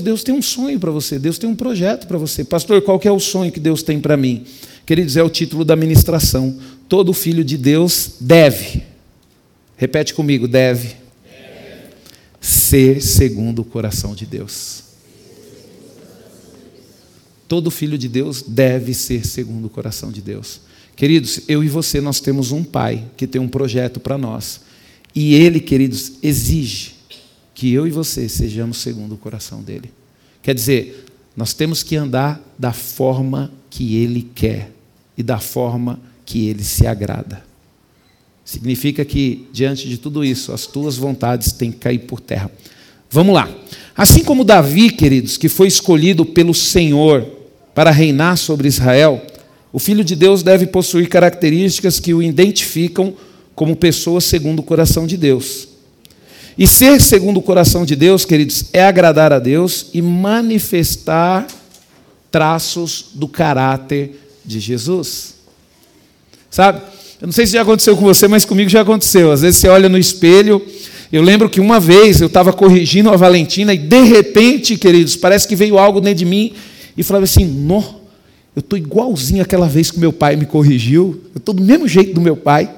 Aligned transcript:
Deus 0.00 0.22
tem 0.22 0.34
um 0.34 0.42
sonho 0.42 0.78
para 0.78 0.90
você, 0.90 1.18
Deus 1.18 1.38
tem 1.38 1.48
um 1.48 1.54
projeto 1.54 2.06
para 2.06 2.18
você. 2.18 2.44
Pastor, 2.44 2.80
qual 2.82 3.00
é 3.04 3.10
o 3.10 3.20
sonho 3.20 3.52
que 3.52 3.60
Deus 3.60 3.82
tem 3.82 4.00
para 4.00 4.16
mim? 4.16 4.44
Queridos, 4.86 5.16
é 5.16 5.22
o 5.22 5.30
título 5.30 5.64
da 5.64 5.76
ministração. 5.76 6.58
Todo 6.88 7.12
filho 7.12 7.44
de 7.44 7.56
Deus 7.56 8.12
deve, 8.20 8.82
repete 9.76 10.14
comigo, 10.14 10.48
deve, 10.48 10.88
deve. 10.88 10.96
ser 12.40 13.00
segundo 13.02 13.60
o 13.60 13.64
coração 13.64 14.14
de 14.14 14.26
Deus. 14.26 14.82
Todo 17.46 17.70
filho 17.70 17.98
de 17.98 18.08
Deus 18.08 18.42
deve 18.42 18.94
ser 18.94 19.26
segundo 19.26 19.66
o 19.66 19.70
coração 19.70 20.10
de 20.10 20.22
Deus. 20.22 20.60
Queridos, 20.96 21.40
eu 21.48 21.62
e 21.62 21.68
você, 21.68 22.00
nós 22.00 22.20
temos 22.20 22.50
um 22.50 22.64
pai 22.64 23.04
que 23.16 23.26
tem 23.26 23.40
um 23.40 23.48
projeto 23.48 24.00
para 24.00 24.16
nós. 24.16 24.60
E 25.14 25.34
ele, 25.34 25.60
queridos, 25.60 26.12
exige 26.22 26.91
que 27.54 27.72
eu 27.72 27.86
e 27.86 27.90
você 27.90 28.28
sejamos 28.28 28.78
segundo 28.78 29.14
o 29.14 29.18
coração 29.18 29.62
dele. 29.62 29.92
Quer 30.42 30.54
dizer, 30.54 31.06
nós 31.36 31.52
temos 31.52 31.82
que 31.82 31.96
andar 31.96 32.40
da 32.58 32.72
forma 32.72 33.52
que 33.70 33.96
ele 33.96 34.28
quer 34.34 34.70
e 35.16 35.22
da 35.22 35.38
forma 35.38 36.00
que 36.24 36.48
ele 36.48 36.62
se 36.62 36.86
agrada. 36.86 37.44
Significa 38.44 39.04
que, 39.04 39.48
diante 39.52 39.88
de 39.88 39.98
tudo 39.98 40.24
isso, 40.24 40.52
as 40.52 40.66
tuas 40.66 40.96
vontades 40.96 41.52
têm 41.52 41.70
que 41.70 41.78
cair 41.78 42.00
por 42.00 42.20
terra. 42.20 42.50
Vamos 43.10 43.34
lá. 43.34 43.48
Assim 43.96 44.24
como 44.24 44.44
Davi, 44.44 44.90
queridos, 44.90 45.36
que 45.36 45.48
foi 45.48 45.68
escolhido 45.68 46.24
pelo 46.24 46.54
Senhor 46.54 47.26
para 47.74 47.90
reinar 47.90 48.36
sobre 48.36 48.68
Israel, 48.68 49.24
o 49.72 49.78
Filho 49.78 50.04
de 50.04 50.16
Deus 50.16 50.42
deve 50.42 50.66
possuir 50.66 51.08
características 51.08 52.00
que 52.00 52.12
o 52.12 52.22
identificam 52.22 53.14
como 53.54 53.76
pessoa 53.76 54.20
segundo 54.20 54.58
o 54.60 54.62
coração 54.62 55.06
de 55.06 55.16
Deus. 55.16 55.68
E 56.56 56.66
ser 56.66 57.00
segundo 57.00 57.38
o 57.38 57.42
coração 57.42 57.84
de 57.84 57.96
Deus, 57.96 58.24
queridos, 58.24 58.66
é 58.72 58.84
agradar 58.84 59.32
a 59.32 59.38
Deus 59.38 59.86
e 59.94 60.02
manifestar 60.02 61.46
traços 62.30 63.06
do 63.14 63.26
caráter 63.26 64.18
de 64.44 64.60
Jesus. 64.60 65.34
Sabe? 66.50 66.82
Eu 67.20 67.26
não 67.26 67.32
sei 67.32 67.46
se 67.46 67.52
já 67.52 67.62
aconteceu 67.62 67.96
com 67.96 68.02
você, 68.02 68.28
mas 68.28 68.44
comigo 68.44 68.68
já 68.68 68.82
aconteceu. 68.82 69.30
Às 69.32 69.42
vezes 69.42 69.60
você 69.60 69.68
olha 69.68 69.88
no 69.88 69.96
espelho. 69.96 70.60
Eu 71.12 71.22
lembro 71.22 71.48
que 71.48 71.60
uma 71.60 71.78
vez 71.78 72.20
eu 72.20 72.26
estava 72.26 72.52
corrigindo 72.52 73.10
a 73.10 73.16
Valentina 73.16 73.72
e 73.72 73.78
de 73.78 74.02
repente, 74.02 74.76
queridos, 74.76 75.14
parece 75.14 75.46
que 75.46 75.54
veio 75.54 75.78
algo 75.78 76.00
dentro 76.00 76.18
de 76.18 76.24
mim 76.24 76.52
e 76.96 77.02
falava 77.02 77.24
assim: 77.24 77.44
Nó, 77.44 77.82
eu 78.56 78.60
estou 78.60 78.78
igualzinho 78.78 79.42
aquela 79.42 79.68
vez 79.68 79.90
que 79.90 79.98
meu 79.98 80.12
pai 80.12 80.36
me 80.36 80.46
corrigiu, 80.46 81.20
eu 81.34 81.38
estou 81.38 81.54
do 81.54 81.62
mesmo 81.62 81.86
jeito 81.86 82.12
do 82.14 82.20
meu 82.20 82.36
pai. 82.36 82.68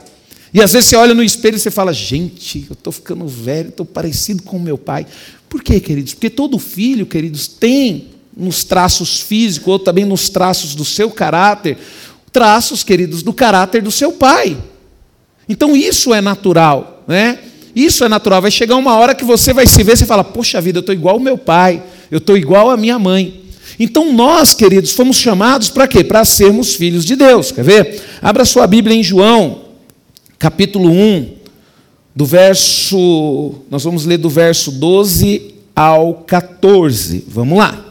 E 0.54 0.62
às 0.62 0.72
vezes 0.72 0.88
você 0.88 0.96
olha 0.96 1.12
no 1.12 1.22
espelho 1.24 1.56
e 1.56 1.58
você 1.58 1.70
fala: 1.70 1.92
gente, 1.92 2.64
eu 2.70 2.74
estou 2.74 2.92
ficando 2.92 3.26
velho, 3.26 3.70
estou 3.70 3.84
parecido 3.84 4.44
com 4.44 4.56
meu 4.56 4.78
pai. 4.78 5.04
Por 5.48 5.60
quê, 5.60 5.80
queridos? 5.80 6.14
Porque 6.14 6.30
todo 6.30 6.56
filho, 6.60 7.04
queridos, 7.04 7.48
tem 7.48 8.10
nos 8.36 8.62
traços 8.62 9.18
físicos 9.20 9.68
ou 9.68 9.78
também 9.80 10.04
nos 10.04 10.28
traços 10.28 10.76
do 10.76 10.84
seu 10.84 11.10
caráter, 11.10 11.76
traços, 12.32 12.84
queridos, 12.84 13.20
do 13.20 13.32
caráter 13.32 13.82
do 13.82 13.90
seu 13.90 14.12
pai. 14.12 14.56
Então 15.48 15.76
isso 15.76 16.14
é 16.14 16.20
natural, 16.20 17.02
né? 17.08 17.40
Isso 17.74 18.04
é 18.04 18.08
natural. 18.08 18.40
Vai 18.40 18.52
chegar 18.52 18.76
uma 18.76 18.96
hora 18.96 19.12
que 19.12 19.24
você 19.24 19.52
vai 19.52 19.66
se 19.66 19.82
ver 19.82 19.94
e 19.94 20.06
fala: 20.06 20.22
Poxa 20.22 20.60
vida, 20.60 20.78
eu 20.78 20.80
estou 20.80 20.94
igual 20.94 21.16
ao 21.16 21.20
meu 21.20 21.36
pai, 21.36 21.82
eu 22.12 22.18
estou 22.18 22.36
igual 22.36 22.70
à 22.70 22.76
minha 22.76 22.96
mãe. 22.96 23.42
Então 23.76 24.12
nós, 24.12 24.54
queridos, 24.54 24.92
fomos 24.92 25.16
chamados 25.16 25.68
para 25.68 25.88
quê? 25.88 26.04
Para 26.04 26.24
sermos 26.24 26.76
filhos 26.76 27.04
de 27.04 27.16
Deus. 27.16 27.50
Quer 27.50 27.64
ver? 27.64 28.02
Abra 28.22 28.44
sua 28.44 28.68
Bíblia 28.68 28.96
em 28.96 29.02
João, 29.02 29.63
capítulo 30.38 30.90
1, 30.90 31.34
do 32.14 32.24
verso. 32.24 33.54
Nós 33.70 33.84
vamos 33.84 34.04
ler 34.04 34.18
do 34.18 34.28
verso 34.28 34.70
12 34.70 35.54
ao 35.74 36.14
14. 36.26 37.24
Vamos 37.28 37.58
lá. 37.58 37.84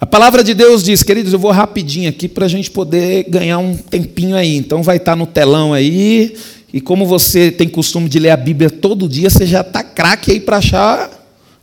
A 0.00 0.06
palavra 0.06 0.44
de 0.44 0.54
Deus 0.54 0.84
diz, 0.84 1.02
queridos, 1.02 1.32
eu 1.32 1.38
vou 1.40 1.50
rapidinho 1.50 2.08
aqui 2.08 2.28
para 2.28 2.46
a 2.46 2.48
gente 2.48 2.70
poder 2.70 3.24
ganhar 3.28 3.58
um 3.58 3.76
tempinho 3.76 4.36
aí. 4.36 4.56
Então 4.56 4.82
vai 4.82 4.96
estar 4.96 5.16
no 5.16 5.26
telão 5.26 5.74
aí. 5.74 6.36
E 6.72 6.80
como 6.80 7.04
você 7.04 7.50
tem 7.50 7.68
costume 7.68 8.08
de 8.08 8.20
ler 8.20 8.30
a 8.30 8.36
Bíblia 8.36 8.70
todo 8.70 9.08
dia, 9.08 9.28
você 9.28 9.44
já 9.44 9.62
está 9.62 9.82
craque 9.82 10.30
aí 10.30 10.40
para 10.40 10.58
achar, 10.58 11.10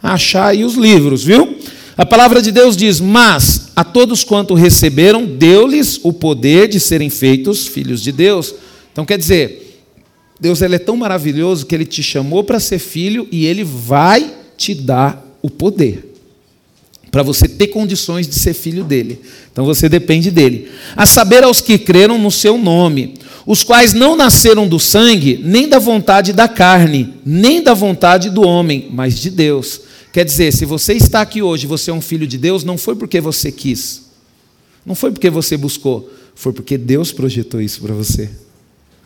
achar 0.01 0.47
aí 0.47 0.65
os 0.65 0.75
livros, 0.75 1.23
viu? 1.23 1.57
A 1.95 2.05
palavra 2.05 2.41
de 2.41 2.51
Deus 2.51 2.75
diz: 2.75 2.99
Mas 2.99 3.69
a 3.73 3.83
todos 3.83 4.23
quanto 4.23 4.53
receberam, 4.53 5.25
deu-lhes 5.25 5.99
o 6.03 6.11
poder 6.11 6.67
de 6.67 6.79
serem 6.79 7.09
feitos 7.09 7.65
filhos 7.67 8.01
de 8.01 8.11
Deus. 8.11 8.53
Então 8.95 9.03
quer 9.05 9.17
dizer, 9.17 9.83
Deus 10.39 10.61
ele 10.61 10.75
é 10.75 10.79
tão 10.79 10.95
maravilhoso 10.95 11.65
que 11.65 11.75
ele 11.75 11.85
te 11.85 12.01
chamou 12.01 12.45
para 12.45 12.61
ser 12.61 12.79
filho 12.79 13.27
e 13.29 13.45
ele 13.45 13.61
vai 13.61 14.33
te 14.55 14.73
dar 14.73 15.37
o 15.41 15.49
poder 15.49 16.13
para 17.11 17.21
você 17.21 17.45
ter 17.45 17.67
condições 17.67 18.25
de 18.25 18.35
ser 18.35 18.53
filho 18.53 18.85
dele. 18.85 19.19
Então 19.51 19.65
você 19.65 19.89
depende 19.89 20.31
dele. 20.31 20.69
A 20.95 21.05
saber 21.05 21.43
aos 21.43 21.59
que 21.59 21.77
creram 21.77 22.17
no 22.17 22.31
seu 22.31 22.57
nome, 22.57 23.15
os 23.45 23.65
quais 23.65 23.93
não 23.93 24.15
nasceram 24.15 24.65
do 24.65 24.79
sangue, 24.79 25.41
nem 25.43 25.67
da 25.67 25.77
vontade 25.77 26.31
da 26.31 26.47
carne, 26.47 27.13
nem 27.25 27.61
da 27.61 27.73
vontade 27.73 28.29
do 28.29 28.41
homem, 28.47 28.87
mas 28.91 29.19
de 29.19 29.29
Deus. 29.29 29.81
Quer 30.13 30.23
dizer, 30.23 30.53
se 30.53 30.63
você 30.63 30.93
está 30.93 31.19
aqui 31.19 31.41
hoje, 31.41 31.67
você 31.67 31.91
é 31.91 31.93
um 31.93 31.99
filho 31.99 32.25
de 32.25 32.37
Deus, 32.37 32.63
não 32.63 32.77
foi 32.77 32.95
porque 32.95 33.19
você 33.19 33.51
quis, 33.51 34.03
não 34.85 34.95
foi 34.95 35.11
porque 35.11 35.29
você 35.29 35.57
buscou, 35.57 36.09
foi 36.33 36.53
porque 36.53 36.77
Deus 36.77 37.11
projetou 37.11 37.59
isso 37.59 37.81
para 37.81 37.93
você. 37.93 38.29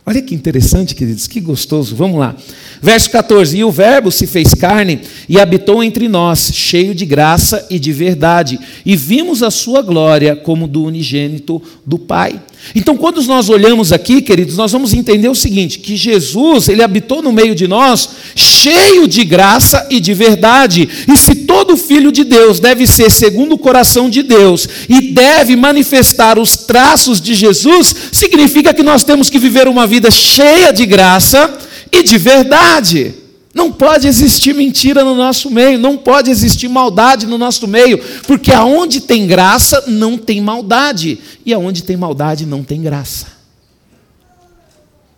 Olha 0.10 0.24
que 0.24 0.34
interessante, 0.34 0.96
queridos, 0.96 1.28
que 1.28 1.40
gostoso. 1.40 1.96
Vamos 1.96 2.20
lá. 2.20 2.36
Verso 2.82 3.12
14: 3.12 3.56
E 3.56 3.64
o 3.64 3.70
Verbo 3.70 4.12
se 4.12 4.26
fez 4.26 4.56
carne 4.56 5.02
e 5.30 5.40
habitou 5.40 5.84
entre 5.84 6.10
nós, 6.10 6.50
cheio 6.52 6.96
de 6.96 7.06
graça 7.06 7.68
e 7.70 7.78
de 7.78 7.94
verdade, 7.94 8.60
e 8.84 8.96
vimos 8.96 9.44
a 9.44 9.52
sua 9.52 9.84
glória 9.84 10.36
como 10.36 10.68
do 10.68 10.84
unigênito 10.84 11.62
do 11.86 12.00
Pai. 12.00 12.42
Então, 12.74 12.98
quando 12.98 13.22
nós 13.24 13.50
olhamos 13.50 13.92
aqui, 13.94 14.20
queridos, 14.20 14.58
nós 14.58 14.72
vamos 14.72 14.96
entender 14.96 15.30
o 15.30 15.36
seguinte: 15.36 15.78
que 15.78 15.96
Jesus, 15.96 16.70
ele 16.70 16.82
habitou 16.82 17.22
no 17.22 17.32
meio 17.32 17.54
de 17.54 17.68
nós, 17.68 18.10
cheio 18.34 19.08
de 19.08 19.24
graça 19.24 19.86
e 19.92 20.00
de 20.00 20.16
verdade. 20.16 20.90
E 21.08 21.16
se 21.18 21.36
todo 21.50 21.76
filho 21.76 22.12
de 22.12 22.24
Deus 22.24 22.60
deve 22.60 22.86
ser 22.86 23.10
segundo 23.10 23.54
o 23.54 23.58
coração 23.58 24.08
de 24.08 24.22
Deus 24.22 24.70
e 24.88 25.02
deve 25.12 25.56
manifestar 25.56 26.38
os 26.38 26.56
traços 26.56 27.20
de 27.20 27.34
Jesus, 27.34 27.96
significa 28.12 28.72
que 28.72 28.84
nós 28.84 29.04
temos 29.04 29.32
que 29.32 29.40
viver 29.40 29.68
uma 29.68 29.88
vida 29.88 30.12
cheia 30.12 30.72
de 30.72 30.86
graça 30.86 31.58
e 31.92 32.04
de 32.04 32.20
verdade. 32.20 33.16
Não 33.52 33.72
pode 33.72 34.08
existir 34.08 34.54
mentira 34.54 35.04
no 35.04 35.16
nosso 35.16 35.50
meio, 35.50 35.80
não 35.80 35.98
pode 35.98 36.30
existir 36.30 36.68
maldade 36.68 37.26
no 37.26 37.36
nosso 37.40 37.68
meio, 37.68 37.98
porque 38.28 38.54
aonde 38.54 39.02
tem 39.02 39.26
graça 39.26 39.86
não 39.88 40.20
tem 40.20 40.40
maldade, 40.40 41.18
e 41.44 41.52
aonde 41.52 41.82
tem 41.82 41.98
maldade 41.98 42.46
não 42.46 42.64
tem 42.64 42.80
graça. 42.80 43.39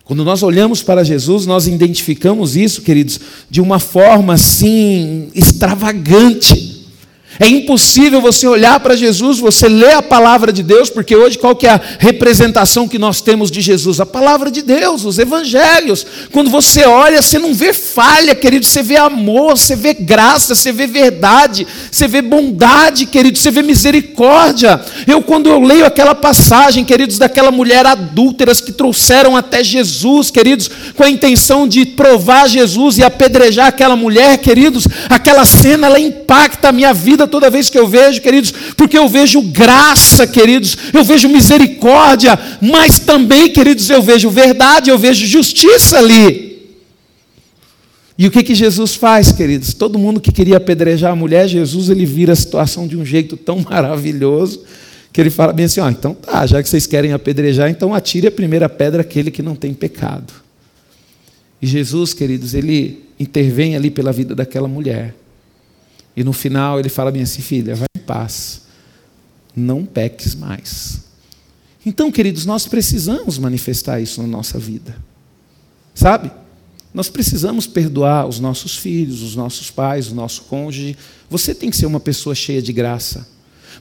Quando 0.04 0.24
nós 0.26 0.44
olhamos 0.44 0.82
para 0.82 1.04
Jesus, 1.04 1.46
nós 1.46 1.68
identificamos 1.68 2.56
isso, 2.56 2.82
queridos, 2.82 3.20
de 3.50 3.62
uma 3.62 3.80
forma 3.80 4.34
assim 4.34 5.30
extravagante. 5.34 6.71
É 7.40 7.48
impossível 7.48 8.22
você 8.22 8.46
olhar 8.46 8.80
para 8.82 8.96
Jesus, 8.96 9.40
você 9.40 9.68
ler 9.68 9.94
a 9.94 10.02
palavra 10.02 10.52
de 10.52 10.62
Deus, 10.62 10.90
porque 10.90 11.16
hoje 11.16 11.38
qual 11.38 11.56
que 11.56 11.66
é 11.66 11.72
a 11.72 11.82
representação 11.98 12.88
que 12.88 13.00
nós 13.00 13.22
temos 13.22 13.50
de 13.50 13.62
Jesus? 13.62 14.00
A 14.00 14.06
palavra 14.06 14.52
de 14.52 14.62
Deus, 14.62 15.06
os 15.06 15.18
evangelhos. 15.18 16.06
Quando 16.32 16.52
você 16.52 16.84
olha, 16.84 17.22
você 17.22 17.40
não 17.40 17.54
vê 17.54 17.74
falha, 17.74 18.36
querido, 18.36 18.66
você 18.66 18.84
vê 18.84 18.98
amor, 18.98 19.58
você 19.58 19.76
vê 19.76 19.94
graça, 19.94 20.54
você 20.54 20.72
vê 20.72 20.86
verdade, 20.86 21.66
você 21.90 22.08
vê 22.08 22.22
bondade, 22.22 23.06
querido, 23.06 23.38
você 23.38 23.50
vê 23.50 23.62
misericórdia. 23.62 24.80
Eu 25.08 25.22
quando 25.22 25.50
eu 25.50 25.60
leio 25.62 25.86
aquela 25.86 26.14
passagem, 26.14 26.84
queridos, 26.84 27.18
daquela 27.18 27.50
mulher 27.50 27.86
adúlteras 27.86 28.60
que 28.60 28.72
trouxeram 28.72 29.38
até 29.38 29.64
Jesus, 29.64 30.30
queridos, 30.30 30.70
com 30.96 31.04
a 31.04 31.10
intenção 31.10 31.68
de 31.68 31.86
provar 31.86 32.48
Jesus 32.48 32.98
e 32.98 33.04
apedrejar 33.04 33.68
aquela 33.68 33.96
mulher, 33.96 34.38
queridos, 34.38 34.88
aquela 35.10 35.46
cena 35.46 35.88
ela 35.88 36.00
impacta 36.00 36.70
a 36.70 36.72
minha 36.72 36.94
vida 36.94 37.21
toda 37.28 37.50
vez 37.50 37.70
que 37.70 37.78
eu 37.78 37.88
vejo, 37.88 38.22
queridos, 38.22 38.52
porque 38.76 38.98
eu 38.98 39.08
vejo 39.08 39.42
graça, 39.42 40.26
queridos, 40.28 40.78
eu 40.94 41.04
vejo 41.04 41.30
misericórdia, 41.30 42.38
mas 42.62 43.00
também, 43.00 43.50
queridos, 43.50 43.90
eu 43.90 44.02
vejo 44.02 44.30
verdade, 44.30 44.90
eu 44.90 44.98
vejo 44.98 45.26
justiça 45.26 45.98
ali. 45.98 46.52
E 48.18 48.28
o 48.28 48.32
que, 48.32 48.44
que 48.44 48.54
Jesus 48.54 48.94
faz, 48.94 49.32
queridos? 49.32 49.74
Todo 49.74 49.98
mundo 49.98 50.22
que 50.22 50.32
queria 50.32 50.58
apedrejar 50.58 51.12
a 51.12 51.16
mulher, 51.16 51.48
Jesus 51.48 51.90
ele 51.90 52.06
vira 52.06 52.34
a 52.34 52.36
situação 52.36 52.88
de 52.88 52.96
um 52.96 53.04
jeito 53.04 53.36
tão 53.36 53.60
maravilhoso 53.68 54.64
que 55.12 55.20
ele 55.20 55.30
fala 55.30 55.52
bem 55.52 55.66
assim: 55.66 55.80
ó, 55.80 55.90
então 55.90 56.14
tá, 56.14 56.46
já 56.46 56.62
que 56.62 56.70
vocês 56.70 56.88
querem 56.88 57.14
apedrejar, 57.14 57.70
então 57.70 57.94
atire 57.94 58.28
a 58.28 58.32
primeira 58.32 58.70
pedra 58.70 59.02
aquele 59.02 59.32
que 59.32 59.42
não 59.42 59.56
tem 59.56 59.74
pecado. 59.74 60.32
E 61.62 61.68
Jesus, 61.68 62.14
queridos, 62.14 62.54
ele 62.54 63.04
intervém 63.20 63.76
ali 63.76 63.92
pela 63.92 64.12
vida 64.12 64.34
daquela 64.34 64.68
mulher. 64.68 65.16
E 66.16 66.24
no 66.24 66.34
final 66.34 66.80
ele 66.80 66.90
fala 66.90 67.12
bem 67.12 67.24
assim: 67.24 67.42
filha, 67.42 67.76
vai 67.76 67.88
em 67.96 68.02
paz, 68.02 68.62
não 69.56 69.86
peques 69.86 70.36
mais. 70.36 71.02
Então, 71.86 72.12
queridos, 72.12 72.46
nós 72.46 72.68
precisamos 72.68 73.38
manifestar 73.38 74.00
isso 74.00 74.22
na 74.22 74.28
nossa 74.28 74.60
vida, 74.60 74.96
sabe? 75.96 76.32
Nós 76.94 77.10
precisamos 77.10 77.66
perdoar 77.66 78.28
os 78.28 78.40
nossos 78.40 78.78
filhos, 78.78 79.22
os 79.22 79.36
nossos 79.36 79.72
pais, 79.72 80.10
o 80.10 80.16
nosso 80.16 80.44
cônjuge. 80.44 80.98
Você 81.30 81.56
tem 81.56 81.70
que 81.70 81.78
ser 81.78 81.86
uma 81.86 82.02
pessoa 82.02 82.36
cheia 82.36 82.62
de 82.62 82.74
graça. 82.74 83.28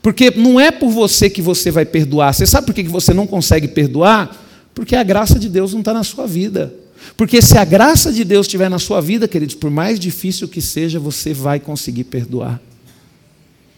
Porque 0.01 0.31
não 0.31 0.59
é 0.59 0.71
por 0.71 0.91
você 0.91 1.29
que 1.29 1.43
você 1.43 1.71
vai 1.71 1.85
perdoar. 1.85 2.33
Você 2.33 2.47
sabe 2.47 2.67
por 2.67 2.75
que 2.75 2.85
você 2.85 3.13
não 3.13 3.27
consegue 3.27 3.67
perdoar? 3.67 4.47
Porque 4.73 4.95
a 4.95 5.03
graça 5.03 5.39
de 5.39 5.49
Deus 5.49 5.73
não 5.73 5.81
está 5.81 5.93
na 5.93 6.05
sua 6.05 6.27
vida. 6.27 6.73
Porque 7.17 7.43
se 7.43 7.57
a 7.59 7.65
graça 7.65 8.13
de 8.13 8.25
Deus 8.25 8.47
estiver 8.47 8.69
na 8.69 8.79
sua 8.79 9.01
vida, 9.01 9.29
queridos, 9.29 9.55
por 9.55 9.71
mais 9.71 9.99
difícil 9.99 10.49
que 10.49 10.61
seja, 10.61 10.99
você 10.99 11.33
vai 11.33 11.61
conseguir 11.61 12.05
perdoar. 12.05 12.61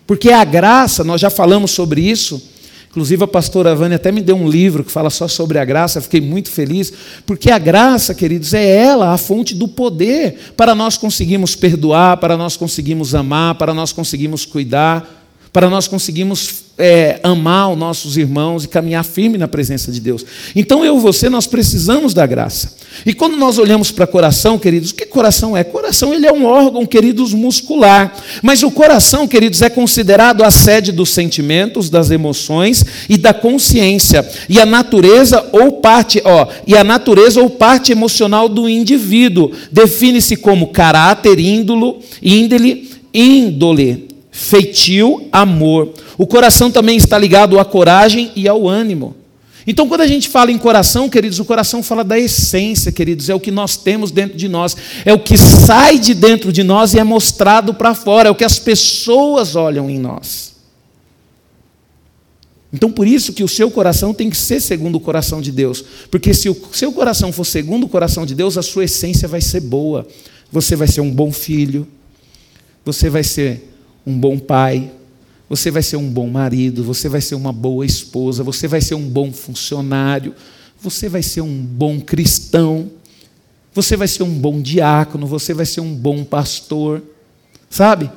Porque 0.07 0.31
a 0.31 0.45
graça, 0.45 1.03
nós 1.05 1.21
já 1.21 1.31
falamos 1.31 1.71
sobre 1.71 2.01
isso, 2.03 2.43
inclusive 2.91 3.25
a 3.25 3.27
pastora 3.27 3.75
Vânia 3.75 3.97
até 3.97 4.13
me 4.13 4.21
deu 4.21 4.37
um 4.37 4.49
livro 4.49 4.85
que 4.85 4.93
fala 4.93 5.11
só 5.11 5.27
sobre 5.27 5.59
a 5.59 5.65
graça, 5.65 6.01
fiquei 6.01 6.21
muito 6.21 6.51
feliz, 6.51 6.93
porque 7.25 7.51
a 7.51 7.59
graça, 7.59 8.15
queridos, 8.15 8.53
é 8.53 8.65
ela 8.65 9.13
a 9.13 9.17
fonte 9.17 9.55
do 9.55 9.67
poder 9.67 10.53
para 10.57 10.75
nós 10.75 10.97
conseguirmos 10.97 11.55
perdoar, 11.55 12.19
para 12.19 12.37
nós 12.37 12.57
conseguirmos 12.57 13.15
amar, 13.15 13.55
para 13.55 13.73
nós 13.73 13.93
conseguirmos 13.93 14.45
cuidar 14.45 15.23
para 15.53 15.69
nós 15.69 15.87
conseguirmos 15.87 16.65
é, 16.79 17.21
amar 17.23 17.71
os 17.71 17.79
nossos 17.79 18.17
irmãos 18.17 18.65
e 18.65 18.69
caminhar 18.69 19.05
firme 19.05 19.37
na 19.37 19.47
presença 19.47 19.93
de 19.93 20.01
Deus. 20.01 20.25
Então, 20.57 20.85
eu 20.85 20.97
e 20.97 21.01
você, 21.01 21.29
nós 21.29 21.47
precisamos 21.47 22.15
da 22.15 22.27
graça. 22.27 22.75
E 23.05 23.13
quando 23.13 23.37
nós 23.37 23.59
olhamos 23.59 23.91
para 23.91 24.07
coração, 24.07 24.59
queridos, 24.59 24.91
o 24.91 24.95
que 24.95 25.07
coração 25.07 25.57
é? 25.57 25.65
Coração 25.65 26.13
ele 26.13 26.27
é 26.27 26.33
um 26.33 26.45
órgão, 26.45 26.85
queridos, 26.87 27.33
muscular. 27.33 28.15
Mas 28.43 28.63
o 28.63 28.71
coração, 28.71 29.27
queridos, 29.29 29.63
é 29.63 29.69
considerado 29.69 30.43
a 30.43 30.51
sede 30.51 30.93
dos 30.93 31.11
sentimentos, 31.11 31.89
das 31.89 32.11
emoções 32.11 32.85
e 33.09 33.17
da 33.17 33.33
consciência. 33.33 34.27
E 34.49 34.61
a 34.61 34.67
natureza 34.67 35.45
ou 35.53 35.73
parte, 35.73 36.21
ó, 36.25 36.47
e 36.67 36.77
a 36.77 36.85
natureza 36.85 37.41
ou 37.41 37.51
parte 37.51 37.93
emocional 37.93 38.49
do 38.49 38.69
indivíduo 38.69 39.53
define-se 39.71 40.37
como 40.37 40.69
caráter, 40.69 41.39
índolo, 41.39 41.99
índole, 42.23 42.91
índole 43.13 44.13
feitio, 44.33 45.29
amor. 45.31 45.93
O 46.23 46.27
coração 46.29 46.71
também 46.71 46.97
está 46.97 47.19
ligado 47.19 47.59
à 47.59 47.65
coragem 47.65 48.31
e 48.37 48.47
ao 48.47 48.69
ânimo. 48.69 49.17
Então, 49.67 49.89
quando 49.89 50.03
a 50.03 50.07
gente 50.07 50.29
fala 50.29 50.53
em 50.53 50.57
coração, 50.57 51.09
queridos, 51.09 51.41
o 51.41 51.45
coração 51.45 51.83
fala 51.83 52.05
da 52.05 52.17
essência, 52.17 52.93
queridos, 52.93 53.29
é 53.29 53.35
o 53.35 53.41
que 53.41 53.51
nós 53.51 53.77
temos 53.77 54.13
dentro 54.13 54.39
de 54.39 54.49
nós, 54.49 54.77
é 55.05 55.13
o 55.13 55.19
que 55.19 55.37
sai 55.37 55.99
de 55.99 56.15
dentro 56.15 56.53
de 56.53 56.63
nós 56.63 56.95
e 56.95 57.01
é 57.01 57.03
mostrado 57.03 57.75
para 57.75 57.93
fora, 57.93 58.29
é 58.29 58.31
o 58.31 58.37
que 58.37 58.45
as 58.45 58.57
pessoas 58.57 59.57
olham 59.57 59.91
em 59.91 59.99
nós. 59.99 60.55
Então, 62.73 62.93
por 62.93 63.09
isso 63.09 63.33
que 63.33 63.43
o 63.43 63.49
seu 63.49 63.69
coração 63.69 64.15
tem 64.15 64.31
que 64.31 64.37
ser 64.37 64.61
segundo 64.61 64.95
o 64.95 65.01
coração 65.01 65.43
de 65.43 65.51
Deus, 65.51 65.85
porque 66.09 66.33
se 66.33 66.49
o 66.49 66.57
seu 66.71 66.93
coração 66.93 67.33
for 67.33 67.45
segundo 67.45 67.87
o 67.87 67.89
coração 67.89 68.25
de 68.25 68.37
Deus, 68.37 68.57
a 68.57 68.63
sua 68.63 68.85
essência 68.85 69.27
vai 69.27 69.41
ser 69.41 69.59
boa. 69.59 70.07
Você 70.53 70.77
vai 70.77 70.87
ser 70.87 71.01
um 71.01 71.11
bom 71.11 71.33
filho, 71.33 71.85
você 72.85 73.11
vai 73.11 73.25
ser 73.25 73.75
um 74.07 74.17
bom 74.17 74.39
pai, 74.39 74.89
você 75.53 75.71
vai 75.71 75.83
ser 75.83 75.99
um 75.99 76.09
bom 76.09 76.31
marido, 76.31 76.83
você 76.83 77.11
vai 77.11 77.21
ser 77.21 77.35
uma 77.35 77.53
boa 77.53 77.85
esposa, 77.85 78.43
você 78.43 78.67
vai 78.67 78.81
ser 78.81 78.95
um 78.95 79.07
bom 79.07 79.31
funcionário, 79.31 80.35
você 80.81 81.11
vai 81.11 81.23
ser 81.23 81.43
um 81.43 81.63
bom 81.63 82.01
cristão, 82.01 82.91
você 83.75 83.95
vai 83.95 84.09
ser 84.09 84.23
um 84.23 84.33
bom 84.33 84.63
diácono, 84.63 85.27
você 85.27 85.53
vai 85.53 85.67
ser 85.67 85.83
um 85.83 85.95
bom 85.95 86.25
pastor, 86.25 87.03
sabe? 87.69 88.11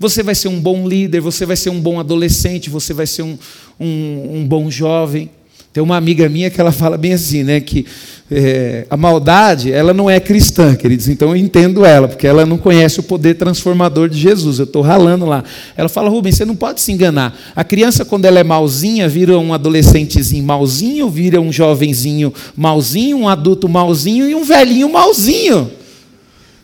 Você 0.00 0.20
vai 0.20 0.34
ser 0.34 0.48
um 0.48 0.60
bom 0.60 0.88
líder, 0.88 1.20
você 1.20 1.46
vai 1.46 1.56
ser 1.56 1.70
um 1.70 1.80
bom 1.80 2.00
adolescente, 2.00 2.68
você 2.68 2.92
vai 2.92 3.06
ser 3.06 3.22
um, 3.22 3.38
um, 3.78 4.38
um 4.38 4.44
bom 4.48 4.68
jovem. 4.68 5.30
Tem 5.72 5.80
uma 5.80 5.96
amiga 5.96 6.28
minha 6.28 6.50
que 6.50 6.60
ela 6.60 6.72
fala 6.72 6.98
bem 6.98 7.12
assim, 7.12 7.44
né, 7.44 7.60
que 7.60 7.86
é, 8.28 8.86
a 8.90 8.96
maldade, 8.96 9.70
ela 9.70 9.94
não 9.94 10.10
é 10.10 10.18
cristã, 10.18 10.74
queridos, 10.74 11.06
então 11.06 11.28
eu 11.28 11.36
entendo 11.36 11.84
ela, 11.84 12.08
porque 12.08 12.26
ela 12.26 12.44
não 12.44 12.58
conhece 12.58 12.98
o 12.98 13.04
poder 13.04 13.34
transformador 13.34 14.08
de 14.08 14.18
Jesus, 14.18 14.58
eu 14.58 14.64
estou 14.64 14.82
ralando 14.82 15.26
lá. 15.26 15.44
Ela 15.76 15.88
fala, 15.88 16.10
Rubens, 16.10 16.36
você 16.36 16.44
não 16.44 16.56
pode 16.56 16.80
se 16.80 16.90
enganar. 16.90 17.38
A 17.54 17.62
criança, 17.62 18.04
quando 18.04 18.24
ela 18.24 18.40
é 18.40 18.42
malzinha, 18.42 19.08
vira 19.08 19.38
um 19.38 19.54
adolescentezinho 19.54 20.44
malzinho, 20.44 21.08
vira 21.08 21.40
um 21.40 21.52
jovenzinho 21.52 22.34
malzinho, 22.56 23.18
um 23.18 23.28
adulto 23.28 23.68
malzinho 23.68 24.28
e 24.28 24.34
um 24.34 24.42
velhinho 24.42 24.90
malzinho. 24.90 25.70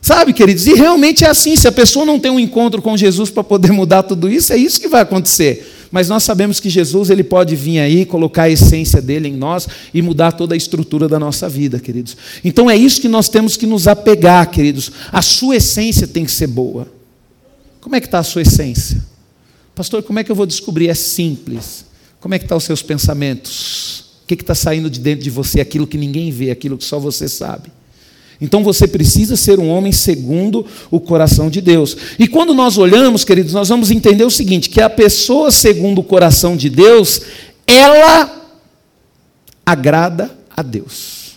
Sabe, 0.03 0.33
queridos? 0.33 0.67
E 0.67 0.75
realmente 0.75 1.25
é 1.25 1.29
assim, 1.29 1.55
se 1.55 1.69
a 1.69 1.73
pessoa 1.73 2.05
não 2.05 2.19
tem 2.19 2.33
um 2.33 2.41
encontro 2.41 2.83
com 2.83 2.97
Jesus 2.97 3.31
para 3.31 3.45
poder 3.45 3.71
mudar 3.71 4.03
tudo 4.03 4.29
isso, 4.29 4.53
é 4.53 4.57
isso 4.57 4.81
que 4.81 4.89
vai 4.89 5.03
acontecer 5.03 5.76
mas 5.91 6.09
nós 6.09 6.23
sabemos 6.23 6.61
que 6.61 6.69
Jesus 6.69 7.11
ele 7.11 7.25
pode 7.25 7.55
vir 7.57 7.79
aí, 7.79 8.05
colocar 8.05 8.45
a 8.45 8.51
essência 8.51 9.01
dele 9.01 9.29
em 9.29 9.37
nós 9.37 9.69
e 9.93 10.03
mudar 10.03 10.33
toda 10.33 10.55
a 10.55 10.57
estrutura 10.57 11.09
da 11.09 11.19
nossa 11.19 11.49
vida, 11.49 11.79
queridos. 11.79 12.17
Então 12.45 12.71
é 12.71 12.77
isso 12.77 13.01
que 13.01 13.09
nós 13.09 13.29
temos 13.29 13.57
que 13.57 13.67
nos 13.67 13.87
apegar, 13.87 14.51
queridos. 14.51 14.91
A 15.13 15.23
sua 15.23 15.57
essência 15.57 16.07
tem 16.07 16.25
que 16.25 16.31
ser 16.33 16.49
boa. 16.49 16.89
Como 17.81 17.95
é 17.95 18.01
que 18.01 18.07
está 18.07 18.19
a 18.19 18.25
sua 18.25 18.43
essência? 18.43 19.03
Pastor, 19.75 20.03
como 20.03 20.19
é 20.19 20.25
que 20.25 20.31
eu 20.31 20.37
vou 20.37 20.47
descobrir? 20.47 20.89
É 20.89 20.95
simples. 20.95 21.85
Como 22.19 22.35
é 22.35 22.39
que 22.39 22.45
estão 22.45 22.57
tá 22.57 22.59
os 22.59 22.65
seus 22.65 22.83
pensamentos? 22.83 24.05
O 24.25 24.27
que 24.27 24.35
está 24.35 24.55
saindo 24.55 24.91
de 24.91 24.99
dentro 24.99 25.23
de 25.23 25.31
você? 25.31 25.61
Aquilo 25.61 25.87
que 25.87 25.97
ninguém 25.97 26.31
vê, 26.31 26.51
aquilo 26.51 26.77
que 26.77 26.85
só 26.85 26.99
você 26.99 27.29
sabe. 27.29 27.71
Então 28.41 28.63
você 28.63 28.87
precisa 28.87 29.37
ser 29.37 29.59
um 29.59 29.69
homem 29.69 29.93
segundo 29.93 30.67
o 30.91 31.01
coração 31.01 31.49
de 31.49 31.61
Deus. 31.61 31.97
E 32.19 32.29
quando 32.29 32.53
nós 32.53 32.77
olhamos, 32.77 33.25
queridos, 33.25 33.53
nós 33.53 33.69
vamos 33.69 33.91
entender 33.91 34.25
o 34.25 34.31
seguinte: 34.31 34.69
que 34.69 34.81
a 34.81 34.91
pessoa 34.91 35.51
segundo 35.51 36.01
o 36.01 36.05
coração 36.05 36.57
de 36.57 36.69
Deus, 36.69 37.23
ela 37.67 38.47
agrada 39.65 40.31
a 40.57 40.63
Deus. 40.63 41.37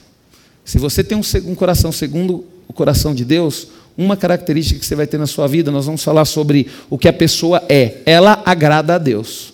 Se 0.64 0.78
você 0.78 1.04
tem 1.04 1.18
um, 1.18 1.56
coração 1.56 1.92
segundo 1.92 2.46
o 2.68 2.74
coração 2.74 3.16
de 3.16 3.26
Deus, 3.26 3.70
uma 3.98 4.16
característica 4.16 4.80
que 4.80 4.86
você 4.86 4.94
vai 4.94 5.08
ter 5.08 5.18
na 5.18 5.26
sua 5.26 5.48
vida, 5.48 5.72
nós 5.72 5.88
vamos 5.88 6.04
falar 6.04 6.26
sobre 6.26 6.68
o 6.90 6.98
que 6.98 7.08
a 7.08 7.14
pessoa 7.14 7.64
é. 7.68 7.98
Ela 8.06 8.44
agrada 8.46 8.94
a 8.94 8.98
Deus. 9.00 9.54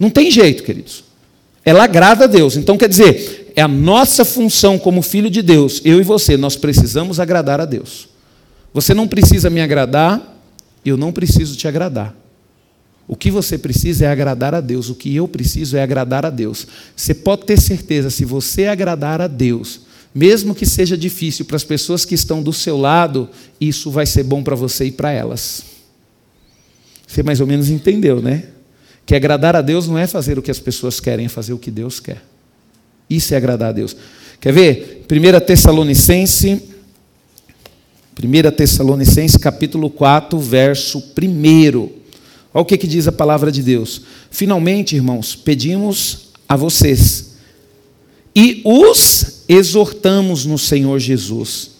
Não 0.00 0.08
tem 0.08 0.30
jeito, 0.30 0.62
queridos. 0.62 1.04
Ela 1.64 1.84
agrada 1.84 2.24
a 2.24 2.26
Deus. 2.26 2.56
Então, 2.56 2.78
quer 2.78 2.88
dizer, 2.88 3.47
é 3.58 3.60
a 3.60 3.66
nossa 3.66 4.24
função 4.24 4.78
como 4.78 5.02
filho 5.02 5.28
de 5.28 5.42
Deus, 5.42 5.82
eu 5.84 6.00
e 6.00 6.04
você, 6.04 6.36
nós 6.36 6.54
precisamos 6.54 7.18
agradar 7.18 7.60
a 7.60 7.64
Deus. 7.64 8.08
Você 8.72 8.94
não 8.94 9.08
precisa 9.08 9.50
me 9.50 9.60
agradar, 9.60 10.40
eu 10.84 10.96
não 10.96 11.10
preciso 11.10 11.56
te 11.56 11.66
agradar. 11.66 12.14
O 13.08 13.16
que 13.16 13.32
você 13.32 13.58
precisa 13.58 14.04
é 14.04 14.08
agradar 14.12 14.54
a 14.54 14.60
Deus, 14.60 14.88
o 14.88 14.94
que 14.94 15.12
eu 15.12 15.26
preciso 15.26 15.76
é 15.76 15.82
agradar 15.82 16.24
a 16.24 16.30
Deus. 16.30 16.68
Você 16.94 17.12
pode 17.12 17.46
ter 17.46 17.60
certeza, 17.60 18.10
se 18.10 18.24
você 18.24 18.66
agradar 18.66 19.20
a 19.20 19.26
Deus, 19.26 19.80
mesmo 20.14 20.54
que 20.54 20.64
seja 20.64 20.96
difícil 20.96 21.44
para 21.44 21.56
as 21.56 21.64
pessoas 21.64 22.04
que 22.04 22.14
estão 22.14 22.40
do 22.40 22.52
seu 22.52 22.76
lado, 22.78 23.28
isso 23.60 23.90
vai 23.90 24.06
ser 24.06 24.22
bom 24.22 24.40
para 24.40 24.54
você 24.54 24.84
e 24.84 24.92
para 24.92 25.10
elas. 25.10 25.64
Você 27.08 27.24
mais 27.24 27.40
ou 27.40 27.46
menos 27.48 27.70
entendeu, 27.70 28.22
né? 28.22 28.50
Que 29.04 29.16
agradar 29.16 29.56
a 29.56 29.62
Deus 29.62 29.88
não 29.88 29.98
é 29.98 30.06
fazer 30.06 30.38
o 30.38 30.42
que 30.42 30.50
as 30.52 30.60
pessoas 30.60 31.00
querem, 31.00 31.26
é 31.26 31.28
fazer 31.28 31.54
o 31.54 31.58
que 31.58 31.72
Deus 31.72 31.98
quer. 31.98 32.22
Isso 33.08 33.34
é 33.34 33.36
agradar 33.36 33.70
a 33.70 33.72
Deus. 33.72 33.96
Quer 34.40 34.52
ver? 34.52 35.06
1 35.10 35.46
Tessalonicense, 35.46 36.62
1 38.22 38.50
Tessalonicense, 38.56 39.38
capítulo 39.38 39.90
4, 39.90 40.38
verso 40.38 40.98
1. 40.98 41.78
Olha 41.78 42.62
o 42.62 42.64
que, 42.64 42.76
que 42.76 42.86
diz 42.86 43.06
a 43.08 43.12
palavra 43.12 43.50
de 43.52 43.62
Deus. 43.62 44.02
Finalmente, 44.30 44.96
irmãos, 44.96 45.34
pedimos 45.34 46.28
a 46.48 46.56
vocês 46.56 47.36
e 48.34 48.62
os 48.64 49.44
exortamos 49.48 50.44
no 50.44 50.58
Senhor 50.58 50.98
Jesus 50.98 51.77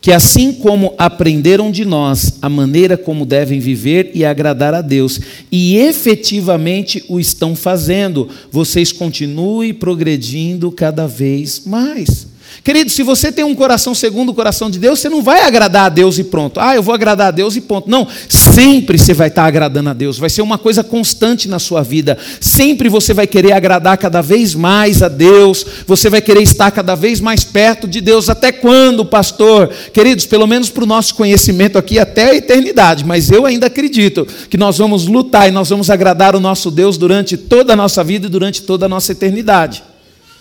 que 0.00 0.12
assim 0.12 0.52
como 0.52 0.94
aprenderam 0.96 1.70
de 1.70 1.84
nós 1.84 2.38
a 2.40 2.48
maneira 2.48 2.96
como 2.96 3.26
devem 3.26 3.58
viver 3.58 4.12
e 4.14 4.24
agradar 4.24 4.72
a 4.72 4.80
Deus, 4.80 5.20
e 5.50 5.76
efetivamente 5.76 7.04
o 7.08 7.18
estão 7.18 7.56
fazendo, 7.56 8.28
vocês 8.50 8.92
continuem 8.92 9.74
progredindo 9.74 10.70
cada 10.70 11.06
vez 11.06 11.62
mais. 11.66 12.27
Querido, 12.62 12.90
se 12.90 13.02
você 13.02 13.30
tem 13.32 13.44
um 13.44 13.54
coração 13.54 13.94
segundo 13.94 14.30
o 14.30 14.34
coração 14.34 14.70
de 14.70 14.78
Deus, 14.78 14.98
você 15.00 15.08
não 15.08 15.22
vai 15.22 15.42
agradar 15.42 15.86
a 15.86 15.88
Deus 15.88 16.18
e 16.18 16.24
pronto. 16.24 16.60
Ah, 16.60 16.74
eu 16.74 16.82
vou 16.82 16.94
agradar 16.94 17.28
a 17.28 17.30
Deus 17.30 17.56
e 17.56 17.60
ponto. 17.60 17.88
Não, 17.88 18.06
sempre 18.28 18.98
você 18.98 19.14
vai 19.14 19.28
estar 19.28 19.44
agradando 19.44 19.90
a 19.90 19.92
Deus. 19.92 20.18
Vai 20.18 20.28
ser 20.28 20.42
uma 20.42 20.58
coisa 20.58 20.84
constante 20.84 21.48
na 21.48 21.58
sua 21.58 21.82
vida. 21.82 22.18
Sempre 22.40 22.88
você 22.88 23.14
vai 23.14 23.26
querer 23.26 23.52
agradar 23.52 23.96
cada 23.96 24.20
vez 24.20 24.54
mais 24.54 25.02
a 25.02 25.08
Deus. 25.08 25.64
Você 25.86 26.10
vai 26.10 26.20
querer 26.20 26.42
estar 26.42 26.70
cada 26.70 26.94
vez 26.94 27.20
mais 27.20 27.44
perto 27.44 27.86
de 27.86 28.00
Deus. 28.00 28.28
Até 28.28 28.52
quando, 28.52 29.04
pastor? 29.04 29.70
Queridos, 29.92 30.26
pelo 30.26 30.46
menos 30.46 30.68
para 30.68 30.84
o 30.84 30.86
nosso 30.86 31.14
conhecimento 31.14 31.78
aqui, 31.78 31.98
até 31.98 32.30
a 32.30 32.34
eternidade. 32.34 33.04
Mas 33.04 33.30
eu 33.30 33.46
ainda 33.46 33.66
acredito 33.66 34.26
que 34.50 34.56
nós 34.56 34.78
vamos 34.78 35.06
lutar 35.06 35.48
e 35.48 35.52
nós 35.52 35.70
vamos 35.70 35.88
agradar 35.90 36.36
o 36.36 36.40
nosso 36.40 36.70
Deus 36.70 36.98
durante 36.98 37.36
toda 37.36 37.72
a 37.72 37.76
nossa 37.76 38.04
vida 38.04 38.26
e 38.26 38.30
durante 38.30 38.62
toda 38.62 38.86
a 38.86 38.88
nossa 38.88 39.12
eternidade. 39.12 39.82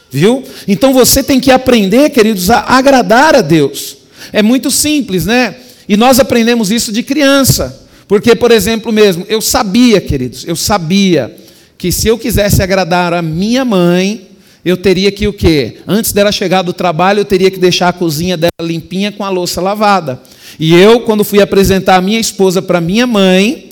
Viu? 0.10 0.44
Então 0.68 0.94
você 0.94 1.22
tem 1.22 1.40
que 1.40 1.52
aprender, 1.52 2.10
queridos, 2.10 2.50
a 2.50 2.60
agradar 2.60 3.36
a 3.36 3.42
Deus. 3.42 3.98
É 4.32 4.42
muito 4.42 4.72
simples, 4.72 5.26
né? 5.26 5.56
E 5.88 5.96
nós 5.96 6.20
aprendemos 6.20 6.72
isso 6.72 6.92
de 6.92 7.04
criança. 7.04 7.88
Porque, 8.08 8.36
por 8.36 8.52
exemplo, 8.52 8.92
mesmo, 8.92 9.26
eu 9.28 9.42
sabia, 9.42 10.00
queridos, 10.00 10.46
eu 10.48 10.56
sabia 10.56 11.36
que 11.78 11.92
se 11.92 12.08
eu 12.08 12.18
quisesse 12.18 12.64
agradar 12.64 13.14
a 13.14 13.22
minha 13.22 13.66
mãe, 13.66 14.28
eu 14.64 14.78
teria 14.78 15.12
que 15.12 15.28
o 15.28 15.34
quê? 15.34 15.78
Antes 15.88 16.12
dela 16.12 16.32
chegar 16.32 16.62
do 16.62 16.74
trabalho, 16.74 17.20
eu 17.20 17.26
teria 17.26 17.52
que 17.52 17.60
deixar 17.60 17.90
a 17.90 17.94
cozinha 17.94 18.36
dela 18.36 18.52
limpinha 18.62 19.12
com 19.12 19.24
a 19.24 19.30
louça 19.30 19.62
lavada. 19.62 20.22
E 20.60 20.74
eu, 20.74 21.02
quando 21.02 21.24
fui 21.24 21.42
apresentar 21.42 21.98
a 21.98 22.02
minha 22.02 22.20
esposa 22.20 22.62
para 22.62 22.82
minha 22.82 23.06
mãe, 23.06 23.67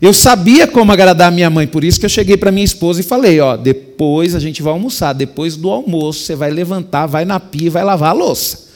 eu 0.00 0.12
sabia 0.12 0.66
como 0.66 0.92
agradar 0.92 1.32
minha 1.32 1.48
mãe, 1.48 1.66
por 1.66 1.82
isso 1.82 1.98
que 1.98 2.04
eu 2.04 2.10
cheguei 2.10 2.36
para 2.36 2.52
minha 2.52 2.64
esposa 2.64 3.00
e 3.00 3.02
falei: 3.02 3.40
ó, 3.40 3.56
depois 3.56 4.34
a 4.34 4.40
gente 4.40 4.62
vai 4.62 4.72
almoçar, 4.72 5.12
depois 5.14 5.56
do 5.56 5.70
almoço 5.70 6.20
você 6.20 6.34
vai 6.34 6.50
levantar, 6.50 7.06
vai 7.06 7.24
na 7.24 7.40
pia 7.40 7.70
vai 7.70 7.82
lavar 7.82 8.10
a 8.10 8.12
louça. 8.12 8.66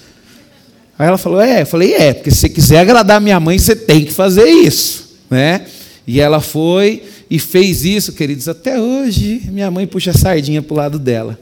Aí 0.99 1.07
ela 1.07 1.19
falou: 1.19 1.41
é, 1.41 1.63
eu 1.63 1.67
falei: 1.67 1.93
é, 1.93 2.15
porque 2.15 2.31
se 2.31 2.39
você 2.39 2.49
quiser 2.49 2.79
agradar 2.81 3.21
minha 3.21 3.39
mãe, 3.39 3.59
você 3.59 3.77
tem 3.77 4.05
que 4.05 4.13
fazer 4.13 4.49
isso, 4.49 5.19
né? 5.29 5.67
E 6.07 6.21
ela 6.21 6.41
foi 6.41 7.03
e 7.31 7.39
fez 7.39 7.85
isso, 7.85 8.15
queridos, 8.15 8.49
até 8.49 8.81
hoje 8.81 9.43
minha 9.53 9.71
mãe 9.71 9.87
puxa 9.87 10.11
a 10.11 10.15
sardinha 10.15 10.63
para 10.63 10.75
o 10.75 10.77
lado 10.77 10.99
dela. 10.99 11.39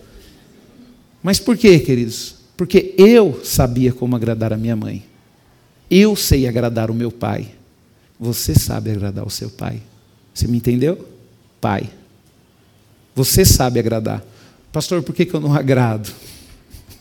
Mas 1.23 1.39
por 1.39 1.57
quê, 1.57 1.79
queridos? 1.79 2.35
Porque 2.57 2.95
eu 2.99 3.41
sabia 3.45 3.93
como 3.93 4.17
agradar 4.17 4.53
a 4.53 4.57
minha 4.57 4.75
mãe. 4.75 5.05
Eu 5.91 6.17
sei 6.17 6.47
agradar 6.47 6.91
o 6.91 6.95
meu 6.95 7.11
pai. 7.11 7.49
Você 8.19 8.55
sabe 8.55 8.91
agradar 8.91 9.27
o 9.27 9.31
seu 9.31 9.49
pai. 9.49 9.81
Você 10.35 10.47
me 10.47 10.57
entendeu? 10.57 11.09
Pai. 11.61 11.89
Você 13.15 13.45
sabe 13.45 13.79
agradar. 13.79 14.23
Pastor, 14.73 15.03
por 15.03 15.15
que, 15.15 15.29
eu 15.33 15.41
não 15.41 15.55
agrado? 15.55 16.11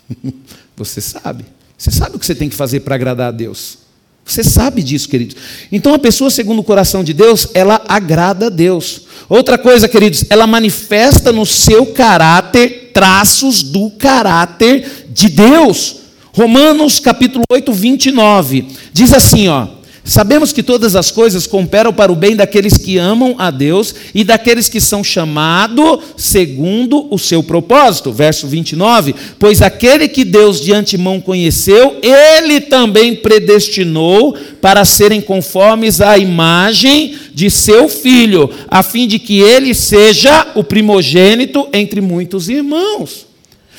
você 0.76 1.02
sabe. 1.02 1.46
Você 1.78 1.92
sabe 1.92 2.16
o 2.16 2.20
que 2.20 2.26
você 2.26 2.36
tem 2.36 2.50
que 2.50 2.56
fazer 2.56 2.80
para 2.82 2.96
agradar 2.96 3.28
a 3.30 3.32
Deus. 3.32 3.80
Você 4.26 4.44
sabe 4.44 4.84
disso, 4.84 5.08
queridos. 5.08 5.38
Então, 5.72 5.94
a 5.94 6.00
pessoa 6.00 6.30
segundo 6.30 6.60
o 6.60 6.64
coração 6.64 7.04
de 7.04 7.14
Deus, 7.14 7.48
ela 7.54 7.82
agrada 7.88 8.48
a 8.48 8.50
Deus. 8.50 9.04
Outra 9.30 9.58
coisa, 9.58 9.88
queridos, 9.88 10.26
ela 10.30 10.46
manifesta 10.46 11.32
no 11.32 11.46
seu 11.46 11.88
caráter 11.88 12.92
traços 12.94 13.64
do 13.64 13.92
caráter 13.92 15.08
de 15.10 15.30
Deus. 15.30 15.98
Romanos 16.34 17.00
capítulo 17.00 17.44
8, 17.50 17.72
29. 17.72 18.68
Diz 18.92 19.14
assim, 19.14 19.48
ó: 19.48 19.77
Sabemos 20.08 20.54
que 20.54 20.64
todas 20.64 20.96
as 20.96 21.12
coisas 21.12 21.46
cooperam 21.46 21.92
para 21.92 22.10
o 22.10 22.16
bem 22.16 22.34
daqueles 22.34 22.78
que 22.78 22.98
amam 22.98 23.36
a 23.38 23.52
Deus 23.52 23.94
e 24.16 24.24
daqueles 24.24 24.70
que 24.70 24.80
são 24.80 25.04
chamados 25.04 26.00
segundo 26.16 27.14
o 27.14 27.20
seu 27.20 27.44
propósito. 27.44 28.14
Verso 28.14 28.48
29. 28.48 29.14
Pois 29.38 29.62
aquele 29.62 30.08
que 30.08 30.24
Deus 30.24 30.62
de 30.62 30.72
antemão 30.72 31.20
conheceu, 31.20 31.98
ele 32.02 32.62
também 32.62 33.18
predestinou 33.18 34.34
para 34.62 34.86
serem 34.86 35.20
conformes 35.20 36.00
à 36.00 36.18
imagem 36.18 37.18
de 37.34 37.52
seu 37.52 37.90
filho, 37.90 38.50
a 38.70 38.82
fim 38.82 39.10
de 39.10 39.20
que 39.20 39.42
ele 39.42 39.74
seja 39.74 40.54
o 40.56 40.64
primogênito 40.64 41.68
entre 41.74 42.00
muitos 42.00 42.48
irmãos. 42.48 43.26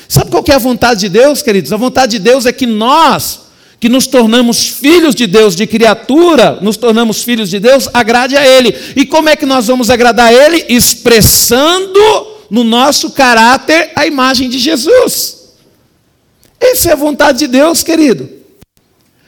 Sabe 0.07 0.29
qual 0.29 0.43
é 0.47 0.53
a 0.53 0.59
vontade 0.59 0.99
de 0.99 1.09
Deus, 1.09 1.41
queridos? 1.41 1.73
A 1.73 1.77
vontade 1.77 2.19
de 2.19 2.19
Deus 2.19 2.45
é 2.45 2.51
que 2.51 2.67
nós 2.67 3.48
que 3.79 3.87
nos 3.87 4.07
tornamos 4.07 4.67
filhos 4.67 5.15
de 5.15 5.25
Deus, 5.25 5.55
de 5.55 5.65
criatura, 5.65 6.59
nos 6.61 6.75
tornamos 6.75 7.23
filhos 7.23 7.49
de 7.49 7.59
Deus, 7.59 7.87
agrade 7.93 8.35
a 8.35 8.45
Ele. 8.45 8.75
E 8.95 9.05
como 9.05 9.29
é 9.29 9.35
que 9.35 9.45
nós 9.45 9.67
vamos 9.67 9.89
agradar 9.89 10.27
a 10.27 10.33
Ele? 10.33 10.65
Expressando 10.67 11.99
no 12.49 12.63
nosso 12.63 13.11
caráter 13.11 13.91
a 13.95 14.05
imagem 14.05 14.49
de 14.49 14.59
Jesus. 14.59 15.37
Essa 16.59 16.89
é 16.89 16.93
a 16.93 16.97
vontade 16.97 17.39
de 17.39 17.47
Deus, 17.47 17.81
querido. 17.81 18.29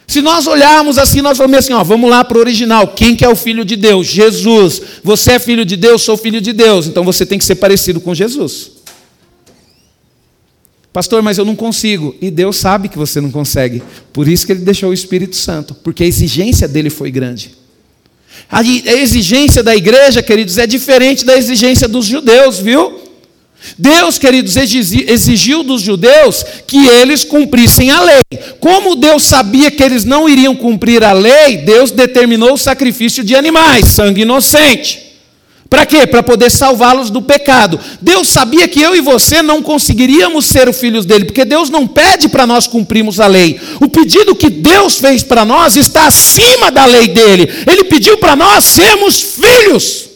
Se 0.06 0.20
nós 0.20 0.46
olharmos 0.46 0.98
assim, 0.98 1.22
nós 1.22 1.38
vamos 1.38 1.56
assim, 1.56 1.72
ó, 1.72 1.82
vamos 1.82 2.10
lá 2.10 2.22
para 2.22 2.36
o 2.36 2.40
original. 2.40 2.88
Quem 2.88 3.16
que 3.16 3.24
é 3.24 3.28
o 3.28 3.34
filho 3.34 3.64
de 3.64 3.76
Deus? 3.76 4.06
Jesus. 4.06 4.82
Você 5.02 5.32
é 5.32 5.38
filho 5.38 5.64
de 5.64 5.74
Deus, 5.74 6.02
sou 6.02 6.18
filho 6.18 6.38
de 6.38 6.52
Deus. 6.52 6.86
Então 6.86 7.02
você 7.02 7.24
tem 7.24 7.38
que 7.38 7.44
ser 7.46 7.54
parecido 7.54 7.98
com 7.98 8.14
Jesus. 8.14 8.81
Pastor, 10.92 11.22
mas 11.22 11.38
eu 11.38 11.44
não 11.44 11.56
consigo. 11.56 12.14
E 12.20 12.30
Deus 12.30 12.56
sabe 12.56 12.88
que 12.88 12.98
você 12.98 13.20
não 13.20 13.30
consegue. 13.30 13.82
Por 14.12 14.28
isso 14.28 14.44
que 14.44 14.52
ele 14.52 14.60
deixou 14.60 14.90
o 14.90 14.94
Espírito 14.94 15.36
Santo, 15.36 15.74
porque 15.74 16.04
a 16.04 16.06
exigência 16.06 16.68
dele 16.68 16.90
foi 16.90 17.10
grande. 17.10 17.52
A 18.50 18.62
exigência 18.62 19.62
da 19.62 19.74
igreja, 19.74 20.22
queridos, 20.22 20.58
é 20.58 20.66
diferente 20.66 21.24
da 21.24 21.36
exigência 21.36 21.88
dos 21.88 22.04
judeus, 22.04 22.58
viu? 22.58 23.00
Deus, 23.78 24.18
queridos, 24.18 24.56
exigiu 24.56 25.62
dos 25.62 25.80
judeus 25.80 26.44
que 26.66 26.84
eles 26.88 27.24
cumprissem 27.24 27.90
a 27.90 28.02
lei. 28.02 28.20
Como 28.58 28.96
Deus 28.96 29.22
sabia 29.22 29.70
que 29.70 29.82
eles 29.82 30.04
não 30.04 30.28
iriam 30.28 30.54
cumprir 30.54 31.04
a 31.04 31.12
lei, 31.12 31.58
Deus 31.58 31.90
determinou 31.90 32.54
o 32.54 32.58
sacrifício 32.58 33.22
de 33.22 33.34
animais, 33.36 33.86
sangue 33.86 34.22
inocente. 34.22 35.11
Para 35.72 35.86
quê? 35.86 36.06
Para 36.06 36.22
poder 36.22 36.50
salvá-los 36.50 37.08
do 37.08 37.22
pecado. 37.22 37.80
Deus 37.98 38.28
sabia 38.28 38.68
que 38.68 38.82
eu 38.82 38.94
e 38.94 39.00
você 39.00 39.40
não 39.40 39.62
conseguiríamos 39.62 40.44
ser 40.44 40.68
os 40.68 40.76
filhos 40.78 41.06
dele, 41.06 41.24
porque 41.24 41.46
Deus 41.46 41.70
não 41.70 41.88
pede 41.88 42.28
para 42.28 42.46
nós 42.46 42.66
cumprirmos 42.66 43.18
a 43.18 43.26
lei. 43.26 43.58
O 43.80 43.88
pedido 43.88 44.36
que 44.36 44.50
Deus 44.50 44.98
fez 44.98 45.22
para 45.22 45.46
nós 45.46 45.74
está 45.74 46.08
acima 46.08 46.70
da 46.70 46.84
lei 46.84 47.08
dele. 47.08 47.48
Ele 47.66 47.84
pediu 47.84 48.18
para 48.18 48.36
nós 48.36 48.64
sermos 48.64 49.22
filhos. 49.22 50.10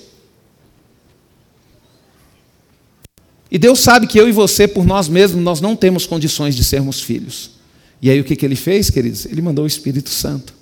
E 3.50 3.56
Deus 3.56 3.80
sabe 3.80 4.06
que 4.06 4.20
eu 4.20 4.28
e 4.28 4.32
você, 4.32 4.68
por 4.68 4.84
nós 4.84 5.08
mesmos, 5.08 5.42
nós 5.42 5.62
não 5.62 5.75
temos 5.75 6.04
condições 6.04 6.54
de 6.54 6.62
sermos 6.62 7.00
filhos. 7.00 7.52
E 8.02 8.10
aí 8.10 8.20
o 8.20 8.25
que, 8.25 8.36
que 8.36 8.44
ele 8.44 8.56
fez, 8.56 8.90
queridos? 8.90 9.25
Ele 9.25 9.40
mandou 9.40 9.64
o 9.64 9.66
Espírito 9.66 10.10
Santo. 10.10 10.52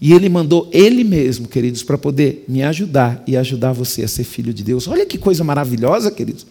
E 0.00 0.12
Ele 0.12 0.28
mandou 0.28 0.68
Ele 0.72 1.04
mesmo, 1.04 1.46
queridos, 1.46 1.82
para 1.82 1.98
poder 1.98 2.44
me 2.48 2.62
ajudar 2.62 3.22
e 3.26 3.36
ajudar 3.36 3.72
você 3.72 4.02
a 4.02 4.08
ser 4.08 4.24
filho 4.24 4.54
de 4.54 4.64
Deus. 4.64 4.88
Olha 4.88 5.04
que 5.04 5.18
coisa 5.18 5.44
maravilhosa, 5.44 6.10
queridos. 6.10 6.46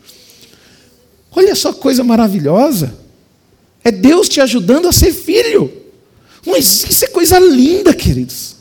Olha 1.31 1.55
só 1.55 1.73
coisa 1.73 2.03
maravilhosa. 2.03 2.93
É 3.83 3.91
Deus 3.91 4.29
te 4.29 4.39
ajudando 4.41 4.87
a 4.87 4.91
ser 4.91 5.13
filho. 5.13 5.71
Mas 6.45 6.83
isso 6.83 7.05
é 7.05 7.07
coisa 7.07 7.39
linda, 7.39 7.93
queridos. 7.93 8.55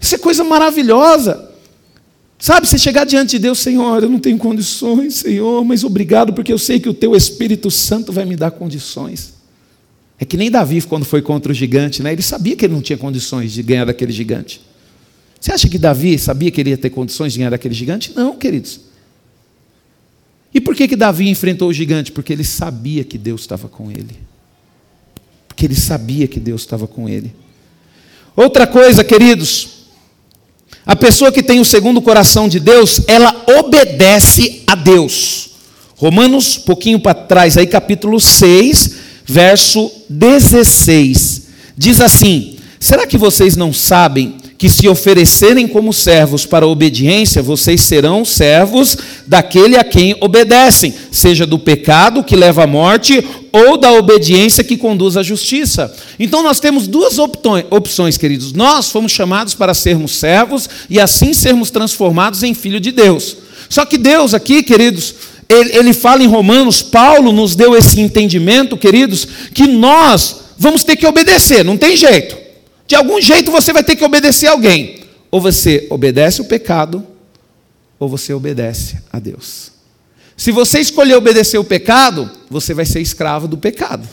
Isso 0.00 0.14
é 0.14 0.18
coisa 0.18 0.42
maravilhosa. 0.42 1.50
Sabe, 2.38 2.66
você 2.66 2.76
chegar 2.76 3.04
diante 3.04 3.30
de 3.30 3.38
Deus, 3.38 3.60
Senhor, 3.60 4.02
eu 4.02 4.10
não 4.10 4.18
tenho 4.18 4.36
condições, 4.36 5.14
Senhor, 5.14 5.64
mas 5.64 5.84
obrigado, 5.84 6.32
porque 6.32 6.52
eu 6.52 6.58
sei 6.58 6.78
que 6.78 6.88
o 6.88 6.94
Teu 6.94 7.14
Espírito 7.14 7.70
Santo 7.70 8.12
vai 8.12 8.24
me 8.24 8.36
dar 8.36 8.50
condições. 8.50 9.33
É 10.24 10.26
que 10.26 10.38
nem 10.38 10.50
Davi, 10.50 10.80
quando 10.80 11.04
foi 11.04 11.20
contra 11.20 11.52
o 11.52 11.54
gigante, 11.54 12.02
né? 12.02 12.10
ele 12.10 12.22
sabia 12.22 12.56
que 12.56 12.64
ele 12.64 12.72
não 12.72 12.80
tinha 12.80 12.96
condições 12.96 13.52
de 13.52 13.62
ganhar 13.62 13.84
daquele 13.84 14.10
gigante. 14.10 14.58
Você 15.38 15.52
acha 15.52 15.68
que 15.68 15.76
Davi 15.76 16.18
sabia 16.18 16.50
que 16.50 16.58
ele 16.62 16.70
ia 16.70 16.78
ter 16.78 16.88
condições 16.88 17.34
de 17.34 17.40
ganhar 17.40 17.50
daquele 17.50 17.74
gigante? 17.74 18.10
Não, 18.16 18.34
queridos. 18.34 18.80
E 20.54 20.62
por 20.62 20.74
que, 20.74 20.88
que 20.88 20.96
Davi 20.96 21.28
enfrentou 21.28 21.68
o 21.68 21.74
gigante? 21.74 22.10
Porque 22.10 22.32
ele 22.32 22.42
sabia 22.42 23.04
que 23.04 23.18
Deus 23.18 23.42
estava 23.42 23.68
com 23.68 23.90
ele. 23.90 24.16
Porque 25.46 25.66
ele 25.66 25.74
sabia 25.74 26.26
que 26.26 26.40
Deus 26.40 26.62
estava 26.62 26.86
com 26.86 27.06
ele. 27.06 27.30
Outra 28.34 28.66
coisa, 28.66 29.04
queridos, 29.04 29.88
a 30.86 30.96
pessoa 30.96 31.30
que 31.30 31.42
tem 31.42 31.60
o 31.60 31.66
segundo 31.66 32.00
coração 32.00 32.48
de 32.48 32.58
Deus, 32.58 33.02
ela 33.06 33.44
obedece 33.58 34.62
a 34.66 34.74
Deus. 34.74 35.50
Romanos, 35.96 36.56
pouquinho 36.56 36.98
para 36.98 37.12
trás, 37.12 37.58
aí 37.58 37.66
capítulo 37.66 38.18
6, 38.18 38.93
verso 39.24 39.90
16. 40.08 41.42
Diz 41.76 42.00
assim: 42.00 42.56
Será 42.78 43.06
que 43.06 43.18
vocês 43.18 43.56
não 43.56 43.72
sabem 43.72 44.36
que 44.56 44.68
se 44.68 44.88
oferecerem 44.88 45.66
como 45.66 45.92
servos 45.92 46.46
para 46.46 46.64
a 46.64 46.68
obediência, 46.68 47.42
vocês 47.42 47.82
serão 47.82 48.24
servos 48.24 48.96
daquele 49.26 49.76
a 49.76 49.84
quem 49.84 50.16
obedecem, 50.20 50.94
seja 51.10 51.44
do 51.44 51.58
pecado 51.58 52.22
que 52.22 52.36
leva 52.36 52.64
à 52.64 52.66
morte 52.66 53.22
ou 53.52 53.76
da 53.76 53.92
obediência 53.92 54.64
que 54.64 54.76
conduz 54.76 55.16
à 55.16 55.22
justiça. 55.22 55.94
Então 56.18 56.42
nós 56.42 56.60
temos 56.60 56.86
duas 56.86 57.18
opções, 57.18 58.16
queridos. 58.16 58.52
Nós 58.52 58.90
fomos 58.90 59.12
chamados 59.12 59.54
para 59.54 59.74
sermos 59.74 60.12
servos 60.12 60.68
e 60.88 61.00
assim 61.00 61.34
sermos 61.34 61.70
transformados 61.70 62.42
em 62.42 62.54
filho 62.54 62.80
de 62.80 62.92
Deus. 62.92 63.36
Só 63.68 63.84
que 63.84 63.98
Deus 63.98 64.34
aqui, 64.34 64.62
queridos, 64.62 65.14
ele, 65.48 65.76
ele 65.76 65.92
fala 65.92 66.22
em 66.22 66.26
Romanos, 66.26 66.82
Paulo 66.82 67.32
nos 67.32 67.54
deu 67.54 67.76
esse 67.76 68.00
entendimento, 68.00 68.76
queridos, 68.76 69.26
que 69.52 69.66
nós 69.66 70.36
vamos 70.58 70.84
ter 70.84 70.96
que 70.96 71.06
obedecer, 71.06 71.64
não 71.64 71.76
tem 71.76 71.96
jeito. 71.96 72.36
De 72.86 72.94
algum 72.94 73.20
jeito 73.20 73.50
você 73.50 73.72
vai 73.72 73.82
ter 73.82 73.96
que 73.96 74.04
obedecer 74.04 74.46
alguém. 74.46 75.00
Ou 75.30 75.40
você 75.40 75.86
obedece 75.90 76.40
o 76.40 76.44
pecado, 76.44 77.04
ou 77.98 78.08
você 78.08 78.32
obedece 78.32 78.98
a 79.12 79.18
Deus. 79.18 79.72
Se 80.36 80.50
você 80.50 80.80
escolher 80.80 81.16
obedecer 81.16 81.58
o 81.58 81.64
pecado, 81.64 82.30
você 82.50 82.74
vai 82.74 82.84
ser 82.84 83.00
escravo 83.00 83.46
do 83.46 83.56
pecado. 83.56 84.06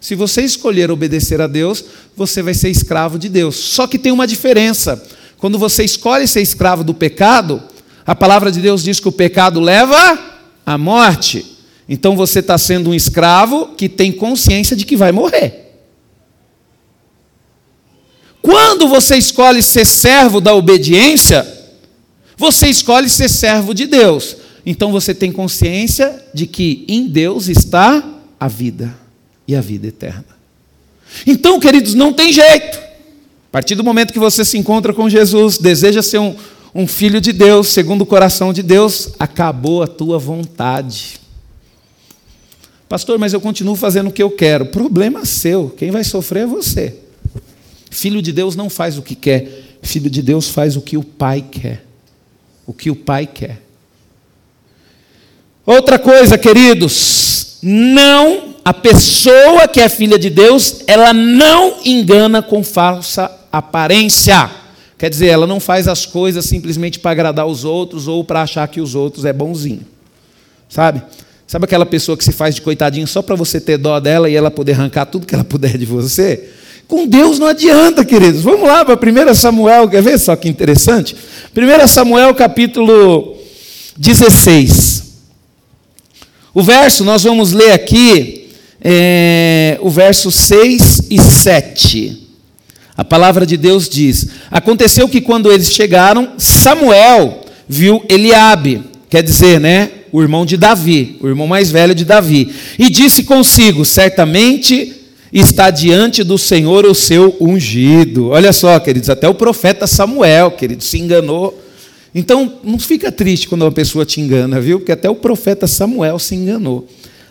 Se 0.00 0.14
você 0.14 0.42
escolher 0.42 0.90
obedecer 0.90 1.40
a 1.40 1.46
Deus, 1.46 1.84
você 2.16 2.42
vai 2.42 2.54
ser 2.54 2.70
escravo 2.70 3.18
de 3.18 3.28
Deus. 3.28 3.56
Só 3.56 3.86
que 3.86 3.98
tem 3.98 4.12
uma 4.12 4.26
diferença. 4.26 5.02
Quando 5.36 5.58
você 5.58 5.84
escolhe 5.84 6.26
ser 6.26 6.40
escravo 6.40 6.82
do 6.82 6.94
pecado, 6.94 7.62
a 8.06 8.14
palavra 8.14 8.50
de 8.50 8.60
Deus 8.60 8.82
diz 8.82 8.98
que 8.98 9.08
o 9.08 9.12
pecado 9.12 9.60
leva 9.60 10.29
a 10.74 10.78
morte. 10.78 11.44
Então 11.88 12.16
você 12.16 12.38
está 12.38 12.56
sendo 12.56 12.90
um 12.90 12.94
escravo 12.94 13.74
que 13.76 13.88
tem 13.88 14.12
consciência 14.12 14.76
de 14.76 14.84
que 14.84 14.96
vai 14.96 15.10
morrer. 15.12 15.70
Quando 18.40 18.88
você 18.88 19.16
escolhe 19.16 19.62
ser 19.62 19.84
servo 19.84 20.40
da 20.40 20.54
obediência, 20.54 21.46
você 22.36 22.68
escolhe 22.68 23.08
ser 23.08 23.28
servo 23.28 23.74
de 23.74 23.86
Deus. 23.86 24.36
então 24.64 24.92
você 24.92 25.14
tem 25.14 25.32
consciência 25.32 26.24
de 26.32 26.46
que 26.46 26.84
em 26.88 27.06
Deus 27.06 27.48
está 27.48 28.02
a 28.38 28.48
vida 28.48 28.94
e 29.46 29.56
a 29.56 29.60
vida 29.60 29.86
eterna. 29.86 30.24
Então, 31.26 31.58
queridos, 31.58 31.94
não 31.94 32.12
tem 32.12 32.32
jeito. 32.32 32.78
A 32.78 33.52
partir 33.52 33.74
do 33.74 33.82
momento 33.82 34.12
que 34.12 34.18
você 34.18 34.44
se 34.44 34.56
encontra 34.56 34.94
com 34.94 35.10
Jesus, 35.10 35.58
deseja 35.58 36.02
ser 36.02 36.18
um, 36.18 36.36
um 36.74 36.86
filho 36.86 37.20
de 37.20 37.32
Deus, 37.32 37.68
segundo 37.68 38.02
o 38.02 38.06
coração 38.06 38.52
de 38.52 38.62
Deus, 38.62 39.10
acabou 39.18 39.82
a 39.82 39.86
tua 39.86 40.18
vontade. 40.18 41.20
Pastor, 42.88 43.18
mas 43.18 43.32
eu 43.32 43.40
continuo 43.40 43.76
fazendo 43.76 44.08
o 44.08 44.12
que 44.12 44.22
eu 44.22 44.30
quero. 44.30 44.66
Problema 44.66 45.24
seu, 45.24 45.70
quem 45.70 45.90
vai 45.90 46.04
sofrer 46.04 46.42
é 46.42 46.46
você. 46.46 46.96
Filho 47.90 48.22
de 48.22 48.32
Deus 48.32 48.54
não 48.54 48.70
faz 48.70 48.98
o 48.98 49.02
que 49.02 49.14
quer, 49.14 49.78
filho 49.82 50.08
de 50.08 50.22
Deus 50.22 50.48
faz 50.48 50.76
o 50.76 50.80
que 50.80 50.96
o 50.96 51.02
Pai 51.02 51.44
quer. 51.50 51.84
O 52.66 52.72
que 52.72 52.90
o 52.90 52.96
Pai 52.96 53.26
quer. 53.26 53.62
Outra 55.66 55.98
coisa, 55.98 56.38
queridos, 56.38 57.58
não, 57.62 58.54
a 58.64 58.72
pessoa 58.72 59.68
que 59.68 59.80
é 59.80 59.88
filha 59.88 60.18
de 60.18 60.30
Deus, 60.30 60.82
ela 60.86 61.12
não 61.12 61.78
engana 61.84 62.42
com 62.42 62.62
falsa 62.62 63.30
aparência. 63.52 64.59
Quer 65.00 65.08
dizer, 65.08 65.28
ela 65.28 65.46
não 65.46 65.58
faz 65.58 65.88
as 65.88 66.04
coisas 66.04 66.44
simplesmente 66.44 66.98
para 66.98 67.12
agradar 67.12 67.46
os 67.46 67.64
outros 67.64 68.06
ou 68.06 68.22
para 68.22 68.42
achar 68.42 68.68
que 68.68 68.82
os 68.82 68.94
outros 68.94 69.24
é 69.24 69.32
bonzinho. 69.32 69.80
Sabe? 70.68 71.02
Sabe 71.46 71.64
aquela 71.64 71.86
pessoa 71.86 72.18
que 72.18 72.22
se 72.22 72.32
faz 72.32 72.54
de 72.54 72.60
coitadinho 72.60 73.06
só 73.06 73.22
para 73.22 73.34
você 73.34 73.58
ter 73.58 73.78
dó 73.78 73.98
dela 73.98 74.28
e 74.28 74.36
ela 74.36 74.50
poder 74.50 74.72
arrancar 74.72 75.06
tudo 75.06 75.26
que 75.26 75.34
ela 75.34 75.42
puder 75.48 75.78
de 75.78 75.86
você? 75.86 76.50
Com 76.86 77.06
Deus 77.06 77.38
não 77.38 77.46
adianta, 77.46 78.04
queridos. 78.04 78.42
Vamos 78.42 78.68
lá 78.68 78.84
para 78.84 78.94
1 78.94 79.34
Samuel, 79.34 79.88
quer 79.88 80.02
ver 80.02 80.18
só 80.18 80.36
que 80.36 80.50
interessante? 80.50 81.16
1 81.56 81.86
Samuel 81.86 82.34
capítulo 82.34 83.38
16. 83.96 85.14
O 86.52 86.62
verso, 86.62 87.06
nós 87.06 87.22
vamos 87.22 87.52
ler 87.52 87.72
aqui, 87.72 88.50
é, 88.82 89.78
o 89.80 89.88
verso 89.88 90.30
6 90.30 91.04
e 91.08 91.18
7. 91.18 92.19
A 93.00 93.04
palavra 93.04 93.46
de 93.46 93.56
Deus 93.56 93.88
diz: 93.88 94.26
Aconteceu 94.50 95.08
que 95.08 95.22
quando 95.22 95.50
eles 95.50 95.72
chegaram, 95.72 96.32
Samuel 96.36 97.46
viu 97.66 98.04
Eliabe, 98.10 98.82
quer 99.08 99.22
dizer, 99.22 99.58
né, 99.58 99.90
o 100.12 100.20
irmão 100.20 100.44
de 100.44 100.58
Davi, 100.58 101.16
o 101.18 101.26
irmão 101.26 101.46
mais 101.46 101.70
velho 101.70 101.94
de 101.94 102.04
Davi, 102.04 102.54
e 102.78 102.90
disse 102.90 103.22
consigo: 103.22 103.86
Certamente 103.86 104.96
está 105.32 105.70
diante 105.70 106.22
do 106.22 106.36
Senhor 106.36 106.84
o 106.84 106.94
seu 106.94 107.34
ungido. 107.40 108.28
Olha 108.28 108.52
só, 108.52 108.78
queridos, 108.78 109.08
até 109.08 109.26
o 109.26 109.34
profeta 109.34 109.86
Samuel, 109.86 110.50
queridos, 110.50 110.84
se 110.84 110.98
enganou. 110.98 111.58
Então, 112.14 112.52
não 112.62 112.78
fica 112.78 113.10
triste 113.10 113.48
quando 113.48 113.62
uma 113.62 113.72
pessoa 113.72 114.04
te 114.04 114.20
engana, 114.20 114.60
viu? 114.60 114.78
Porque 114.78 114.92
até 114.92 115.08
o 115.08 115.14
profeta 115.14 115.66
Samuel 115.66 116.18
se 116.18 116.34
enganou. 116.34 116.86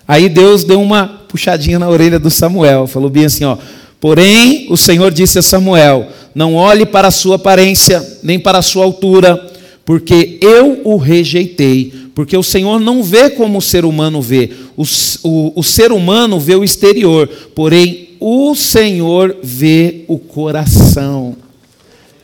Aí 0.07 0.27
Deus 0.29 0.63
deu 0.63 0.81
uma 0.81 1.05
puxadinha 1.27 1.77
na 1.77 1.87
orelha 1.87 2.17
do 2.17 2.31
Samuel, 2.31 2.87
falou 2.87 3.11
bem 3.11 3.25
assim, 3.25 3.43
ó: 3.43 3.55
Porém, 3.99 4.67
o 4.69 4.77
Senhor 4.77 5.11
disse 5.11 5.39
a 5.39 5.41
Samuel: 5.41 6.07
Não 6.33 6.55
olhe 6.55 6.85
para 6.85 7.09
a 7.09 7.11
sua 7.11 7.35
aparência, 7.35 8.19
nem 8.23 8.39
para 8.39 8.59
a 8.59 8.63
sua 8.63 8.85
altura, 8.85 9.51
porque 9.85 10.37
eu 10.41 10.81
o 10.83 10.97
rejeitei. 10.97 11.93
Porque 12.15 12.35
o 12.35 12.43
Senhor 12.43 12.79
não 12.79 13.01
vê 13.01 13.29
como 13.29 13.59
o 13.59 13.61
ser 13.61 13.85
humano 13.85 14.21
vê. 14.21 14.49
O, 14.75 14.83
o, 15.23 15.53
o 15.55 15.63
ser 15.63 15.91
humano 15.91 16.37
vê 16.37 16.53
o 16.53 16.65
exterior, 16.65 17.29
porém 17.55 18.09
o 18.19 18.53
Senhor 18.55 19.37
vê 19.41 20.03
o 20.07 20.17
coração. 20.19 21.37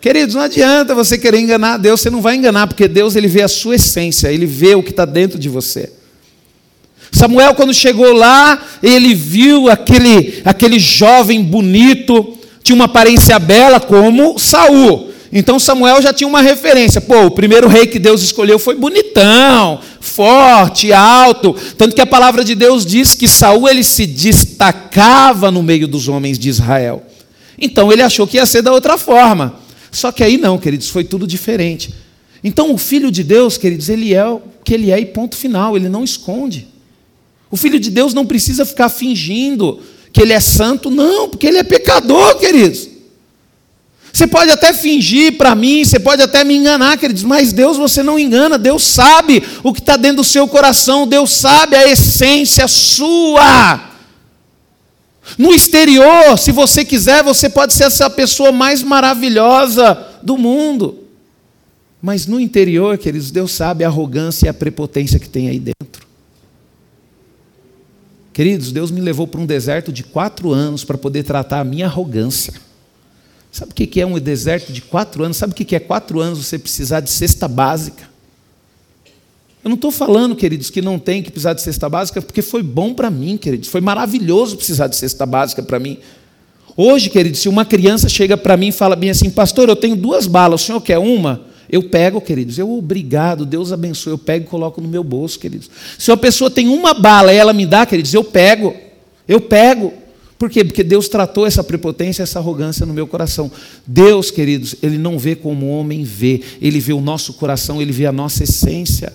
Queridos, 0.01 0.36
não 0.36 0.41
adianta 0.41 0.94
você 0.94 1.17
querer 1.17 1.39
enganar 1.39 1.77
Deus, 1.77 2.01
você 2.01 2.10
não 2.10 2.22
vai 2.22 2.36
enganar, 2.36 2.67
porque 2.67 2.88
Deus 2.88 3.15
ele 3.15 3.27
vê 3.27 3.41
a 3.41 3.48
sua 3.48 3.75
essência, 3.75 4.32
ele 4.32 4.46
vê 4.46 4.75
o 4.75 4.84
que 4.84 4.91
está 4.91 5.05
dentro 5.05 5.39
de 5.39 5.50
você. 5.50 5.89
Samuel, 7.16 7.56
quando 7.56 7.74
chegou 7.74 8.12
lá, 8.12 8.62
ele 8.84 9.14
viu 9.14 9.70
aquele, 9.70 10.42
aquele 10.44 10.78
jovem 10.78 11.42
bonito, 11.42 12.38
tinha 12.62 12.76
uma 12.76 12.86
aparência 12.86 13.40
bela 13.40 13.80
como 13.80 14.38
Saul. 14.38 15.12
Então 15.32 15.58
Samuel 15.58 16.02
já 16.02 16.12
tinha 16.12 16.28
uma 16.28 16.42
referência. 16.42 17.00
Pô, 17.00 17.28
o 17.28 17.32
primeiro 17.32 17.70
rei 17.70 17.88
que 17.88 18.00
Deus 18.00 18.22
escolheu 18.22 18.60
foi 18.60 18.76
bonitão, 18.76 19.80
forte, 20.02 20.92
alto. 20.92 21.56
Tanto 21.78 21.96
que 21.96 22.01
a 22.01 22.06
palavra 22.06 22.44
de 22.44 22.54
Deus 22.54 22.86
diz 22.86 23.16
que 23.16 23.30
Saul 23.30 23.70
ele 23.70 23.84
se 23.84 24.06
destacava 24.06 25.50
no 25.50 25.64
meio 25.64 25.88
dos 25.88 26.10
homens 26.10 26.38
de 26.38 26.50
Israel. 26.50 27.01
Então 27.58 27.94
ele 27.94 28.01
achou 28.01 28.28
que 28.28 28.36
ia 28.36 28.46
ser 28.46 28.62
da 28.62 28.74
outra 28.74 28.98
forma. 28.98 29.56
Só 29.90 30.12
que 30.12 30.22
aí 30.22 30.38
não, 30.38 30.58
queridos, 30.58 30.90
foi 30.90 31.06
tudo 31.06 31.25
diferente. 31.25 31.94
Então 32.44 32.74
o 32.74 32.78
filho 32.78 33.10
de 33.10 33.24
Deus, 33.24 33.58
queridos, 33.58 33.88
ele 33.88 34.14
é 34.14 34.25
o 34.25 34.42
que 34.66 34.74
ele 34.74 34.92
é 34.92 35.00
e 35.00 35.06
ponto 35.06 35.38
final, 35.38 35.78
ele 35.78 35.88
não 35.88 36.04
esconde. 36.04 36.75
O 37.55 37.57
filho 37.57 37.79
de 37.79 37.89
Deus 37.89 38.13
não 38.13 38.25
precisa 38.25 38.65
ficar 38.65 38.89
fingindo 38.89 39.79
que 40.11 40.22
ele 40.22 40.33
é 40.33 40.41
santo, 40.41 40.91
não, 40.91 41.29
porque 41.29 41.48
ele 41.48 41.57
é 41.57 41.63
pecador, 41.63 42.35
queridos. 42.37 42.89
Você 44.11 44.27
pode 44.27 44.51
até 44.51 44.74
fingir 44.74 45.37
para 45.37 45.55
mim, 45.55 45.85
você 45.85 45.98
pode 45.98 46.22
até 46.22 46.44
me 46.44 46.53
enganar, 46.53 46.98
queridos, 46.98 47.24
mas 47.24 47.53
Deus 47.53 47.77
você 47.77 48.03
não 48.03 48.20
engana, 48.20 48.57
Deus 48.57 48.83
sabe 48.83 49.41
o 49.63 49.72
que 49.72 49.79
está 49.79 49.96
dentro 49.96 50.18
do 50.18 50.24
seu 50.25 50.50
coração, 50.50 51.07
Deus 51.07 51.31
sabe 51.31 51.77
a 51.77 51.89
essência 51.89 52.68
sua. 52.68 53.89
No 55.37 55.53
exterior, 55.53 56.37
se 56.37 56.51
você 56.51 56.83
quiser, 56.83 57.24
você 57.24 57.48
pode 57.48 57.74
ser 57.74 57.85
essa 57.85 58.09
pessoa 58.09 58.51
mais 58.51 58.83
maravilhosa 58.83 59.98
do 60.22 60.37
mundo. 60.37 61.05
Mas 62.01 62.27
no 62.27 62.37
interior, 62.37 62.98
queridos, 62.98 63.31
Deus 63.31 63.53
sabe 63.53 63.85
a 63.85 63.87
arrogância 63.87 64.48
e 64.48 64.50
a 64.50 64.53
prepotência 64.53 65.18
que 65.18 65.29
tem 65.29 65.48
aí 65.48 65.57
dentro. 65.57 65.95
Queridos, 68.36 68.74
Deus 68.74 68.92
me 68.92 69.00
levou 69.00 69.26
para 69.26 69.40
um 69.40 69.46
deserto 69.46 69.94
de 69.94 70.04
quatro 70.04 70.52
anos 70.52 70.84
para 70.84 70.98
poder 70.98 71.24
tratar 71.24 71.62
a 71.62 71.64
minha 71.64 71.86
arrogância. 71.86 72.54
Sabe 73.50 73.72
o 73.72 73.74
que 73.74 74.02
é 74.02 74.06
um 74.06 74.20
deserto 74.20 74.74
de 74.74 74.82
quatro 74.82 75.24
anos? 75.24 75.38
Sabe 75.38 75.54
o 75.54 75.56
que 75.56 75.74
é 75.74 75.80
quatro 75.80 76.20
anos 76.20 76.40
você 76.40 76.60
precisar 76.60 77.00
de 77.00 77.10
cesta 77.10 77.48
básica? 77.48 78.10
Eu 79.64 79.70
não 79.70 79.76
estou 79.76 79.90
falando, 79.90 80.36
queridos, 80.36 80.70
que 80.70 80.82
não 80.82 81.00
tem 81.00 81.24
que 81.24 81.32
precisar 81.32 81.54
de 81.54 81.62
cesta 81.62 81.88
básica, 81.88 82.22
porque 82.22 82.42
foi 82.42 82.62
bom 82.62 82.94
para 82.94 83.10
mim, 83.10 83.38
queridos. 83.38 83.70
Foi 83.70 83.80
maravilhoso 83.80 84.58
precisar 84.58 84.88
de 84.88 84.98
cesta 84.98 85.26
básica 85.26 85.64
para 85.64 85.80
mim. 85.80 86.00
Hoje, 86.76 87.10
queridos, 87.10 87.40
se 87.40 87.48
uma 87.48 87.64
criança 87.64 88.10
chega 88.10 88.36
para 88.36 88.58
mim 88.58 88.68
e 88.68 88.74
fala 88.74 88.98
bem 88.98 89.12
assim, 89.12 89.30
pastor, 89.30 89.70
eu 89.70 89.78
tenho 89.78 89.96
duas 89.96 90.28
balas, 90.28 90.62
o 90.62 90.66
senhor 90.66 90.82
quer 90.82 90.98
uma? 90.98 91.54
Eu 91.70 91.84
pego, 91.84 92.22
queridos, 92.22 92.58
eu 92.58 92.72
obrigado, 92.72 93.46
Deus 93.46 93.72
abençoe, 93.72 94.14
eu 94.14 94.18
pego 94.18 94.46
e 94.46 94.48
coloco 94.48 94.80
no 94.80 94.88
meu 94.88 95.04
bolso, 95.04 95.40
queridos. 95.40 95.70
Se 95.98 96.12
uma 96.12 96.18
pessoa 96.18 96.50
tem 96.50 96.68
uma 96.68 96.94
bala 96.94 97.34
e 97.34 97.38
ela 97.38 97.54
me 97.54 97.66
dá, 97.66 97.86
queridos, 97.86 98.14
eu 98.14 98.24
pego, 98.24 98.75
eu 99.28 99.42
pego. 99.42 99.94
Por 100.38 100.50
quê? 100.50 100.64
Porque 100.64 100.84
Deus 100.84 101.08
tratou 101.08 101.46
essa 101.46 101.64
prepotência, 101.64 102.22
essa 102.22 102.40
arrogância 102.40 102.86
no 102.86 102.94
meu 102.94 103.08
coração. 103.08 103.51
Deus, 103.88 104.30
queridos, 104.30 104.75
Ele 104.84 104.98
não 104.98 105.18
vê 105.18 105.36
como 105.36 105.66
o 105.66 105.70
homem 105.70 106.04
vê, 106.04 106.42
Ele 106.62 106.80
vê 106.80 106.94
o 106.94 107.01
nosso 107.01 107.34
coração, 107.34 107.82
Ele 107.82 107.92
vê 107.92 108.06
a 108.06 108.12
nossa 108.12 108.44
essência. 108.44 109.14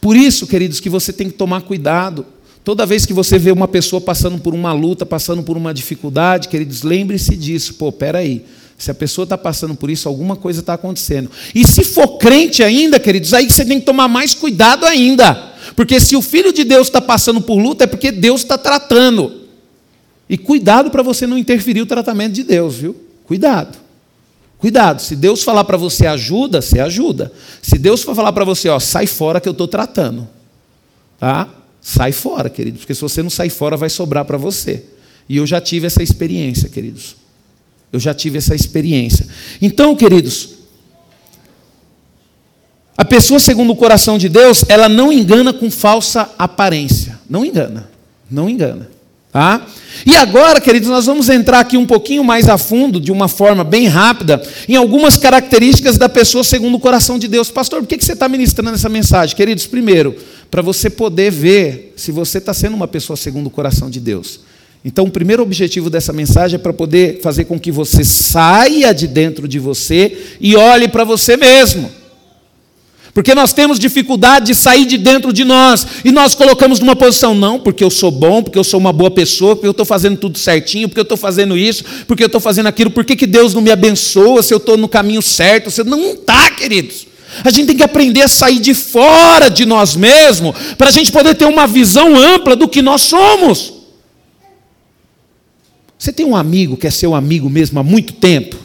Por 0.00 0.16
isso, 0.16 0.46
queridos, 0.46 0.80
que 0.80 0.90
você 0.90 1.12
tem 1.12 1.28
que 1.28 1.36
tomar 1.36 1.62
cuidado. 1.62 2.26
Toda 2.64 2.84
vez 2.84 3.06
que 3.06 3.14
você 3.14 3.38
vê 3.38 3.50
uma 3.50 3.68
pessoa 3.68 4.00
passando 4.00 4.38
por 4.38 4.52
uma 4.52 4.72
luta, 4.72 5.06
passando 5.06 5.42
por 5.42 5.56
uma 5.56 5.72
dificuldade, 5.72 6.48
queridos, 6.48 6.82
lembre-se 6.82 7.34
disso. 7.36 7.74
Pô, 7.74 7.90
peraí. 7.90 8.26
aí 8.26 8.44
se 8.78 8.92
a 8.92 8.94
pessoa 8.94 9.24
está 9.24 9.36
passando 9.36 9.74
por 9.74 9.90
isso, 9.90 10.08
alguma 10.08 10.36
coisa 10.36 10.60
está 10.60 10.74
acontecendo. 10.74 11.28
E 11.52 11.66
se 11.66 11.82
for 11.82 12.16
crente 12.16 12.62
ainda, 12.62 13.00
queridos, 13.00 13.34
aí 13.34 13.50
você 13.50 13.64
tem 13.64 13.80
que 13.80 13.86
tomar 13.86 14.06
mais 14.06 14.34
cuidado 14.34 14.86
ainda. 14.86 15.34
Porque 15.74 15.98
se 15.98 16.14
o 16.14 16.22
filho 16.22 16.52
de 16.52 16.62
Deus 16.62 16.86
está 16.86 17.00
passando 17.00 17.40
por 17.40 17.58
luta, 17.58 17.84
é 17.84 17.86
porque 17.88 18.12
Deus 18.12 18.42
está 18.42 18.56
tratando. 18.56 19.48
E 20.28 20.38
cuidado 20.38 20.90
para 20.90 21.02
você 21.02 21.26
não 21.26 21.36
interferir 21.36 21.82
o 21.82 21.86
tratamento 21.86 22.34
de 22.34 22.44
Deus, 22.44 22.76
viu? 22.76 22.94
Cuidado. 23.24 23.76
Cuidado. 24.58 25.02
Se 25.02 25.16
Deus 25.16 25.42
falar 25.42 25.64
para 25.64 25.76
você 25.76 26.06
ajuda, 26.06 26.62
você 26.62 26.78
ajuda. 26.78 27.32
Se 27.60 27.78
Deus 27.78 28.04
for 28.04 28.14
falar 28.14 28.32
para 28.32 28.44
você, 28.44 28.68
ó, 28.68 28.78
sai 28.78 29.08
fora 29.08 29.40
que 29.40 29.48
eu 29.48 29.52
estou 29.52 29.66
tratando. 29.66 30.28
Tá? 31.18 31.48
Sai 31.80 32.12
fora, 32.12 32.48
queridos. 32.48 32.82
Porque 32.82 32.94
se 32.94 33.00
você 33.00 33.24
não 33.24 33.30
sair 33.30 33.50
fora, 33.50 33.76
vai 33.76 33.90
sobrar 33.90 34.24
para 34.24 34.38
você. 34.38 34.84
E 35.28 35.36
eu 35.36 35.46
já 35.46 35.60
tive 35.60 35.88
essa 35.88 36.02
experiência, 36.02 36.68
queridos. 36.68 37.17
Eu 37.92 37.98
já 37.98 38.12
tive 38.12 38.38
essa 38.38 38.54
experiência. 38.54 39.26
Então, 39.60 39.96
queridos, 39.96 40.50
a 42.96 43.04
pessoa 43.04 43.38
segundo 43.38 43.72
o 43.72 43.76
coração 43.76 44.18
de 44.18 44.28
Deus, 44.28 44.64
ela 44.68 44.88
não 44.88 45.12
engana 45.12 45.52
com 45.52 45.70
falsa 45.70 46.30
aparência. 46.38 47.18
Não 47.30 47.44
engana. 47.44 47.88
Não 48.30 48.48
engana. 48.48 48.90
Tá? 49.30 49.64
E 50.06 50.16
agora, 50.16 50.60
queridos, 50.60 50.88
nós 50.88 51.06
vamos 51.06 51.28
entrar 51.28 51.60
aqui 51.60 51.76
um 51.76 51.86
pouquinho 51.86 52.24
mais 52.24 52.48
a 52.48 52.58
fundo, 52.58 52.98
de 52.98 53.12
uma 53.12 53.28
forma 53.28 53.62
bem 53.62 53.86
rápida, 53.86 54.42
em 54.68 54.74
algumas 54.74 55.16
características 55.16 55.96
da 55.96 56.08
pessoa 56.08 56.42
segundo 56.42 56.74
o 56.74 56.80
coração 56.80 57.18
de 57.18 57.28
Deus. 57.28 57.50
Pastor, 57.50 57.80
por 57.80 57.86
que 57.86 58.02
você 58.02 58.14
está 58.14 58.28
ministrando 58.28 58.74
essa 58.74 58.88
mensagem? 58.88 59.36
Queridos, 59.36 59.66
primeiro, 59.66 60.16
para 60.50 60.62
você 60.62 60.90
poder 60.90 61.30
ver 61.30 61.92
se 61.96 62.10
você 62.10 62.38
está 62.38 62.52
sendo 62.52 62.74
uma 62.74 62.88
pessoa 62.88 63.16
segundo 63.16 63.46
o 63.46 63.50
coração 63.50 63.88
de 63.88 64.00
Deus. 64.00 64.40
Então, 64.88 65.04
o 65.04 65.10
primeiro 65.10 65.42
objetivo 65.42 65.90
dessa 65.90 66.14
mensagem 66.14 66.54
é 66.54 66.58
para 66.58 66.72
poder 66.72 67.20
fazer 67.20 67.44
com 67.44 67.60
que 67.60 67.70
você 67.70 68.02
saia 68.02 68.94
de 68.94 69.06
dentro 69.06 69.46
de 69.46 69.58
você 69.58 70.16
e 70.40 70.56
olhe 70.56 70.88
para 70.88 71.04
você 71.04 71.36
mesmo. 71.36 71.90
Porque 73.12 73.34
nós 73.34 73.52
temos 73.52 73.78
dificuldade 73.78 74.46
de 74.46 74.54
sair 74.54 74.86
de 74.86 74.96
dentro 74.96 75.30
de 75.30 75.44
nós 75.44 75.86
e 76.06 76.10
nós 76.10 76.34
colocamos 76.34 76.80
numa 76.80 76.96
posição, 76.96 77.34
não, 77.34 77.60
porque 77.60 77.84
eu 77.84 77.90
sou 77.90 78.10
bom, 78.10 78.42
porque 78.42 78.58
eu 78.58 78.64
sou 78.64 78.80
uma 78.80 78.90
boa 78.90 79.10
pessoa, 79.10 79.54
porque 79.54 79.66
eu 79.66 79.72
estou 79.72 79.84
fazendo 79.84 80.16
tudo 80.16 80.38
certinho, 80.38 80.88
porque 80.88 81.00
eu 81.00 81.02
estou 81.02 81.18
fazendo 81.18 81.54
isso, 81.54 81.84
porque 82.06 82.22
eu 82.22 82.28
estou 82.28 82.40
fazendo 82.40 82.68
aquilo, 82.68 82.90
por 82.90 83.04
que, 83.04 83.14
que 83.14 83.26
Deus 83.26 83.52
não 83.52 83.60
me 83.60 83.70
abençoa 83.70 84.42
se 84.42 84.54
eu 84.54 84.58
estou 84.58 84.78
no 84.78 84.88
caminho 84.88 85.20
certo? 85.20 85.70
Você 85.70 85.84
não 85.84 86.14
está, 86.14 86.50
queridos. 86.52 87.06
A 87.44 87.50
gente 87.50 87.66
tem 87.66 87.76
que 87.76 87.84
aprender 87.84 88.22
a 88.22 88.28
sair 88.28 88.58
de 88.58 88.72
fora 88.72 89.50
de 89.50 89.66
nós 89.66 89.94
mesmos 89.94 90.56
para 90.78 90.88
a 90.88 90.92
gente 90.92 91.12
poder 91.12 91.34
ter 91.34 91.44
uma 91.44 91.66
visão 91.66 92.16
ampla 92.16 92.56
do 92.56 92.66
que 92.66 92.80
nós 92.80 93.02
somos. 93.02 93.77
Você 95.98 96.12
tem 96.12 96.24
um 96.24 96.36
amigo 96.36 96.76
que 96.76 96.86
é 96.86 96.90
seu 96.90 97.14
amigo 97.14 97.50
mesmo 97.50 97.80
há 97.80 97.82
muito 97.82 98.12
tempo? 98.12 98.56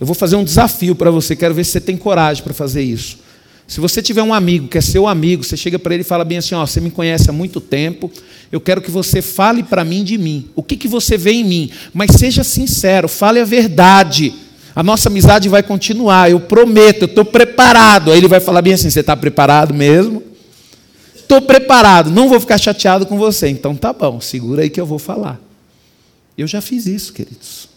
Eu 0.00 0.06
vou 0.06 0.14
fazer 0.14 0.36
um 0.36 0.44
desafio 0.44 0.94
para 0.94 1.10
você, 1.10 1.34
quero 1.34 1.52
ver 1.52 1.64
se 1.64 1.72
você 1.72 1.80
tem 1.80 1.96
coragem 1.96 2.42
para 2.42 2.54
fazer 2.54 2.82
isso. 2.82 3.18
Se 3.66 3.80
você 3.80 4.00
tiver 4.00 4.22
um 4.22 4.32
amigo 4.32 4.66
que 4.66 4.78
é 4.78 4.80
seu 4.80 5.06
amigo, 5.06 5.44
você 5.44 5.56
chega 5.56 5.78
para 5.78 5.94
ele 5.94 6.02
e 6.02 6.04
fala 6.04 6.24
bem 6.24 6.38
assim: 6.38 6.54
ó, 6.54 6.64
você 6.64 6.80
me 6.80 6.90
conhece 6.90 7.28
há 7.28 7.32
muito 7.32 7.60
tempo, 7.60 8.10
eu 8.50 8.60
quero 8.60 8.80
que 8.80 8.90
você 8.90 9.20
fale 9.20 9.62
para 9.62 9.84
mim 9.84 10.02
de 10.02 10.16
mim. 10.16 10.48
O 10.56 10.62
que, 10.62 10.76
que 10.76 10.88
você 10.88 11.16
vê 11.16 11.32
em 11.32 11.44
mim? 11.44 11.70
Mas 11.92 12.12
seja 12.16 12.42
sincero, 12.42 13.08
fale 13.08 13.40
a 13.40 13.44
verdade. 13.44 14.32
A 14.74 14.82
nossa 14.82 15.08
amizade 15.08 15.48
vai 15.48 15.62
continuar, 15.62 16.30
eu 16.30 16.40
prometo, 16.40 17.02
eu 17.02 17.06
estou 17.06 17.24
preparado. 17.24 18.10
Aí 18.10 18.18
ele 18.18 18.28
vai 18.28 18.40
falar 18.40 18.62
bem 18.62 18.72
assim: 18.72 18.90
você 18.90 19.00
está 19.00 19.16
preparado 19.16 19.74
mesmo? 19.74 20.22
Estou 21.14 21.40
preparado, 21.40 22.10
não 22.10 22.28
vou 22.28 22.40
ficar 22.40 22.58
chateado 22.58 23.06
com 23.06 23.16
você. 23.16 23.48
Então 23.48 23.76
tá 23.76 23.92
bom, 23.92 24.20
segura 24.20 24.62
aí 24.62 24.70
que 24.70 24.80
eu 24.80 24.86
vou 24.86 24.98
falar. 24.98 25.49
Eu 26.40 26.46
já 26.46 26.62
fiz 26.62 26.86
isso, 26.86 27.12
queridos. 27.12 27.68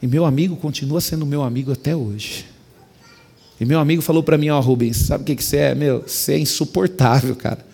E 0.00 0.06
meu 0.06 0.24
amigo 0.24 0.54
continua 0.54 1.00
sendo 1.00 1.26
meu 1.26 1.42
amigo 1.42 1.72
até 1.72 1.94
hoje. 1.96 2.46
E 3.60 3.64
meu 3.64 3.80
amigo 3.80 4.00
falou 4.00 4.22
para 4.22 4.38
mim, 4.38 4.48
ó, 4.48 4.58
oh, 4.58 4.60
Rubens, 4.62 4.96
sabe 4.96 5.22
o 5.22 5.26
que, 5.26 5.34
que 5.34 5.42
você 5.42 5.56
é? 5.56 5.74
Meu, 5.74 6.04
você 6.06 6.34
é 6.34 6.38
insuportável, 6.38 7.34
cara. 7.34 7.66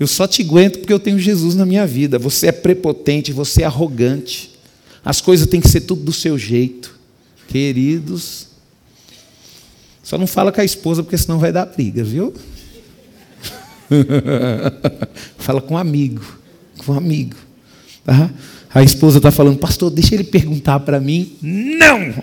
Eu 0.00 0.06
só 0.06 0.26
te 0.26 0.40
aguento 0.40 0.78
porque 0.78 0.92
eu 0.92 0.98
tenho 0.98 1.18
Jesus 1.18 1.54
na 1.54 1.66
minha 1.66 1.86
vida. 1.86 2.18
Você 2.18 2.46
é 2.46 2.52
prepotente, 2.52 3.34
você 3.34 3.64
é 3.64 3.66
arrogante. 3.66 4.56
As 5.04 5.20
coisas 5.20 5.46
têm 5.46 5.60
que 5.60 5.68
ser 5.68 5.82
tudo 5.82 6.02
do 6.02 6.12
seu 6.12 6.38
jeito. 6.38 6.98
Queridos, 7.48 8.46
só 10.02 10.16
não 10.16 10.26
fala 10.26 10.50
com 10.50 10.62
a 10.62 10.64
esposa 10.64 11.02
porque 11.02 11.18
senão 11.18 11.38
vai 11.38 11.52
dar 11.52 11.66
briga, 11.66 12.02
viu? 12.02 12.32
fala 15.36 15.60
com 15.60 15.74
um 15.74 15.78
amigo, 15.78 16.24
com 16.78 16.92
um 16.92 16.96
amigo. 16.96 17.47
Tá? 18.08 18.30
A 18.74 18.82
esposa 18.82 19.18
está 19.18 19.30
falando, 19.30 19.58
pastor, 19.58 19.90
deixa 19.90 20.14
ele 20.14 20.24
perguntar 20.24 20.80
para 20.80 20.98
mim. 20.98 21.36
Não! 21.42 22.14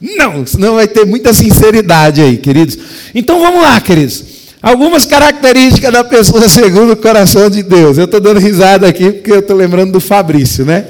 Não, 0.18 0.44
senão 0.44 0.74
vai 0.74 0.88
ter 0.88 1.06
muita 1.06 1.32
sinceridade 1.32 2.20
aí, 2.20 2.36
queridos. 2.36 2.76
Então 3.14 3.40
vamos 3.40 3.62
lá, 3.62 3.80
queridos. 3.80 4.24
Algumas 4.60 5.06
características 5.06 5.92
da 5.92 6.02
pessoa 6.02 6.48
segundo 6.48 6.92
o 6.94 6.96
coração 6.96 7.48
de 7.48 7.62
Deus. 7.62 7.96
Eu 7.96 8.06
estou 8.06 8.20
dando 8.20 8.40
risada 8.40 8.88
aqui 8.88 9.12
porque 9.12 9.30
eu 9.30 9.38
estou 9.38 9.56
lembrando 9.56 9.92
do 9.92 10.00
Fabrício, 10.00 10.64
né? 10.64 10.86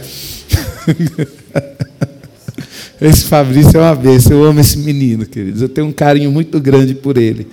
Esse 3.00 3.24
Fabrício 3.24 3.76
é 3.76 3.81
uma 3.81 3.94
bênção. 3.94 4.33
Eu 4.33 4.44
amo 4.44 4.59
esse 4.61 4.79
menino, 4.79 5.26
queridos. 5.26 5.61
Eu 5.61 5.68
tenho 5.68 5.87
um 5.87 5.92
carinho 5.92 6.33
muito 6.33 6.59
grande 6.59 6.94
por 6.94 7.18
ele. 7.18 7.46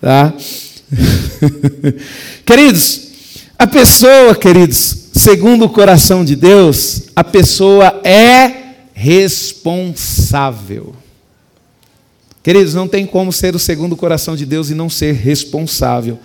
Tá? 0.00 0.32
queridos, 2.44 3.05
a 3.58 3.66
pessoa, 3.66 4.34
queridos, 4.34 5.08
segundo 5.12 5.64
o 5.64 5.68
coração 5.68 6.24
de 6.24 6.36
Deus, 6.36 7.04
a 7.16 7.24
pessoa 7.24 8.00
é 8.04 8.52
responsável. 8.92 10.94
Queridos, 12.42 12.74
não 12.74 12.86
tem 12.86 13.06
como 13.06 13.32
ser 13.32 13.56
o 13.56 13.58
segundo 13.58 13.96
coração 13.96 14.36
de 14.36 14.46
Deus 14.46 14.70
e 14.70 14.74
não 14.74 14.88
ser 14.88 15.14
responsável. 15.14 16.18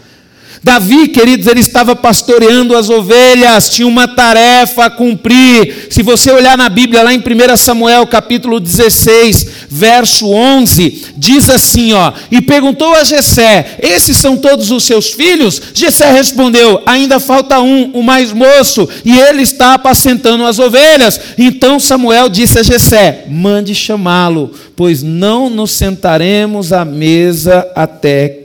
Davi, 0.63 1.07
queridos, 1.07 1.47
ele 1.47 1.59
estava 1.59 1.95
pastoreando 1.95 2.77
as 2.77 2.87
ovelhas, 2.87 3.69
tinha 3.69 3.87
uma 3.87 4.07
tarefa 4.07 4.85
a 4.85 4.89
cumprir. 4.91 5.87
Se 5.89 6.03
você 6.03 6.31
olhar 6.31 6.55
na 6.55 6.69
Bíblia, 6.69 7.01
lá 7.01 7.11
em 7.11 7.19
1 7.19 7.57
Samuel, 7.57 8.05
capítulo 8.05 8.59
16, 8.59 9.47
verso 9.69 10.29
11, 10.29 11.05
diz 11.17 11.49
assim, 11.49 11.93
ó: 11.93 12.13
"E 12.31 12.41
perguntou 12.41 12.93
a 12.93 13.03
Jessé: 13.03 13.77
Esses 13.81 14.17
são 14.17 14.37
todos 14.37 14.69
os 14.69 14.83
seus 14.83 15.11
filhos?" 15.11 15.59
Jessé 15.73 16.11
respondeu: 16.11 16.83
"Ainda 16.85 17.19
falta 17.19 17.59
um, 17.59 17.89
o 17.93 18.03
mais 18.03 18.31
moço, 18.31 18.87
e 19.03 19.19
ele 19.19 19.41
está 19.41 19.73
apacentando 19.73 20.45
as 20.45 20.59
ovelhas." 20.59 21.19
Então 21.39 21.79
Samuel 21.79 22.29
disse 22.29 22.59
a 22.59 22.63
Jessé: 22.63 23.25
"Mande 23.29 23.73
chamá-lo, 23.73 24.51
pois 24.75 25.01
não 25.01 25.49
nos 25.49 25.71
sentaremos 25.71 26.71
à 26.71 26.85
mesa 26.85 27.67
até 27.75 28.41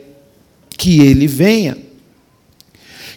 que 0.78 1.00
ele 1.00 1.26
venha." 1.26 1.85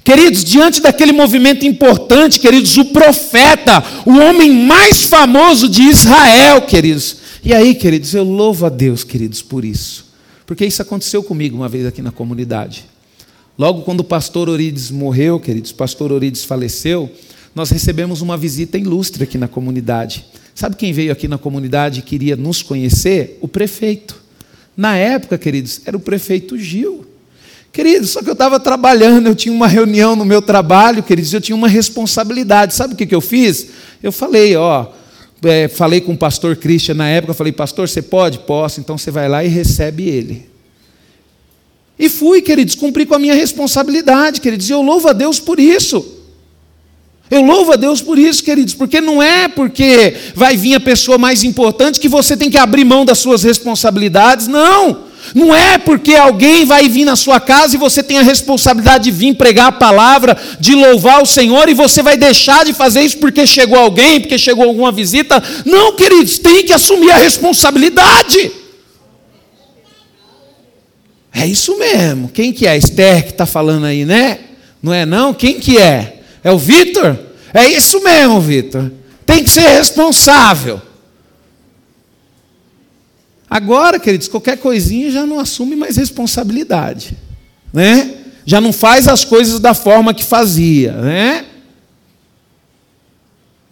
Queridos, 0.04 0.44
diante 0.44 0.82
daquele 0.82 1.12
movimento 1.12 1.66
importante, 1.66 2.40
queridos, 2.40 2.78
o 2.78 2.86
profeta, 2.86 3.84
o 4.06 4.18
homem 4.18 4.52
mais 4.66 5.04
famoso 5.04 5.68
de 5.68 5.84
Israel, 5.84 6.62
queridos. 6.64 7.18
E 7.44 7.54
aí, 7.54 7.76
queridos, 7.76 8.14
eu 8.14 8.24
louvo 8.24 8.66
a 8.66 8.70
Deus, 8.70 9.04
queridos, 9.04 9.42
por 9.42 9.64
isso. 9.64 10.06
Porque 10.46 10.66
isso 10.66 10.82
aconteceu 10.82 11.22
comigo 11.22 11.56
uma 11.56 11.70
vez 11.70 11.86
aqui 11.86 12.02
na 12.02 12.12
comunidade. 12.12 12.86
Logo 13.58 13.82
quando 13.82 14.00
o 14.00 14.04
pastor 14.04 14.50
Orides 14.50 14.90
morreu, 14.90 15.40
queridos, 15.40 15.72
o 15.72 15.76
pastor 15.76 16.12
Orides 16.12 16.44
faleceu, 16.44 17.12
nós 17.54 17.70
recebemos 17.70 18.22
uma 18.22 18.38
visita 18.38 18.78
ilustre 18.78 19.24
aqui 19.24 19.38
na 19.38 19.48
comunidade. 19.48 20.26
Sabe 20.56 20.76
quem 20.76 20.94
veio 20.94 21.12
aqui 21.12 21.28
na 21.28 21.38
comunidade 21.38 22.00
e 22.00 22.04
queria 22.04 22.36
nos 22.36 22.62
conhecer? 22.62 23.38
O 23.42 23.48
prefeito. 23.48 24.16
Na 24.76 24.96
época, 24.96 25.38
queridos, 25.38 25.82
era 25.86 25.96
o 25.96 26.00
prefeito 26.00 26.58
Gil. 26.58 27.06
Queridos, 27.72 28.10
só 28.10 28.22
que 28.22 28.30
eu 28.30 28.34
estava 28.34 28.60
trabalhando, 28.60 29.28
eu 29.28 29.36
tinha 29.36 29.54
uma 29.54 29.68
reunião 29.68 30.16
no 30.16 30.26
meu 30.26 30.42
trabalho, 30.42 31.04
queridos, 31.04 31.34
eu 31.34 31.42
tinha 31.42 31.56
uma 31.56 31.68
responsabilidade. 31.68 32.74
Sabe 32.74 32.94
o 32.94 32.98
que, 32.98 33.06
que 33.06 33.16
eu 33.16 33.22
fiz? 33.22 33.68
Eu 34.02 34.12
falei, 34.12 34.56
ó, 34.56 34.88
é, 35.44 35.68
falei 35.68 36.02
com 36.02 36.14
o 36.14 36.18
pastor 36.18 36.56
Christian 36.56 36.96
na 36.96 37.08
época, 37.08 37.34
falei, 37.34 37.54
pastor, 37.54 37.88
você 37.88 38.02
pode? 38.02 38.40
Posso, 38.40 38.80
então 38.80 38.98
você 38.98 39.12
vai 39.12 39.30
lá 39.30 39.44
e 39.44 39.48
recebe 39.48 40.08
ele. 40.08 40.50
E 41.98 42.10
fui, 42.10 42.42
queridos, 42.42 42.76
cumpri 42.76 43.06
com 43.06 43.16
a 43.16 43.20
minha 43.20 43.34
responsabilidade, 43.34 44.42
queridos, 44.42 44.70
e 44.70 44.74
eu 44.74 44.82
louvo 44.82 45.08
a 45.10 45.14
Deus 45.14 45.40
por 45.40 45.60
isso. 45.60 46.18
Eu 47.30 47.42
louvo 47.42 47.74
a 47.74 47.76
Deus 47.76 48.02
por 48.02 48.18
isso, 48.18 48.44
queridos, 48.44 48.74
porque 48.74 49.00
não 49.00 49.22
é 49.22 49.48
porque 49.48 50.16
vai 50.34 50.58
vir 50.58 50.74
a 50.74 50.80
pessoa 50.80 51.18
mais 51.18 51.44
importante 51.44 52.00
que 52.00 52.10
você 52.10 52.36
tem 52.36 52.50
que 52.50 52.58
abrir 52.58 52.84
mão 52.84 53.06
das 53.06 53.20
suas 53.20 53.44
responsabilidades, 53.44 54.48
não. 54.48 55.09
Não 55.36 55.54
é 55.54 55.78
porque 55.78 56.16
alguém 56.16 56.66
vai 56.66 56.88
vir 56.90 57.06
na 57.06 57.16
sua 57.16 57.40
casa 57.40 57.76
e 57.76 57.80
você 57.80 58.02
tem 58.02 58.18
a 58.18 58.24
responsabilidade 58.24 59.06
de 59.06 59.12
vir 59.12 59.36
pregar 59.36 59.68
a 59.68 59.72
palavra, 59.72 60.38
de 60.60 60.74
louvar 60.74 61.22
o 61.22 61.26
Senhor, 61.26 61.70
e 61.70 61.74
você 61.74 62.02
vai 62.02 62.18
deixar 62.18 62.66
de 62.66 62.74
fazer 62.74 63.02
isso 63.02 63.18
porque 63.18 63.46
chegou 63.46 63.78
alguém, 63.78 64.20
porque 64.20 64.38
chegou 64.38 64.66
alguma 64.66 64.92
visita. 64.92 65.42
Não, 65.66 65.96
queridos, 65.96 66.40
tem 66.40 66.64
que 66.64 66.74
assumir 66.74 67.12
a 67.12 67.18
responsabilidade. 67.18 68.52
É 71.34 71.46
isso 71.46 71.78
mesmo. 71.78 72.30
Quem 72.30 72.52
que 72.52 72.66
é? 72.66 72.76
Esther 72.76 73.24
que 73.24 73.32
está 73.32 73.46
falando 73.46 73.86
aí, 73.86 74.04
né? 74.04 74.40
Não 74.82 74.94
é 74.94 75.06
não? 75.06 75.34
Quem 75.34 75.60
que 75.60 75.78
é? 75.78 76.22
É 76.44 76.52
o 76.52 76.58
Vitor? 76.58 77.18
É 77.54 77.68
isso 77.68 78.02
mesmo, 78.02 78.42
Vitor. 78.42 78.92
Tem 79.26 79.44
que 79.44 79.50
ser 79.50 79.68
responsável. 79.68 80.82
Agora, 83.50 84.00
queridos, 84.00 84.28
qualquer 84.28 84.58
coisinha 84.58 85.10
já 85.10 85.26
não 85.26 85.40
assume 85.40 85.76
mais 85.76 85.98
responsabilidade, 85.98 87.18
né? 87.74 88.14
Já 88.46 88.62
não 88.62 88.72
faz 88.72 89.08
as 89.08 89.26
coisas 89.26 89.60
da 89.60 89.74
forma 89.74 90.14
que 90.14 90.24
fazia, 90.24 90.92
né? 90.94 91.46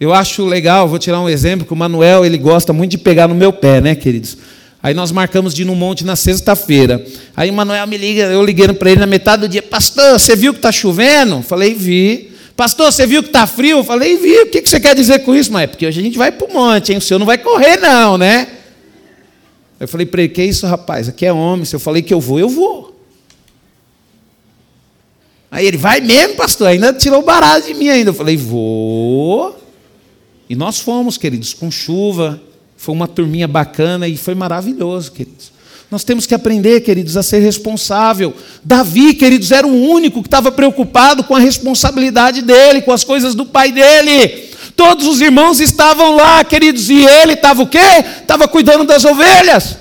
Eu 0.00 0.12
acho 0.12 0.44
legal, 0.44 0.88
vou 0.88 0.98
tirar 0.98 1.20
um 1.20 1.28
exemplo, 1.28 1.66
que 1.66 1.72
o 1.72 1.76
Manuel, 1.76 2.24
ele 2.24 2.38
gosta 2.38 2.72
muito 2.72 2.92
de 2.92 2.98
pegar 2.98 3.28
no 3.28 3.34
meu 3.34 3.52
pé, 3.52 3.80
né, 3.80 3.94
queridos? 3.94 4.36
Aí 4.80 4.94
nós 4.94 5.10
marcamos 5.10 5.52
de 5.52 5.62
ir 5.62 5.64
no 5.64 5.74
monte 5.74 6.04
na 6.04 6.14
sexta-feira. 6.14 7.04
Aí 7.36 7.50
o 7.50 7.52
Manuel 7.52 7.86
me 7.86 7.96
liga, 7.96 8.24
eu 8.24 8.44
liguei 8.44 8.68
para 8.68 8.90
ele 8.90 9.00
na 9.00 9.06
metade 9.06 9.42
do 9.42 9.48
dia, 9.48 9.62
pastor, 9.62 10.18
você 10.18 10.36
viu 10.36 10.52
que 10.52 10.60
está 10.60 10.70
chovendo? 10.70 11.42
Falei, 11.42 11.74
vi. 11.74 12.32
Pastor, 12.56 12.92
você 12.92 13.06
viu 13.06 13.22
que 13.22 13.28
está 13.28 13.46
frio? 13.46 13.82
Falei, 13.84 14.16
vi. 14.16 14.42
O 14.42 14.46
que 14.46 14.64
você 14.64 14.80
quer 14.80 14.94
dizer 14.94 15.20
com 15.20 15.34
isso? 15.34 15.52
Mas 15.52 15.64
é 15.64 15.66
porque 15.66 15.86
hoje 15.86 16.00
a 16.00 16.02
gente 16.02 16.18
vai 16.18 16.30
para 16.30 16.46
o 16.46 16.52
monte, 16.52 16.92
hein? 16.92 16.98
O 16.98 17.00
senhor 17.00 17.18
não 17.18 17.26
vai 17.26 17.38
correr, 17.38 17.76
não, 17.78 18.16
né? 18.18 18.46
Eu 19.80 19.88
falei 19.88 20.06
para 20.06 20.22
ele: 20.22 20.32
Que 20.32 20.44
isso, 20.44 20.66
rapaz? 20.66 21.08
Aqui 21.08 21.26
é 21.26 21.32
homem. 21.32 21.64
Se 21.64 21.74
eu 21.76 21.80
falei 21.80 22.02
que 22.02 22.12
eu 22.12 22.20
vou, 22.20 22.38
eu 22.38 22.48
vou. 22.48 22.96
Aí 25.50 25.66
ele: 25.66 25.76
Vai 25.76 26.00
mesmo, 26.00 26.36
pastor? 26.36 26.68
Ainda 26.68 26.92
tirou 26.92 27.22
barato 27.22 27.66
de 27.66 27.74
mim 27.74 27.88
ainda. 27.88 28.10
Eu 28.10 28.14
falei: 28.14 28.36
Vou. 28.36 29.58
E 30.48 30.56
nós 30.56 30.80
fomos, 30.80 31.16
queridos, 31.16 31.52
com 31.52 31.70
chuva. 31.70 32.40
Foi 32.76 32.94
uma 32.94 33.08
turminha 33.08 33.48
bacana 33.48 34.06
e 34.06 34.16
foi 34.16 34.34
maravilhoso, 34.34 35.10
queridos. 35.12 35.52
Nós 35.90 36.04
temos 36.04 36.26
que 36.26 36.34
aprender, 36.34 36.82
queridos, 36.82 37.16
a 37.16 37.22
ser 37.22 37.40
responsável. 37.40 38.34
Davi, 38.62 39.14
queridos, 39.14 39.50
era 39.50 39.66
o 39.66 39.74
único 39.90 40.22
que 40.22 40.28
estava 40.28 40.52
preocupado 40.52 41.24
com 41.24 41.34
a 41.34 41.40
responsabilidade 41.40 42.42
dele, 42.42 42.82
com 42.82 42.92
as 42.92 43.04
coisas 43.04 43.34
do 43.34 43.46
pai 43.46 43.72
dele. 43.72 44.47
Todos 44.78 45.08
os 45.08 45.20
irmãos 45.20 45.58
estavam 45.58 46.14
lá, 46.14 46.44
queridos, 46.44 46.88
e 46.88 47.04
ele 47.04 47.32
estava 47.32 47.64
o 47.64 47.66
quê? 47.66 47.80
Estava 48.20 48.46
cuidando 48.46 48.84
das 48.84 49.04
ovelhas. 49.04 49.76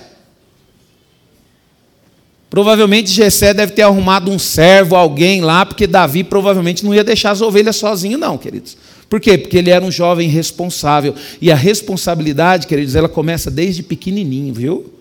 Provavelmente 2.49 3.11
Jessé 3.11 3.53
deve 3.53 3.73
ter 3.73 3.83
arrumado 3.83 4.31
um 4.31 4.39
servo, 4.39 4.95
alguém 4.95 5.39
lá, 5.41 5.63
porque 5.67 5.85
Davi 5.85 6.23
provavelmente 6.23 6.83
não 6.83 6.95
ia 6.95 7.03
deixar 7.03 7.29
as 7.29 7.41
ovelhas 7.41 7.75
sozinho, 7.75 8.17
não, 8.17 8.39
queridos. 8.39 8.75
Por 9.07 9.19
quê? 9.19 9.37
Porque 9.37 9.59
ele 9.59 9.69
era 9.69 9.85
um 9.85 9.91
jovem 9.91 10.29
responsável. 10.29 11.13
E 11.39 11.51
a 11.51 11.55
responsabilidade, 11.55 12.65
queridos, 12.65 12.95
ela 12.95 13.07
começa 13.07 13.51
desde 13.51 13.83
pequenininho, 13.83 14.51
viu? 14.51 14.91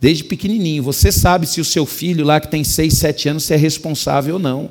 Desde 0.00 0.22
pequenininho. 0.22 0.80
Você 0.84 1.10
sabe 1.10 1.44
se 1.44 1.60
o 1.60 1.64
seu 1.64 1.84
filho 1.84 2.24
lá 2.24 2.38
que 2.38 2.46
tem 2.46 2.62
6, 2.62 2.94
7 2.94 3.30
anos 3.30 3.42
se 3.42 3.52
é 3.52 3.56
responsável 3.56 4.34
ou 4.34 4.40
não. 4.40 4.70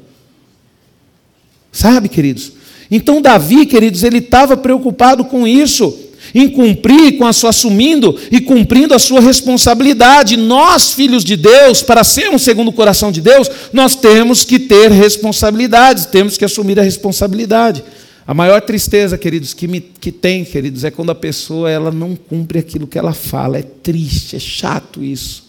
Sabe, 1.69 2.07
queridos? 2.07 2.53
Então 2.89 3.21
Davi, 3.21 3.65
queridos, 3.65 4.04
ele 4.04 4.19
estava 4.19 4.56
preocupado 4.56 5.26
com 5.26 5.47
isso 5.47 6.08
em 6.34 6.50
cumprir 6.50 7.17
com 7.17 7.26
a 7.26 7.34
sua 7.34 7.50
assumindo 7.50 8.17
e 8.32 8.41
cumprindo 8.41 8.93
a 8.93 9.00
sua 9.00 9.19
responsabilidade. 9.19 10.38
Nós, 10.38 10.91
filhos 10.93 11.23
de 11.23 11.36
Deus, 11.36 11.82
para 11.82 12.04
sermos 12.04 12.41
segundo 12.41 12.69
o 12.69 12.73
coração 12.73 13.12
de 13.12 13.21
Deus, 13.21 13.50
nós 13.71 13.95
temos 13.95 14.43
que 14.43 14.60
ter 14.60 14.91
responsabilidades, 14.91 16.06
temos 16.06 16.38
que 16.38 16.45
assumir 16.45 16.80
a 16.80 16.84
responsabilidade. 16.84 17.84
A 18.26 18.34
maior 18.34 18.62
tristeza, 18.62 19.17
queridos, 19.17 19.54
que, 19.54 19.67
me, 19.67 19.80
que 19.80 20.12
tem, 20.12 20.43
queridos, 20.43 20.84
é 20.84 20.91
quando 20.91 21.12
a 21.12 21.15
pessoa 21.15 21.71
ela 21.71 21.91
não 21.91 22.15
cumpre 22.15 22.60
aquilo 22.60 22.86
que 22.86 23.00
ela 23.00 23.13
fala. 23.13 23.58
É 23.58 23.63
triste, 23.63 24.36
é 24.36 24.39
chato 24.39 25.02
isso. 25.02 25.45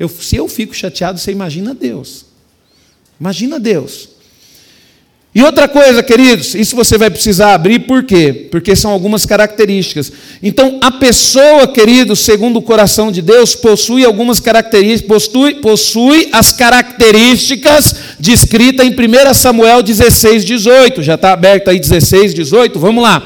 Eu, 0.00 0.08
se 0.08 0.36
eu 0.36 0.48
fico 0.48 0.74
chateado, 0.74 1.18
você 1.18 1.30
imagina 1.30 1.74
Deus. 1.74 2.24
Imagina 3.20 3.60
Deus. 3.60 4.08
E 5.34 5.42
outra 5.42 5.66
coisa, 5.66 6.00
queridos, 6.00 6.54
isso 6.54 6.76
você 6.76 6.96
vai 6.96 7.10
precisar 7.10 7.54
abrir, 7.54 7.80
por 7.80 8.04
quê? 8.04 8.46
Porque 8.52 8.76
são 8.76 8.92
algumas 8.92 9.26
características. 9.26 10.12
Então, 10.40 10.78
a 10.80 10.92
pessoa, 10.92 11.66
queridos, 11.66 12.20
segundo 12.20 12.58
o 12.58 12.62
coração 12.62 13.10
de 13.10 13.20
Deus, 13.20 13.56
possui 13.56 14.04
algumas 14.04 14.38
características, 14.38 15.08
possui, 15.08 15.54
possui 15.56 16.28
as 16.32 16.52
características 16.52 17.96
descritas 18.20 18.86
em 18.86 18.90
1 18.90 19.34
Samuel 19.34 19.82
16, 19.82 20.44
18. 20.44 21.02
Já 21.02 21.14
está 21.14 21.32
aberto 21.32 21.68
aí 21.68 21.80
16, 21.80 22.32
18? 22.32 22.78
Vamos 22.78 23.02
lá. 23.02 23.20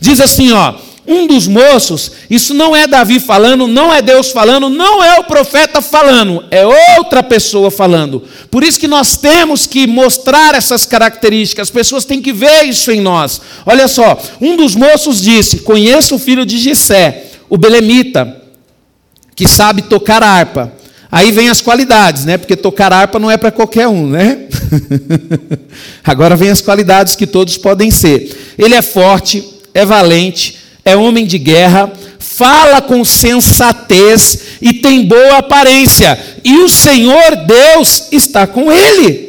Diz 0.00 0.20
assim, 0.20 0.52
ó 0.52 0.87
um 1.08 1.26
dos 1.26 1.48
moços, 1.48 2.12
isso 2.28 2.52
não 2.52 2.76
é 2.76 2.86
Davi 2.86 3.18
falando, 3.18 3.66
não 3.66 3.92
é 3.92 4.02
Deus 4.02 4.30
falando, 4.30 4.68
não 4.68 5.02
é 5.02 5.18
o 5.18 5.24
profeta 5.24 5.80
falando, 5.80 6.44
é 6.50 6.66
outra 6.98 7.22
pessoa 7.22 7.70
falando. 7.70 8.22
Por 8.50 8.62
isso 8.62 8.78
que 8.78 8.86
nós 8.86 9.16
temos 9.16 9.66
que 9.66 9.86
mostrar 9.86 10.54
essas 10.54 10.84
características, 10.84 11.68
as 11.68 11.70
pessoas 11.70 12.04
têm 12.04 12.20
que 12.20 12.30
ver 12.30 12.64
isso 12.64 12.92
em 12.92 13.00
nós. 13.00 13.40
Olha 13.64 13.88
só, 13.88 14.20
um 14.38 14.54
dos 14.54 14.76
moços 14.76 15.22
disse: 15.22 15.60
Conheço 15.60 16.16
o 16.16 16.18
filho 16.18 16.44
de 16.44 16.58
Gissé, 16.58 17.30
o 17.48 17.56
belemita, 17.56 18.42
que 19.34 19.48
sabe 19.48 19.80
tocar 19.80 20.22
harpa. 20.22 20.74
Aí 21.10 21.32
vem 21.32 21.48
as 21.48 21.62
qualidades, 21.62 22.26
né? 22.26 22.36
Porque 22.36 22.54
tocar 22.54 22.92
harpa 22.92 23.18
não 23.18 23.30
é 23.30 23.38
para 23.38 23.50
qualquer 23.50 23.88
um, 23.88 24.06
né? 24.06 24.40
Agora 26.04 26.36
vem 26.36 26.50
as 26.50 26.60
qualidades 26.60 27.16
que 27.16 27.26
todos 27.26 27.56
podem 27.56 27.90
ser. 27.90 28.54
Ele 28.58 28.74
é 28.74 28.82
forte, 28.82 29.42
é 29.72 29.86
valente, 29.86 30.67
é 30.88 30.96
homem 30.96 31.26
de 31.26 31.38
guerra, 31.38 31.92
fala 32.18 32.80
com 32.80 33.04
sensatez 33.04 34.40
e 34.60 34.74
tem 34.74 35.04
boa 35.04 35.38
aparência, 35.38 36.18
e 36.44 36.58
o 36.58 36.68
Senhor 36.68 37.36
Deus 37.46 38.08
está 38.12 38.46
com 38.46 38.72
ele. 38.72 39.28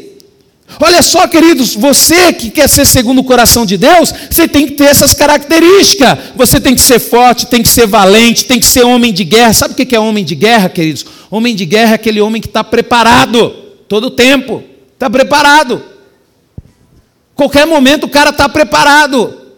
Olha 0.79 1.01
só, 1.01 1.27
queridos, 1.27 1.75
você 1.75 2.31
que 2.31 2.49
quer 2.49 2.69
ser 2.69 2.85
segundo 2.85 3.19
o 3.19 3.23
coração 3.23 3.65
de 3.65 3.75
Deus, 3.75 4.13
você 4.29 4.47
tem 4.47 4.65
que 4.65 4.73
ter 4.73 4.85
essas 4.85 5.13
características. 5.13 6.17
Você 6.35 6.59
tem 6.59 6.73
que 6.73 6.81
ser 6.81 6.99
forte, 6.99 7.47
tem 7.47 7.61
que 7.61 7.67
ser 7.67 7.85
valente, 7.87 8.45
tem 8.45 8.59
que 8.59 8.65
ser 8.65 8.85
homem 8.85 9.11
de 9.11 9.23
guerra. 9.23 9.51
Sabe 9.51 9.73
o 9.73 9.75
que 9.75 9.95
é 9.95 9.99
homem 9.99 10.23
de 10.23 10.35
guerra, 10.35 10.69
queridos? 10.69 11.05
Homem 11.29 11.53
de 11.53 11.65
guerra 11.65 11.91
é 11.91 11.95
aquele 11.95 12.21
homem 12.21 12.41
que 12.41 12.47
está 12.47 12.63
preparado 12.63 13.49
todo 13.89 14.05
o 14.05 14.11
tempo. 14.11 14.63
Está 14.93 15.09
preparado. 15.09 15.83
Qualquer 17.35 17.65
momento 17.65 18.05
o 18.05 18.09
cara 18.09 18.29
está 18.29 18.47
preparado 18.47 19.48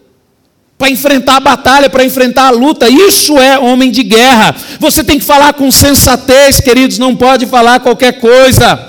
para 0.81 0.89
enfrentar 0.89 1.35
a 1.35 1.39
batalha, 1.39 1.89
para 1.91 2.03
enfrentar 2.03 2.47
a 2.47 2.49
luta. 2.49 2.89
Isso 2.89 3.37
é 3.39 3.59
homem 3.59 3.91
de 3.91 4.01
guerra. 4.01 4.55
Você 4.79 5.03
tem 5.03 5.19
que 5.19 5.23
falar 5.23 5.53
com 5.53 5.69
sensatez, 5.69 6.59
queridos, 6.59 6.97
não 6.97 7.15
pode 7.15 7.45
falar 7.45 7.81
qualquer 7.81 8.13
coisa. 8.13 8.87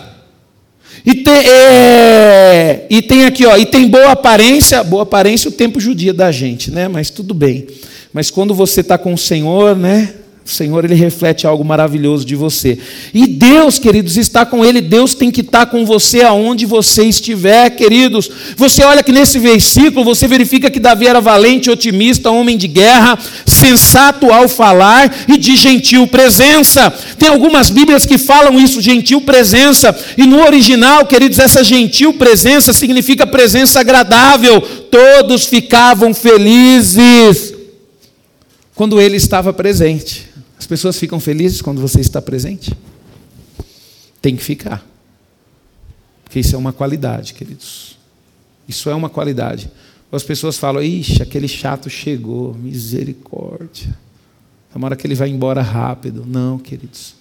E 1.04 1.16
tem, 1.16 1.34
é, 1.34 2.86
e 2.88 3.02
tem 3.02 3.26
aqui, 3.26 3.44
ó, 3.44 3.58
e 3.58 3.66
tem 3.66 3.86
boa 3.88 4.12
aparência, 4.12 4.82
boa 4.82 5.02
aparência 5.02 5.50
o 5.50 5.52
tempo 5.52 5.78
judia 5.78 6.14
da 6.14 6.32
gente, 6.32 6.70
né? 6.70 6.88
Mas 6.88 7.10
tudo 7.10 7.34
bem. 7.34 7.66
Mas 8.10 8.30
quando 8.30 8.54
você 8.54 8.80
está 8.80 8.96
com 8.96 9.12
o 9.12 9.18
Senhor, 9.18 9.76
né? 9.76 10.14
O 10.44 10.50
Senhor, 10.50 10.84
ele 10.84 10.94
reflete 10.94 11.46
algo 11.46 11.64
maravilhoso 11.64 12.24
de 12.24 12.34
você. 12.34 12.76
E 13.14 13.28
Deus, 13.28 13.78
queridos, 13.78 14.16
está 14.16 14.44
com 14.44 14.64
ele. 14.64 14.80
Deus 14.80 15.14
tem 15.14 15.30
que 15.30 15.40
estar 15.40 15.66
com 15.66 15.86
você 15.86 16.22
aonde 16.22 16.66
você 16.66 17.04
estiver, 17.04 17.70
queridos. 17.70 18.28
Você 18.56 18.82
olha 18.82 19.04
que 19.04 19.12
nesse 19.12 19.38
versículo, 19.38 20.04
você 20.04 20.26
verifica 20.26 20.68
que 20.68 20.80
Davi 20.80 21.06
era 21.06 21.20
valente, 21.20 21.70
otimista, 21.70 22.30
homem 22.30 22.56
de 22.56 22.66
guerra, 22.66 23.16
sensato 23.46 24.32
ao 24.32 24.48
falar 24.48 25.14
e 25.28 25.38
de 25.38 25.54
gentil 25.54 26.08
presença. 26.08 26.92
Tem 27.16 27.28
algumas 27.28 27.70
Bíblias 27.70 28.04
que 28.04 28.18
falam 28.18 28.58
isso, 28.58 28.80
gentil 28.80 29.20
presença. 29.20 29.96
E 30.18 30.26
no 30.26 30.44
original, 30.44 31.06
queridos, 31.06 31.38
essa 31.38 31.62
gentil 31.62 32.14
presença 32.14 32.72
significa 32.72 33.24
presença 33.24 33.78
agradável. 33.78 34.60
Todos 34.60 35.46
ficavam 35.46 36.12
felizes 36.12 37.54
quando 38.74 39.00
ele 39.00 39.16
estava 39.16 39.52
presente. 39.52 40.31
As 40.62 40.66
pessoas 40.68 40.96
ficam 40.96 41.18
felizes 41.18 41.60
quando 41.60 41.80
você 41.80 42.00
está 42.00 42.22
presente? 42.22 42.72
Tem 44.20 44.36
que 44.36 44.44
ficar. 44.44 44.86
Porque 46.22 46.38
isso 46.38 46.54
é 46.54 46.58
uma 46.58 46.72
qualidade, 46.72 47.34
queridos. 47.34 47.98
Isso 48.68 48.88
é 48.88 48.94
uma 48.94 49.10
qualidade. 49.10 49.68
As 50.12 50.22
pessoas 50.22 50.56
falam, 50.56 50.80
ixi, 50.80 51.20
aquele 51.20 51.48
chato 51.48 51.90
chegou, 51.90 52.54
misericórdia. 52.54 53.92
Tomara 54.72 54.94
que 54.94 55.04
ele 55.04 55.16
vai 55.16 55.30
embora 55.30 55.62
rápido. 55.62 56.24
Não, 56.24 56.60
queridos. 56.60 57.16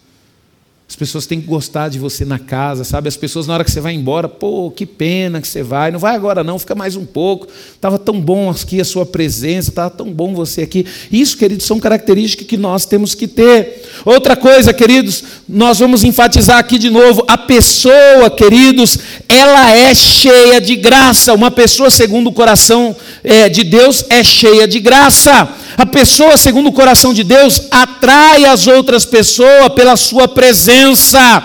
As 0.92 0.96
pessoas 0.98 1.26
têm 1.26 1.40
que 1.40 1.48
gostar 1.48 1.88
de 1.88 1.98
você 1.98 2.26
na 2.26 2.38
casa, 2.38 2.84
sabe? 2.84 3.08
As 3.08 3.16
pessoas, 3.16 3.48
na 3.48 3.54
hora 3.54 3.64
que 3.64 3.72
você 3.72 3.80
vai 3.80 3.94
embora, 3.94 4.28
pô, 4.28 4.70
que 4.70 4.86
pena 4.86 5.40
que 5.40 5.48
você 5.48 5.64
vai. 5.64 5.90
Não 5.90 5.98
vai 5.98 6.14
agora, 6.14 6.44
não, 6.44 6.60
fica 6.60 6.76
mais 6.76 6.98
um 6.98 7.06
pouco. 7.06 7.48
Estava 7.74 7.98
tão 7.98 8.20
bom 8.20 8.50
aqui 8.50 8.82
a 8.82 8.84
sua 8.84 9.06
presença, 9.06 9.70
estava 9.70 9.90
tão 9.90 10.12
bom 10.12 10.34
você 10.34 10.64
aqui. 10.64 10.86
Isso, 11.10 11.38
queridos, 11.38 11.66
são 11.66 11.80
características 11.80 12.46
que 12.46 12.58
nós 12.58 12.84
temos 12.86 13.16
que 13.16 13.26
ter. 13.26 13.90
Outra 14.04 14.36
coisa, 14.36 14.74
queridos, 14.74 15.24
nós 15.48 15.80
vamos 15.80 16.04
enfatizar 16.04 16.58
aqui 16.58 16.78
de 16.78 16.90
novo: 16.90 17.24
a 17.26 17.38
pessoa, 17.38 18.30
queridos, 18.30 19.00
ela 19.30 19.72
é 19.72 19.96
cheia 19.96 20.60
de 20.60 20.76
graça. 20.76 21.34
Uma 21.34 21.50
pessoa, 21.50 21.90
segundo 21.90 22.28
o 22.28 22.34
coração 22.34 22.94
é, 23.24 23.48
de 23.48 23.64
Deus, 23.64 24.04
é 24.10 24.26
cheia 24.26 24.68
de 24.68 24.82
graça. 24.82 25.61
A 25.78 25.86
pessoa, 25.86 26.38
segundo 26.38 26.68
o 26.68 26.74
coração 26.74 27.14
de 27.14 27.24
Deus, 27.24 27.68
atrai 27.72 28.46
as 28.46 28.68
outras 28.68 29.06
pessoas 29.06 29.70
pela 29.74 29.96
sua 29.96 30.28
presença 30.28 31.44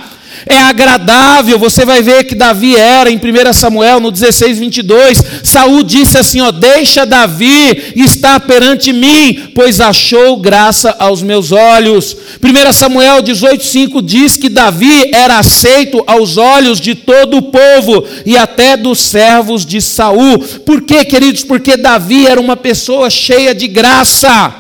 é 0.49 0.59
agradável. 0.59 1.59
Você 1.59 1.85
vai 1.85 2.01
ver 2.03 2.25
que 2.25 2.35
Davi 2.35 2.77
era 2.77 3.11
em 3.11 3.17
1 3.17 3.53
Samuel, 3.53 3.99
no 3.99 4.13
16, 4.13 4.61
22. 4.61 5.23
Saul 5.43 5.83
disse 5.83 6.17
assim: 6.17 6.41
ó, 6.41 6.53
Deixa 6.53 7.05
Davi 7.05 7.93
estar 7.97 8.39
perante 8.41 8.93
mim, 8.93 9.51
pois 9.55 9.81
achou 9.81 10.37
graça 10.37 10.95
aos 11.01 11.21
meus 11.21 11.51
olhos. 11.51 12.17
1 12.41 12.73
Samuel 12.73 13.23
18, 13.23 13.65
5 13.65 14.03
diz 14.03 14.37
que 14.37 14.49
Davi 14.49 15.11
era 15.13 15.41
aceito 15.41 16.03
aos 16.07 16.37
olhos 16.37 16.81
de 16.81 16.95
todo 16.95 17.39
o 17.39 17.51
povo 17.51 18.07
e 18.25 18.37
até 18.37 18.77
dos 18.77 19.01
servos 19.01 19.67
de 19.67 19.83
Saul. 19.83 20.39
Por 20.65 20.83
quê, 20.83 21.05
queridos? 21.05 21.43
Porque 21.43 21.77
Davi 21.77 22.27
era 22.27 22.41
uma 22.41 22.57
pessoa 22.57 23.11
cheia 23.11 23.53
de 23.53 23.67
graça. 23.67 24.55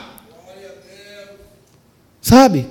Sabe? 2.21 2.67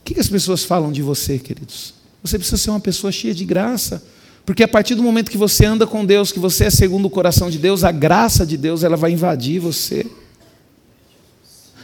O 0.00 0.14
que 0.14 0.18
as 0.18 0.28
pessoas 0.28 0.64
falam 0.64 0.90
de 0.90 1.02
você, 1.02 1.38
queridos? 1.38 1.95
Você 2.26 2.38
precisa 2.38 2.56
ser 2.56 2.70
uma 2.70 2.80
pessoa 2.80 3.12
cheia 3.12 3.34
de 3.34 3.44
graça. 3.44 4.02
Porque 4.44 4.62
a 4.62 4.68
partir 4.68 4.94
do 4.94 5.02
momento 5.02 5.30
que 5.30 5.36
você 5.36 5.64
anda 5.64 5.86
com 5.86 6.04
Deus, 6.04 6.30
que 6.30 6.38
você 6.38 6.64
é 6.64 6.70
segundo 6.70 7.06
o 7.06 7.10
coração 7.10 7.50
de 7.50 7.58
Deus, 7.58 7.84
a 7.84 7.90
graça 7.90 8.46
de 8.46 8.56
Deus 8.56 8.84
ela 8.84 8.96
vai 8.96 9.10
invadir 9.10 9.58
você. 9.58 10.06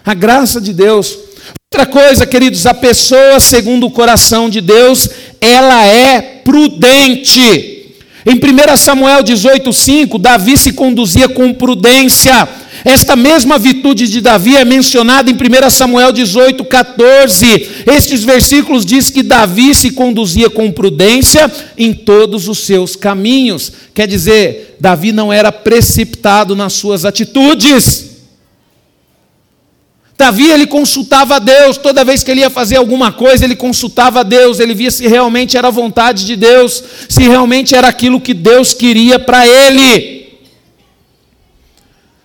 A 0.05 0.15
graça 0.15 0.61
de 0.61 0.73
Deus. 0.73 1.19
Outra 1.73 1.87
coisa, 1.87 2.27
queridos, 2.27 2.67
a 2.67 2.75
pessoa 2.75 3.41
segundo 3.41 3.87
o 3.87 3.91
coração 3.91 4.49
de 4.49 4.61
Deus, 4.61 5.09
ela 5.41 5.85
é 5.85 6.21
prudente. 6.45 7.97
Em 8.25 8.37
1 8.37 8.77
Samuel 8.77 9.25
18,5, 9.25 10.21
Davi 10.21 10.57
se 10.57 10.73
conduzia 10.73 11.29
com 11.29 11.53
prudência. 11.53 12.49
Esta 12.85 13.15
mesma 13.15 13.59
virtude 13.59 14.09
de 14.09 14.21
Davi 14.21 14.57
é 14.57 14.65
mencionada 14.65 15.31
em 15.31 15.35
1 15.35 15.71
Samuel 15.71 16.13
18, 16.13 16.65
14. 16.65 17.69
Estes 17.87 18.25
versículos 18.25 18.85
diz 18.85 19.09
que 19.09 19.23
Davi 19.23 19.75
se 19.75 19.93
conduzia 19.93 20.51
com 20.51 20.71
prudência 20.73 21.51
em 21.79 21.95
todos 21.95 22.49
os 22.49 22.59
seus 22.59 22.97
caminhos. 22.97 23.73
Quer 23.95 24.09
dizer, 24.09 24.77
Davi 24.81 25.13
não 25.13 25.33
era 25.33 25.53
precipitado 25.53 26.57
nas 26.57 26.73
suas 26.73 27.05
atitudes. 27.05 28.11
Davi, 30.19 30.51
ele 30.51 30.69
consultava 30.69 31.37
a 31.37 31.39
Deus, 31.41 31.77
toda 31.77 32.05
vez 32.05 32.23
que 32.23 32.31
ele 32.31 32.43
ia 32.43 32.51
fazer 32.51 32.77
alguma 32.77 33.11
coisa, 33.11 33.45
ele 33.45 33.57
consultava 33.57 34.21
a 34.21 34.23
Deus, 34.23 34.61
ele 34.61 34.73
via 34.73 34.91
se 34.91 35.07
realmente 35.09 35.57
era 35.57 35.67
a 35.67 35.71
vontade 35.73 36.25
de 36.25 36.37
Deus, 36.37 36.83
se 37.09 37.23
realmente 37.23 37.75
era 37.75 37.89
aquilo 37.89 38.21
que 38.21 38.33
Deus 38.33 38.73
queria 38.73 39.19
para 39.19 39.45
ele. 39.45 40.22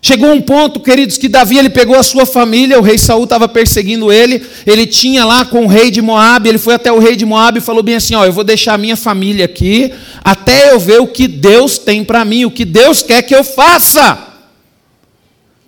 Chegou 0.08 0.32
um 0.32 0.40
ponto, 0.40 0.80
queridos, 0.80 1.18
que 1.18 1.28
Davi 1.28 1.58
ele 1.58 1.70
pegou 1.70 1.98
a 1.98 2.02
sua 2.02 2.26
família, 2.26 2.80
o 2.80 2.82
rei 2.82 2.98
Saul 2.98 3.26
estava 3.26 3.46
perseguindo 3.46 4.10
ele, 4.10 4.42
ele 4.66 4.88
tinha 4.88 5.26
lá 5.26 5.44
com 5.44 5.66
o 5.66 5.68
rei 5.68 5.92
de 5.92 6.02
Moab, 6.02 6.48
ele 6.48 6.58
foi 6.58 6.76
até 6.76 6.90
o 6.90 6.98
rei 6.98 7.18
de 7.18 7.26
Moab 7.26 7.58
e 7.58 7.62
falou 7.62 7.84
bem 7.84 7.96
assim: 7.96 8.16
ó, 8.16 8.24
eu 8.24 8.32
vou 8.32 8.46
deixar 8.46 8.76
a 8.76 8.78
minha 8.78 8.96
família 8.96 9.44
aqui 9.44 9.92
até 10.24 10.72
eu 10.72 10.80
ver 10.80 11.02
o 11.02 11.08
que 11.08 11.28
Deus 11.28 11.78
tem 11.78 12.06
para 12.06 12.24
mim, 12.24 12.46
o 12.46 12.52
que 12.52 12.64
Deus 12.64 13.04
quer 13.04 13.22
que 13.22 13.36
eu 13.36 13.44
faça. 13.44 14.18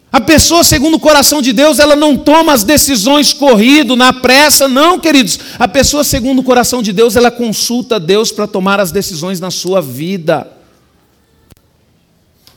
A 0.10 0.22
pessoa, 0.22 0.64
segundo 0.64 0.94
o 0.94 1.00
coração 1.02 1.42
de 1.42 1.52
Deus, 1.52 1.78
ela 1.78 1.98
não 1.98 2.16
toma 2.16 2.54
as 2.54 2.64
decisões 2.64 3.34
corrido, 3.34 3.94
na 3.98 4.14
pressa, 4.14 4.70
não, 4.70 4.98
queridos. 4.98 5.38
A 5.60 5.68
pessoa, 5.68 6.02
segundo 6.02 6.40
o 6.40 6.44
coração 6.44 6.82
de 6.82 6.94
Deus, 6.94 7.18
ela 7.18 7.30
consulta 7.30 8.00
Deus 8.00 8.32
para 8.32 8.48
tomar 8.48 8.80
as 8.80 8.90
decisões 8.90 9.42
na 9.42 9.52
sua 9.52 9.82
vida. 9.82 10.59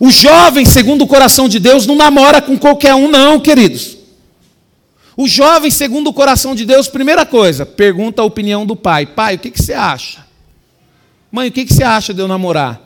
O 0.04 0.10
jovem, 0.10 0.64
segundo 0.64 1.02
o 1.02 1.06
coração 1.06 1.48
de 1.48 1.60
Deus, 1.60 1.86
não 1.86 1.94
namora 1.94 2.42
com 2.42 2.58
qualquer 2.58 2.92
um, 2.92 3.06
não, 3.06 3.38
queridos. 3.38 3.98
O 5.16 5.28
jovem, 5.28 5.70
segundo 5.70 6.08
o 6.08 6.12
coração 6.12 6.56
de 6.56 6.64
Deus, 6.64 6.88
primeira 6.88 7.24
coisa, 7.24 7.64
pergunta 7.64 8.20
a 8.20 8.24
opinião 8.24 8.66
do 8.66 8.74
pai: 8.74 9.06
Pai, 9.06 9.36
o 9.36 9.38
que, 9.38 9.52
que 9.52 9.62
você 9.62 9.72
acha? 9.72 10.26
Mãe, 11.30 11.50
o 11.50 11.52
que, 11.52 11.64
que 11.64 11.72
você 11.72 11.84
acha 11.84 12.12
de 12.12 12.20
eu 12.20 12.26
namorar? 12.26 12.80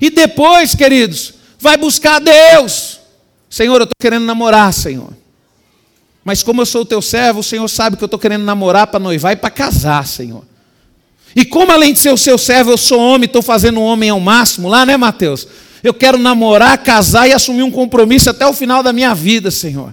E 0.00 0.10
depois, 0.10 0.74
queridos, 0.74 1.34
vai 1.60 1.76
buscar 1.76 2.18
Deus. 2.18 2.98
Senhor, 3.48 3.76
eu 3.76 3.84
estou 3.84 3.94
querendo 4.00 4.24
namorar, 4.24 4.72
Senhor. 4.72 5.12
Mas 6.24 6.42
como 6.42 6.60
eu 6.60 6.66
sou 6.66 6.82
o 6.82 6.86
teu 6.86 7.00
servo, 7.00 7.38
o 7.38 7.44
Senhor 7.44 7.68
sabe 7.68 7.96
que 7.96 8.02
eu 8.02 8.06
estou 8.06 8.18
querendo 8.18 8.42
namorar 8.42 8.88
para 8.88 8.98
noivar 8.98 9.32
e 9.32 9.36
para 9.36 9.48
casar, 9.48 10.04
Senhor. 10.08 10.42
E 11.36 11.44
como 11.44 11.70
além 11.70 11.92
de 11.92 12.00
ser 12.00 12.12
o 12.12 12.18
seu 12.18 12.36
servo, 12.36 12.72
eu 12.72 12.76
sou 12.76 12.98
homem, 12.98 13.26
estou 13.26 13.42
fazendo 13.42 13.78
um 13.78 13.84
homem 13.84 14.10
ao 14.10 14.18
máximo 14.18 14.68
lá, 14.68 14.84
né, 14.84 14.96
Mateus? 14.96 15.46
Eu 15.82 15.92
quero 15.92 16.16
namorar, 16.16 16.82
casar 16.82 17.28
e 17.28 17.32
assumir 17.32 17.62
um 17.62 17.70
compromisso 17.70 18.30
até 18.30 18.46
o 18.46 18.52
final 18.52 18.82
da 18.82 18.92
minha 18.92 19.14
vida, 19.14 19.50
Senhor. 19.50 19.92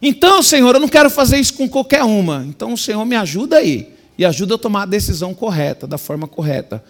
Então, 0.00 0.42
Senhor, 0.42 0.74
eu 0.74 0.80
não 0.80 0.88
quero 0.88 1.10
fazer 1.10 1.38
isso 1.38 1.54
com 1.54 1.68
qualquer 1.68 2.04
uma. 2.04 2.44
Então, 2.48 2.76
Senhor 2.76 3.04
me 3.04 3.16
ajuda 3.16 3.56
aí. 3.56 3.92
E 4.16 4.24
ajuda 4.24 4.54
a 4.54 4.58
tomar 4.58 4.82
a 4.82 4.86
decisão 4.86 5.34
correta, 5.34 5.86
da 5.86 5.98
forma 5.98 6.28
correta. 6.28 6.82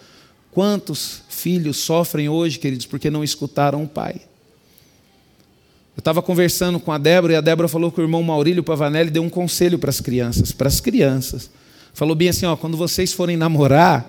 Quantos 0.53 1.23
filhos 1.29 1.79
sofrem 1.79 2.29
hoje, 2.29 2.59
queridos, 2.59 2.87
porque 2.87 3.09
não 3.09 3.25
escutaram 3.25 3.85
o 3.85 3.89
pai? 3.89 4.21
Eu 5.97 6.01
estava 6.01 6.23
conversando 6.23 6.79
com 6.79 6.93
a 6.93 6.99
Débora 6.99 7.35
e 7.35 7.37
a 7.37 7.41
Débora 7.41 7.69
falou 7.69 7.91
que 7.91 8.01
o 8.01 8.05
irmão 8.05 8.23
Maurílio 8.23 8.63
Pavanelli 8.63 9.11
deu 9.11 9.23
um 9.23 9.29
conselho 9.29 9.79
para 9.79 9.91
as 9.91 10.01
crianças. 10.01 10.53
Para 10.53 10.69
as 10.69 10.81
crianças. 10.81 11.51
Falou 11.95 12.15
bem 12.15 12.29
assim: 12.29 12.47
ó, 12.47 12.57
quando 12.57 12.77
vocês 12.77 13.13
forem 13.13 13.37
namorar, 13.37 14.09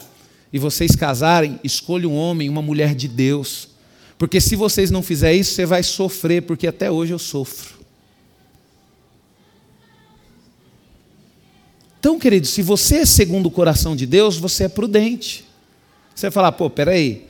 e 0.53 0.59
vocês 0.59 0.95
casarem, 0.95 1.59
escolha 1.63 2.07
um 2.07 2.15
homem, 2.15 2.49
uma 2.49 2.61
mulher 2.61 2.93
de 2.93 3.07
Deus. 3.07 3.69
Porque 4.17 4.41
se 4.41 4.55
vocês 4.55 4.91
não 4.91 5.01
fizerem 5.01 5.39
isso, 5.39 5.53
você 5.53 5.65
vai 5.65 5.81
sofrer, 5.81 6.43
porque 6.43 6.67
até 6.67 6.91
hoje 6.91 7.13
eu 7.13 7.19
sofro. 7.19 7.79
Então, 11.99 12.19
querido, 12.19 12.47
se 12.47 12.61
você 12.61 12.97
é 12.97 13.05
segundo 13.05 13.45
o 13.45 13.51
coração 13.51 13.95
de 13.95 14.05
Deus, 14.05 14.37
você 14.37 14.65
é 14.65 14.67
prudente. 14.67 15.45
Você 16.13 16.27
vai 16.27 16.31
falar, 16.31 16.51
pô, 16.51 16.69
peraí, 16.69 17.27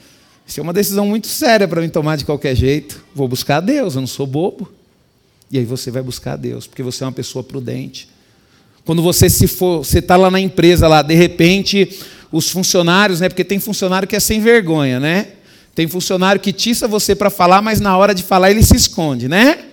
isso 0.47 0.59
é 0.59 0.63
uma 0.63 0.73
decisão 0.73 1.05
muito 1.05 1.27
séria 1.27 1.67
para 1.67 1.81
mim 1.81 1.89
tomar 1.89 2.15
de 2.15 2.25
qualquer 2.25 2.55
jeito. 2.55 3.03
Vou 3.13 3.27
buscar 3.27 3.57
a 3.57 3.61
Deus, 3.61 3.95
eu 3.95 4.01
não 4.01 4.07
sou 4.07 4.25
bobo. 4.25 4.71
E 5.51 5.57
aí 5.57 5.65
você 5.65 5.91
vai 5.91 6.01
buscar 6.01 6.33
a 6.33 6.35
Deus, 6.37 6.67
porque 6.67 6.81
você 6.81 7.03
é 7.03 7.07
uma 7.07 7.11
pessoa 7.11 7.43
prudente. 7.43 8.09
Quando 8.83 9.01
você 9.01 9.29
se 9.29 9.47
for, 9.47 9.85
você 9.85 9.99
está 9.99 10.15
lá 10.15 10.31
na 10.31 10.39
empresa 10.39 10.87
lá, 10.87 11.01
de 11.01 11.13
repente 11.13 11.99
os 12.31 12.49
funcionários, 12.49 13.19
né? 13.19 13.29
Porque 13.29 13.43
tem 13.43 13.59
funcionário 13.59 14.07
que 14.07 14.15
é 14.15 14.19
sem 14.19 14.39
vergonha, 14.39 14.99
né? 14.99 15.27
Tem 15.75 15.87
funcionário 15.87 16.39
que 16.39 16.51
tiça 16.51 16.87
você 16.87 17.15
para 17.15 17.29
falar, 17.29 17.61
mas 17.61 17.79
na 17.79 17.97
hora 17.97 18.13
de 18.13 18.23
falar 18.23 18.51
ele 18.51 18.63
se 18.63 18.75
esconde, 18.75 19.27
né? 19.27 19.65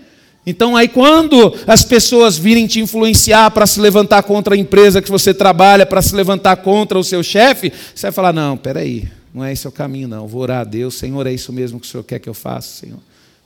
Então 0.47 0.77
aí 0.77 0.89
quando 0.89 1.55
as 1.67 1.85
pessoas 1.85 2.39
virem 2.39 2.67
te 2.67 2.81
influenciar 2.81 3.51
para 3.51 3.67
se 3.67 3.81
levantar 3.81 4.23
contra 4.23 4.55
a 4.55 4.59
empresa 4.59 5.03
que 5.03 5.11
você 5.11 5.35
trabalha, 5.35 5.85
para 5.85 6.01
se 6.01 6.15
levantar 6.15 6.57
contra 6.57 6.99
o 6.99 7.05
seu 7.05 7.23
chefe, 7.23 7.73
você 7.95 8.07
vai 8.07 8.13
falar: 8.13 8.33
"Não, 8.33 8.57
peraí, 8.57 9.09
não 9.35 9.45
é 9.45 9.53
esse 9.53 9.69
o 9.69 9.73
caminho 9.73 10.09
não. 10.09 10.27
Vou 10.27 10.43
orar 10.43 10.61
a 10.61 10.65
Deus, 10.65 10.95
Senhor, 10.95 11.27
é 11.27 11.33
isso 11.33 11.53
mesmo 11.53 11.79
que 11.79 11.87
o 11.87 11.91
Senhor 11.91 12.05
quer 12.05 12.19
que 12.19 12.29
eu 12.29 12.35
faça, 12.35 12.81
Senhor". 12.81 12.99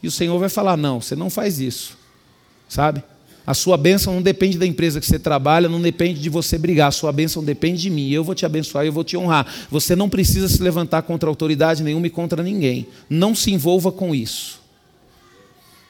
E 0.02 0.06
o 0.06 0.10
Senhor 0.10 0.38
vai 0.38 0.48
falar: 0.48 0.76
"Não, 0.76 1.00
você 1.00 1.16
não 1.16 1.28
faz 1.28 1.58
isso". 1.58 1.98
Sabe? 2.68 3.02
A 3.46 3.54
sua 3.54 3.76
bênção 3.76 4.14
não 4.14 4.22
depende 4.22 4.56
da 4.56 4.66
empresa 4.66 5.00
que 5.00 5.06
você 5.06 5.18
trabalha, 5.18 5.68
não 5.68 5.80
depende 5.80 6.20
de 6.20 6.28
você 6.28 6.56
brigar. 6.56 6.88
A 6.88 6.92
sua 6.92 7.10
bênção 7.10 7.42
depende 7.42 7.82
de 7.82 7.90
mim. 7.90 8.10
Eu 8.10 8.22
vou 8.22 8.34
te 8.34 8.46
abençoar, 8.46 8.84
eu 8.84 8.92
vou 8.92 9.02
te 9.02 9.16
honrar. 9.16 9.46
Você 9.70 9.96
não 9.96 10.08
precisa 10.08 10.48
se 10.48 10.62
levantar 10.62 11.02
contra 11.02 11.28
autoridade 11.28 11.82
nenhuma 11.82 12.06
e 12.06 12.10
contra 12.10 12.42
ninguém. 12.42 12.86
Não 13.10 13.34
se 13.34 13.50
envolva 13.50 13.90
com 13.90 14.14
isso. 14.14 14.60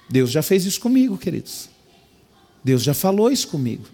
Deus 0.09 0.31
já 0.31 0.43
fez 0.43 0.65
isso 0.65 0.81
comigo, 0.81 1.19
queridos. 1.19 1.69
Deus 2.65 2.83
já 2.83 2.95
falou 2.95 3.31
isso 3.31 3.49
comigo. 3.49 3.85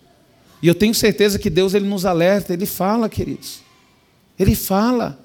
E 0.62 0.68
eu 0.68 0.74
tenho 0.74 0.94
certeza 0.94 1.38
que 1.38 1.50
Deus 1.50 1.74
ele 1.74 1.86
nos 1.86 2.04
alerta, 2.04 2.52
ele 2.52 2.66
fala, 2.66 3.08
queridos. 3.08 3.60
Ele 4.38 4.54
fala. 4.54 5.18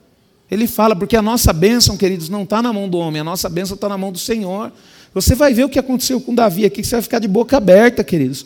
Ele 0.49 0.67
fala, 0.67 0.95
porque 0.95 1.15
a 1.15 1.21
nossa 1.21 1.51
bênção, 1.51 1.97
queridos, 1.97 2.29
não 2.29 2.43
está 2.43 2.61
na 2.61 2.71
mão 2.71 2.87
do 2.87 2.97
homem, 2.97 3.21
a 3.21 3.23
nossa 3.23 3.49
bênção 3.49 3.75
está 3.75 3.89
na 3.89 3.97
mão 3.97 4.11
do 4.11 4.19
Senhor. 4.19 4.71
Você 5.13 5.35
vai 5.35 5.53
ver 5.53 5.65
o 5.65 5.69
que 5.69 5.77
aconteceu 5.77 6.19
com 6.19 6.33
Davi 6.33 6.65
aqui, 6.65 6.81
que 6.81 6.87
você 6.87 6.95
vai 6.95 7.03
ficar 7.03 7.19
de 7.19 7.27
boca 7.27 7.57
aberta, 7.57 8.03
queridos. 8.03 8.45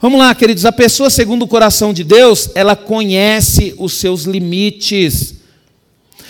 Vamos 0.00 0.18
lá, 0.18 0.34
queridos. 0.34 0.64
A 0.64 0.72
pessoa, 0.72 1.10
segundo 1.10 1.42
o 1.42 1.48
coração 1.48 1.92
de 1.92 2.02
Deus, 2.02 2.50
ela 2.54 2.74
conhece 2.74 3.74
os 3.78 3.92
seus 3.92 4.24
limites. 4.24 5.34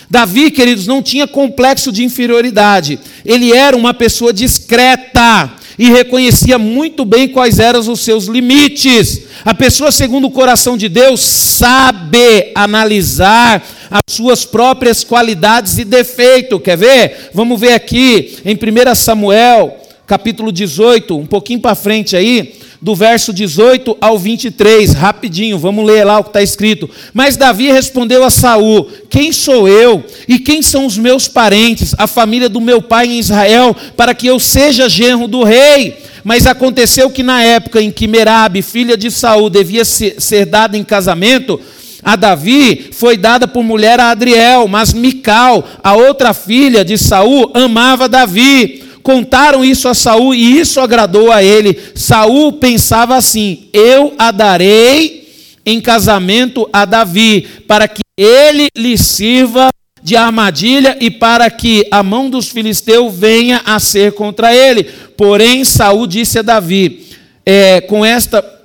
Davi, 0.09 0.51
queridos, 0.51 0.85
não 0.85 1.01
tinha 1.01 1.25
complexo 1.25 1.91
de 1.91 2.03
inferioridade. 2.03 2.99
Ele 3.23 3.53
era 3.53 3.75
uma 3.77 3.93
pessoa 3.93 4.33
discreta 4.33 5.53
e 5.79 5.89
reconhecia 5.89 6.59
muito 6.59 7.05
bem 7.05 7.29
quais 7.29 7.59
eram 7.59 7.79
os 7.79 8.01
seus 8.01 8.25
limites. 8.25 9.21
A 9.45 9.53
pessoa, 9.53 9.91
segundo 9.91 10.27
o 10.27 10.31
coração 10.31 10.75
de 10.77 10.89
Deus, 10.89 11.21
sabe 11.21 12.51
analisar 12.53 13.65
as 13.91 14.01
suas 14.07 14.45
próprias 14.45 15.03
qualidades 15.03 15.77
e 15.77 15.83
defeitos. 15.83 16.61
Quer 16.63 16.77
ver? 16.77 17.29
Vamos 17.33 17.59
ver 17.59 17.73
aqui 17.73 18.37
em 18.45 18.55
1 18.55 18.95
Samuel, 18.95 19.77
capítulo 20.07 20.51
18, 20.51 21.17
um 21.17 21.25
pouquinho 21.25 21.59
para 21.59 21.75
frente 21.75 22.15
aí, 22.15 22.53
do 22.81 22.95
verso 22.95 23.31
18 23.31 23.95
ao 24.01 24.17
23, 24.17 24.93
rapidinho, 24.93 25.59
vamos 25.59 25.85
ler 25.85 26.03
lá 26.03 26.17
o 26.17 26.23
que 26.23 26.29
está 26.29 26.41
escrito. 26.41 26.89
Mas 27.13 27.37
Davi 27.37 27.71
respondeu 27.71 28.23
a 28.23 28.31
Saul: 28.31 28.89
Quem 29.07 29.31
sou 29.31 29.67
eu 29.67 30.03
e 30.27 30.39
quem 30.39 30.63
são 30.63 30.87
os 30.87 30.97
meus 30.97 31.27
parentes, 31.27 31.93
a 31.97 32.07
família 32.07 32.49
do 32.49 32.59
meu 32.59 32.81
pai 32.81 33.05
em 33.05 33.19
Israel, 33.19 33.75
para 33.95 34.15
que 34.15 34.25
eu 34.25 34.39
seja 34.39 34.89
genro 34.89 35.27
do 35.27 35.43
rei? 35.43 35.95
Mas 36.23 36.47
aconteceu 36.47 37.09
que 37.09 37.23
na 37.23 37.43
época 37.43 37.81
em 37.81 37.91
que 37.91 38.07
Merabe, 38.07 38.61
filha 38.61 38.97
de 38.97 39.11
Saul, 39.11 39.49
devia 39.49 39.83
ser 39.85 40.45
dada 40.45 40.77
em 40.77 40.83
casamento, 40.83 41.59
a 42.03 42.15
Davi 42.15 42.89
foi 42.91 43.15
dada 43.15 43.47
por 43.47 43.63
mulher 43.63 43.99
a 43.99 44.09
Adriel, 44.09 44.67
mas 44.67 44.93
Mical, 44.93 45.67
a 45.83 45.95
outra 45.95 46.33
filha 46.33 46.83
de 46.83 46.97
Saul, 46.97 47.51
amava 47.53 48.09
Davi. 48.09 48.83
Contaram 49.03 49.63
isso 49.65 49.87
a 49.87 49.93
Saul 49.93 50.33
e 50.33 50.59
isso 50.59 50.79
agradou 50.79 51.31
a 51.31 51.43
ele. 51.43 51.77
Saul 51.95 52.53
pensava 52.53 53.15
assim: 53.15 53.69
Eu 53.73 54.13
a 54.17 54.31
darei 54.31 55.29
em 55.65 55.79
casamento 55.79 56.67
a 56.73 56.85
Davi, 56.85 57.47
para 57.67 57.87
que 57.87 58.01
ele 58.17 58.67
lhe 58.75 58.97
sirva 58.97 59.69
de 60.03 60.15
armadilha 60.15 60.97
e 60.99 61.11
para 61.11 61.49
que 61.49 61.87
a 61.91 62.01
mão 62.01 62.29
dos 62.29 62.49
filisteus 62.49 63.13
venha 63.13 63.61
a 63.65 63.79
ser 63.79 64.13
contra 64.13 64.55
ele. 64.55 64.83
Porém, 65.15 65.63
Saul 65.63 66.07
disse 66.07 66.39
a 66.39 66.41
Davi: 66.41 67.05
é, 67.45 67.81
com 67.81 68.05
esta 68.05 68.60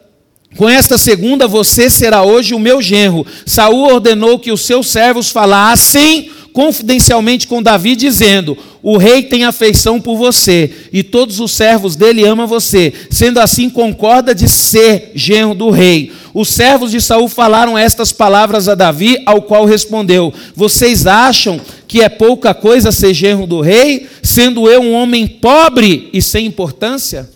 com 0.57 0.69
esta 0.69 0.99
segunda 0.99 1.47
você 1.47 1.89
será 1.91 2.23
hoje 2.23 2.55
o 2.55 2.59
meu 2.59 2.81
genro. 2.81 3.27
Saul 3.45 3.93
ordenou 3.93 4.39
que 4.39 4.51
os 4.51 4.63
seus 4.63 4.89
servos 4.89 5.31
falassem 5.31 6.31
confidencialmente 6.57 7.47
com 7.47 7.63
Davi, 7.63 7.95
dizendo: 7.95 8.57
O 8.83 8.97
rei 8.97 9.23
tem 9.23 9.45
afeição 9.45 10.01
por 10.01 10.17
você, 10.17 10.71
e 10.91 11.03
todos 11.03 11.39
os 11.39 11.53
servos 11.53 11.97
dele 11.97 12.27
amam 12.27 12.47
você. 12.47 12.95
Sendo 13.11 13.39
assim, 13.41 13.69
concorda 13.69 14.35
de 14.35 14.49
ser 14.49 15.13
genro 15.15 15.55
do 15.55 15.69
rei. 15.69 16.11
Os 16.33 16.49
servos 16.49 16.91
de 16.91 17.01
Saul 17.01 17.29
falaram 17.29 17.77
estas 17.77 18.11
palavras 18.11 18.71
a 18.71 18.75
Davi, 18.75 19.23
ao 19.27 19.43
qual 19.43 19.67
respondeu: 19.67 20.33
Vocês 20.55 21.07
acham 21.07 21.61
que 21.87 22.01
é 22.01 22.09
pouca 22.09 22.55
coisa 22.55 22.91
ser 22.91 23.13
genro 23.13 23.47
do 23.47 23.61
rei, 23.61 24.07
sendo 24.23 24.67
eu 24.67 24.81
um 24.81 24.95
homem 24.95 25.27
pobre 25.27 26.09
e 26.11 26.23
sem 26.23 26.47
importância? 26.47 27.36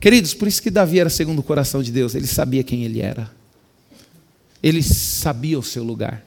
Queridos, 0.00 0.32
por 0.32 0.46
isso 0.46 0.62
que 0.62 0.70
Davi 0.70 1.00
era 1.00 1.10
segundo 1.10 1.40
o 1.40 1.42
coração 1.42 1.82
de 1.82 1.90
Deus, 1.90 2.14
ele 2.14 2.26
sabia 2.26 2.62
quem 2.62 2.84
ele 2.84 3.00
era. 3.00 3.30
Ele 4.62 4.82
sabia 4.82 5.58
o 5.58 5.62
seu 5.62 5.82
lugar. 5.82 6.24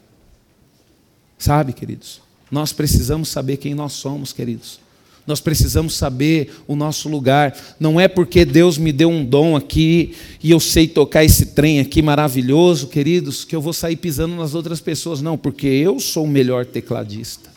Sabe, 1.37 1.73
queridos? 1.73 2.21
Nós 2.49 2.73
precisamos 2.73 3.29
saber 3.29 3.57
quem 3.57 3.73
nós 3.73 3.93
somos, 3.93 4.33
queridos. 4.33 4.79
Nós 5.25 5.39
precisamos 5.39 5.93
saber 5.93 6.53
o 6.67 6.75
nosso 6.75 7.07
lugar. 7.07 7.55
Não 7.79 7.99
é 7.99 8.07
porque 8.07 8.43
Deus 8.43 8.77
me 8.77 8.91
deu 8.91 9.09
um 9.09 9.23
dom 9.23 9.55
aqui 9.55 10.15
e 10.43 10.51
eu 10.51 10.59
sei 10.59 10.87
tocar 10.87 11.23
esse 11.23 11.47
trem 11.47 11.79
aqui 11.79 12.01
maravilhoso, 12.01 12.87
queridos, 12.87 13.45
que 13.45 13.55
eu 13.55 13.61
vou 13.61 13.73
sair 13.73 13.95
pisando 13.95 14.35
nas 14.35 14.53
outras 14.53 14.81
pessoas. 14.81 15.21
Não, 15.21 15.37
porque 15.37 15.67
eu 15.67 15.99
sou 15.99 16.25
o 16.25 16.29
melhor 16.29 16.65
tecladista. 16.65 17.49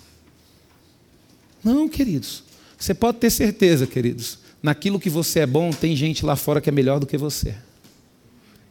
Não, 1.63 1.89
queridos. 1.89 2.45
Você 2.79 2.93
pode 2.93 3.19
ter 3.19 3.31
certeza, 3.31 3.87
queridos. 3.87 4.44
Naquilo 4.65 4.99
que 4.99 5.11
você 5.11 5.41
é 5.41 5.47
bom, 5.47 5.69
tem 5.69 5.95
gente 5.95 6.25
lá 6.25 6.37
fora 6.37 6.59
que 6.59 6.71
é 6.71 6.73
melhor 6.73 6.99
do 6.99 7.05
que 7.05 7.19
você. 7.19 7.55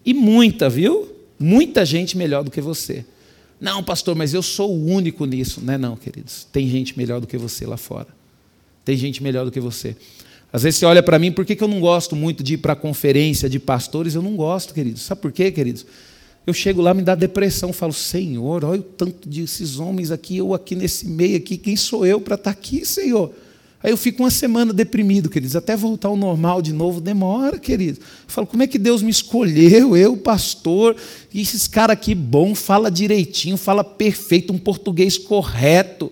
E 0.04 0.12
muita, 0.12 0.68
viu? 0.68 1.08
Muita 1.38 1.86
gente 1.86 2.18
melhor 2.18 2.44
do 2.44 2.50
que 2.50 2.60
você. 2.60 3.06
Não, 3.62 3.84
pastor, 3.84 4.16
mas 4.16 4.34
eu 4.34 4.42
sou 4.42 4.72
o 4.72 4.88
único 4.88 5.24
nisso. 5.26 5.62
Não 5.64 5.76
é 5.76 5.78
não, 5.78 5.96
queridos. 5.96 6.48
Tem 6.52 6.68
gente 6.68 6.98
melhor 6.98 7.22
do 7.22 7.28
que 7.28 7.38
você 7.38 7.68
lá 7.68 7.78
fora. 7.78 8.08
Tem 8.84 8.98
gente 8.98 9.22
melhor 9.22 9.46
do 9.46 9.52
que 9.52 9.60
você. 9.60 9.96
Às 10.52 10.64
vezes 10.64 10.80
você 10.80 10.88
olha 10.88 11.04
para 11.04 11.20
mim, 11.20 11.32
por 11.32 11.46
que, 11.46 11.56
eu 11.64 11.68
não 11.68 11.80
gosto 11.80 12.16
muito 12.16 12.42
de 12.42 12.56
ir 12.56 12.58
para 12.58 12.76
conferência 12.76 13.48
de 13.48 13.60
pastores? 13.60 14.16
Eu 14.16 14.24
não 14.24 14.36
gosto, 14.36 14.74
queridos. 14.74 15.04
Sabe 15.04 15.22
por 15.22 15.32
quê, 15.32 15.52
queridos? 15.52 15.86
Eu 16.48 16.56
chego 16.56 16.82
lá, 16.82 16.96
me 16.96 17.04
dá 17.04 17.14
depressão, 17.14 17.72
falo, 17.72 17.94
Senhor, 17.94 18.66
olha 18.66 18.80
o 18.80 18.84
tanto 18.84 19.30
desses 19.30 19.78
homens 19.78 20.10
aqui, 20.10 20.38
eu 20.38 20.56
aqui 20.56 20.76
nesse 20.76 21.08
meio 21.08 21.38
aqui, 21.38 21.56
quem 21.56 21.76
sou 21.76 22.04
eu 22.04 22.20
para 22.20 22.34
estar 22.34 22.52
tá 22.52 22.60
aqui, 22.60 22.84
Senhor? 22.84 23.32
Aí 23.84 23.92
eu 23.92 23.98
fico 23.98 24.24
uma 24.24 24.32
semana 24.32 24.72
deprimido, 24.72 25.30
queridos, 25.30 25.58
até 25.58 25.76
voltar 25.76 26.08
ao 26.08 26.16
normal 26.16 26.62
de 26.62 26.72
novo 26.72 27.02
demora, 27.02 27.60
queridos. 27.60 28.00
Eu 28.00 28.06
falo, 28.28 28.48
como 28.48 28.64
é 28.64 28.68
que 28.68 28.80
Deus 28.80 29.02
me 29.02 29.12
escolheu, 29.12 29.98
eu, 29.98 30.16
pastor, 30.16 30.96
e 31.34 31.42
esses 31.42 31.68
caras 31.68 31.96
aqui 31.96 32.16
bom, 32.16 32.56
fala 32.56 32.90
direitinho, 32.90 33.58
fala 33.58 33.84
perfeito, 33.84 34.54
um 34.54 34.58
português 34.58 35.18
correto. 35.18 36.10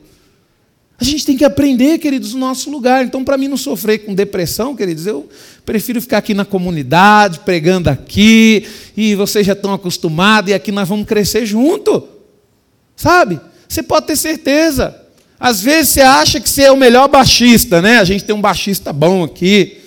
A 0.99 1.03
gente 1.05 1.25
tem 1.25 1.37
que 1.37 1.45
aprender, 1.45 1.97
queridos, 1.97 2.33
o 2.33 2.37
nosso 2.37 2.69
lugar. 2.69 3.05
Então, 3.05 3.23
para 3.23 3.37
mim 3.37 3.47
não 3.47 3.57
sofrer 3.57 3.99
com 3.99 4.13
depressão, 4.13 4.75
queridos, 4.75 5.07
eu 5.07 5.27
prefiro 5.65 6.01
ficar 6.01 6.17
aqui 6.17 6.33
na 6.33 6.43
comunidade, 6.43 7.39
pregando 7.39 7.89
aqui, 7.89 8.67
e 8.95 9.15
vocês 9.15 9.47
já 9.47 9.53
estão 9.53 9.73
acostumados, 9.73 10.51
e 10.51 10.53
aqui 10.53 10.73
nós 10.73 10.87
vamos 10.87 11.07
crescer 11.07 11.45
junto. 11.45 12.05
Sabe? 12.97 13.39
Você 13.67 13.81
pode 13.81 14.07
ter 14.07 14.17
certeza. 14.17 15.00
Às 15.41 15.59
vezes 15.59 15.89
você 15.89 16.01
acha 16.01 16.39
que 16.39 16.47
você 16.47 16.65
é 16.65 16.71
o 16.71 16.77
melhor 16.77 17.07
baixista, 17.07 17.81
né? 17.81 17.97
A 17.97 18.03
gente 18.03 18.23
tem 18.23 18.35
um 18.35 18.39
baixista 18.39 18.93
bom 18.93 19.23
aqui. 19.23 19.79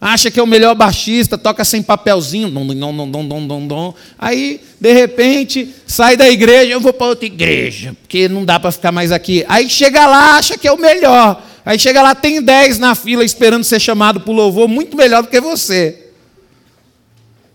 Acha 0.00 0.30
que 0.30 0.40
é 0.40 0.42
o 0.42 0.46
melhor 0.46 0.74
baixista, 0.74 1.36
toca 1.36 1.66
sem 1.66 1.82
papelzinho, 1.82 2.48
dom, 2.48 2.66
dom, 2.66 2.96
dom, 2.96 3.10
dom, 3.10 3.28
dom, 3.28 3.46
dom, 3.46 3.66
dom. 3.66 3.94
Aí, 4.18 4.58
de 4.80 4.92
repente, 4.94 5.68
sai 5.86 6.16
da 6.16 6.28
igreja, 6.30 6.72
eu 6.72 6.80
vou 6.80 6.94
para 6.94 7.08
outra 7.08 7.26
igreja, 7.26 7.94
porque 8.00 8.26
não 8.26 8.42
dá 8.42 8.58
para 8.58 8.72
ficar 8.72 8.90
mais 8.90 9.12
aqui. 9.12 9.44
Aí 9.48 9.68
chega 9.68 10.06
lá, 10.06 10.38
acha 10.38 10.56
que 10.56 10.66
é 10.66 10.72
o 10.72 10.78
melhor. 10.78 11.46
Aí 11.62 11.78
chega 11.78 12.00
lá, 12.00 12.14
tem 12.14 12.40
dez 12.40 12.78
na 12.78 12.94
fila 12.94 13.22
esperando 13.22 13.64
ser 13.64 13.80
chamado 13.80 14.18
para 14.18 14.30
o 14.30 14.34
louvor, 14.34 14.66
muito 14.66 14.96
melhor 14.96 15.22
do 15.22 15.28
que 15.28 15.40
você. 15.42 16.06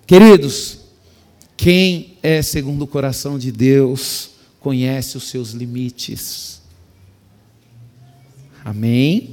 Queridos, 0.06 0.78
quem 1.58 2.18
é 2.22 2.44
segundo 2.44 2.84
o 2.84 2.88
coração 2.88 3.40
de 3.40 3.52
Deus 3.52 4.30
conhece 4.60 5.18
os 5.18 5.28
seus 5.28 5.52
limites. 5.52 6.57
Amém? 8.70 9.30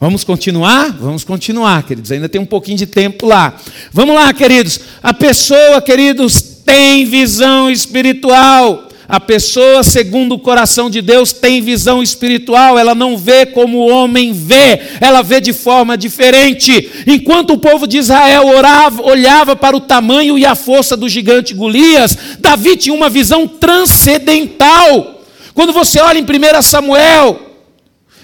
Vamos 0.00 0.22
continuar? 0.22 0.92
Vamos 0.92 1.24
continuar, 1.24 1.82
queridos. 1.82 2.12
Ainda 2.12 2.28
tem 2.28 2.40
um 2.40 2.46
pouquinho 2.46 2.78
de 2.78 2.86
tempo 2.86 3.26
lá. 3.26 3.56
Vamos 3.92 4.14
lá, 4.14 4.32
queridos. 4.32 4.78
A 5.02 5.12
pessoa, 5.12 5.82
queridos, 5.82 6.40
tem 6.40 7.04
visão 7.04 7.68
espiritual. 7.68 8.88
A 9.08 9.18
pessoa, 9.18 9.82
segundo 9.82 10.36
o 10.36 10.38
coração 10.38 10.88
de 10.88 11.02
Deus, 11.02 11.32
tem 11.32 11.60
visão 11.60 12.00
espiritual, 12.00 12.78
ela 12.78 12.94
não 12.94 13.18
vê 13.18 13.44
como 13.44 13.78
o 13.78 13.88
homem 13.88 14.32
vê, 14.32 14.80
ela 15.00 15.20
vê 15.22 15.40
de 15.40 15.52
forma 15.52 15.98
diferente. 15.98 16.88
Enquanto 17.08 17.54
o 17.54 17.58
povo 17.58 17.88
de 17.88 17.98
Israel 17.98 18.46
orava, 18.46 19.02
olhava 19.02 19.56
para 19.56 19.76
o 19.76 19.80
tamanho 19.80 20.38
e 20.38 20.46
a 20.46 20.54
força 20.54 20.96
do 20.96 21.08
gigante 21.08 21.54
Golias, 21.54 22.16
Davi 22.38 22.76
tinha 22.76 22.94
uma 22.94 23.08
visão 23.08 23.48
transcendental. 23.48 25.24
Quando 25.54 25.72
você 25.72 25.98
olha 26.00 26.20
em 26.20 26.22
1 26.22 26.62
Samuel, 26.62 27.47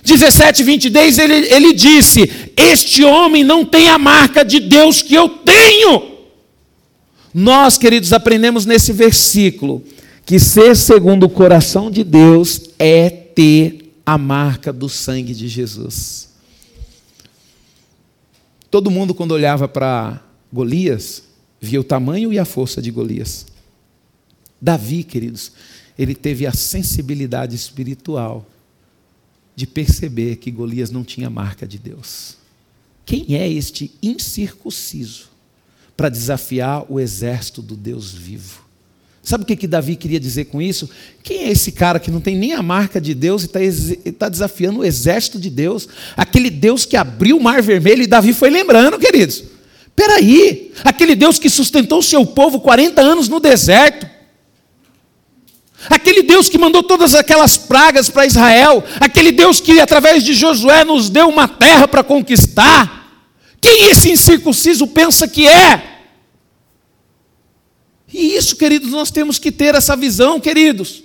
17, 0.04 0.62
22, 0.62 1.18
ele, 1.18 1.34
ele 1.52 1.72
disse: 1.72 2.50
Este 2.56 3.02
homem 3.02 3.42
não 3.42 3.64
tem 3.64 3.88
a 3.88 3.98
marca 3.98 4.44
de 4.44 4.60
Deus 4.60 5.00
que 5.00 5.14
eu 5.14 5.28
tenho. 5.28 6.12
Nós, 7.32 7.78
queridos, 7.78 8.12
aprendemos 8.12 8.66
nesse 8.66 8.92
versículo 8.92 9.82
que 10.26 10.38
ser 10.38 10.76
segundo 10.76 11.24
o 11.24 11.30
coração 11.30 11.90
de 11.90 12.04
Deus 12.04 12.70
é 12.78 13.08
ter 13.08 13.94
a 14.04 14.18
marca 14.18 14.72
do 14.72 14.88
sangue 14.88 15.34
de 15.34 15.48
Jesus. 15.48 16.28
Todo 18.70 18.90
mundo, 18.90 19.14
quando 19.14 19.32
olhava 19.32 19.66
para 19.66 20.22
Golias, 20.52 21.22
via 21.60 21.80
o 21.80 21.84
tamanho 21.84 22.32
e 22.32 22.38
a 22.38 22.44
força 22.44 22.82
de 22.82 22.90
Golias. 22.90 23.46
Davi, 24.60 25.02
queridos, 25.02 25.52
ele 25.98 26.14
teve 26.14 26.46
a 26.46 26.52
sensibilidade 26.52 27.54
espiritual 27.56 28.46
de 29.56 29.66
perceber 29.66 30.36
que 30.36 30.50
Golias 30.50 30.90
não 30.90 31.04
tinha 31.04 31.30
marca 31.30 31.66
de 31.66 31.78
Deus. 31.78 32.36
Quem 33.06 33.36
é 33.36 33.48
este 33.48 33.92
incircunciso 34.02 35.28
para 35.96 36.08
desafiar 36.08 36.84
o 36.88 36.98
exército 36.98 37.62
do 37.62 37.76
Deus 37.76 38.12
vivo? 38.12 38.64
Sabe 39.22 39.44
o 39.44 39.46
que, 39.46 39.56
que 39.56 39.66
Davi 39.66 39.96
queria 39.96 40.20
dizer 40.20 40.46
com 40.46 40.60
isso? 40.60 40.88
Quem 41.22 41.44
é 41.44 41.50
esse 41.50 41.72
cara 41.72 41.98
que 41.98 42.10
não 42.10 42.20
tem 42.20 42.36
nem 42.36 42.52
a 42.52 42.62
marca 42.62 43.00
de 43.00 43.14
Deus 43.14 43.42
e 43.42 43.46
está 43.46 44.12
tá 44.18 44.28
desafiando 44.28 44.80
o 44.80 44.84
exército 44.84 45.40
de 45.40 45.48
Deus? 45.48 45.88
Aquele 46.14 46.50
Deus 46.50 46.84
que 46.84 46.94
abriu 46.94 47.38
o 47.38 47.42
mar 47.42 47.62
vermelho 47.62 48.02
e 48.02 48.06
Davi 48.06 48.34
foi 48.34 48.50
lembrando, 48.50 48.98
queridos. 48.98 49.44
Peraí, 49.96 50.72
aquele 50.84 51.14
Deus 51.14 51.38
que 51.38 51.48
sustentou 51.48 52.00
o 52.00 52.02
seu 52.02 52.26
povo 52.26 52.60
40 52.60 53.00
anos 53.00 53.28
no 53.28 53.40
deserto, 53.40 54.06
Aquele 55.90 56.22
Deus 56.22 56.48
que 56.48 56.58
mandou 56.58 56.82
todas 56.82 57.14
aquelas 57.14 57.56
pragas 57.56 58.08
para 58.08 58.26
Israel, 58.26 58.82
aquele 59.00 59.30
Deus 59.30 59.60
que 59.60 59.80
através 59.80 60.22
de 60.22 60.34
Josué 60.34 60.84
nos 60.84 61.10
deu 61.10 61.28
uma 61.28 61.46
terra 61.46 61.86
para 61.86 62.02
conquistar. 62.02 63.22
Quem 63.60 63.90
esse 63.90 64.10
incircunciso 64.10 64.86
pensa 64.86 65.26
que 65.28 65.46
é? 65.46 65.94
E 68.12 68.36
isso, 68.36 68.56
queridos, 68.56 68.90
nós 68.90 69.10
temos 69.10 69.38
que 69.38 69.50
ter 69.50 69.74
essa 69.74 69.96
visão, 69.96 70.38
queridos. 70.38 71.02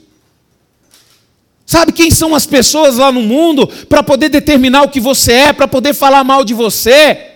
Sabe 1.65 1.91
quem 1.91 2.09
são 2.09 2.33
as 2.33 2.45
pessoas 2.45 2.97
lá 2.97 3.11
no 3.11 3.21
mundo 3.21 3.67
para 3.67 4.01
poder 4.01 4.29
determinar 4.29 4.83
o 4.83 4.89
que 4.89 4.99
você 4.99 5.33
é, 5.33 5.53
para 5.53 5.67
poder 5.67 5.93
falar 5.93 6.23
mal 6.23 6.43
de 6.43 6.53
você? 6.53 7.28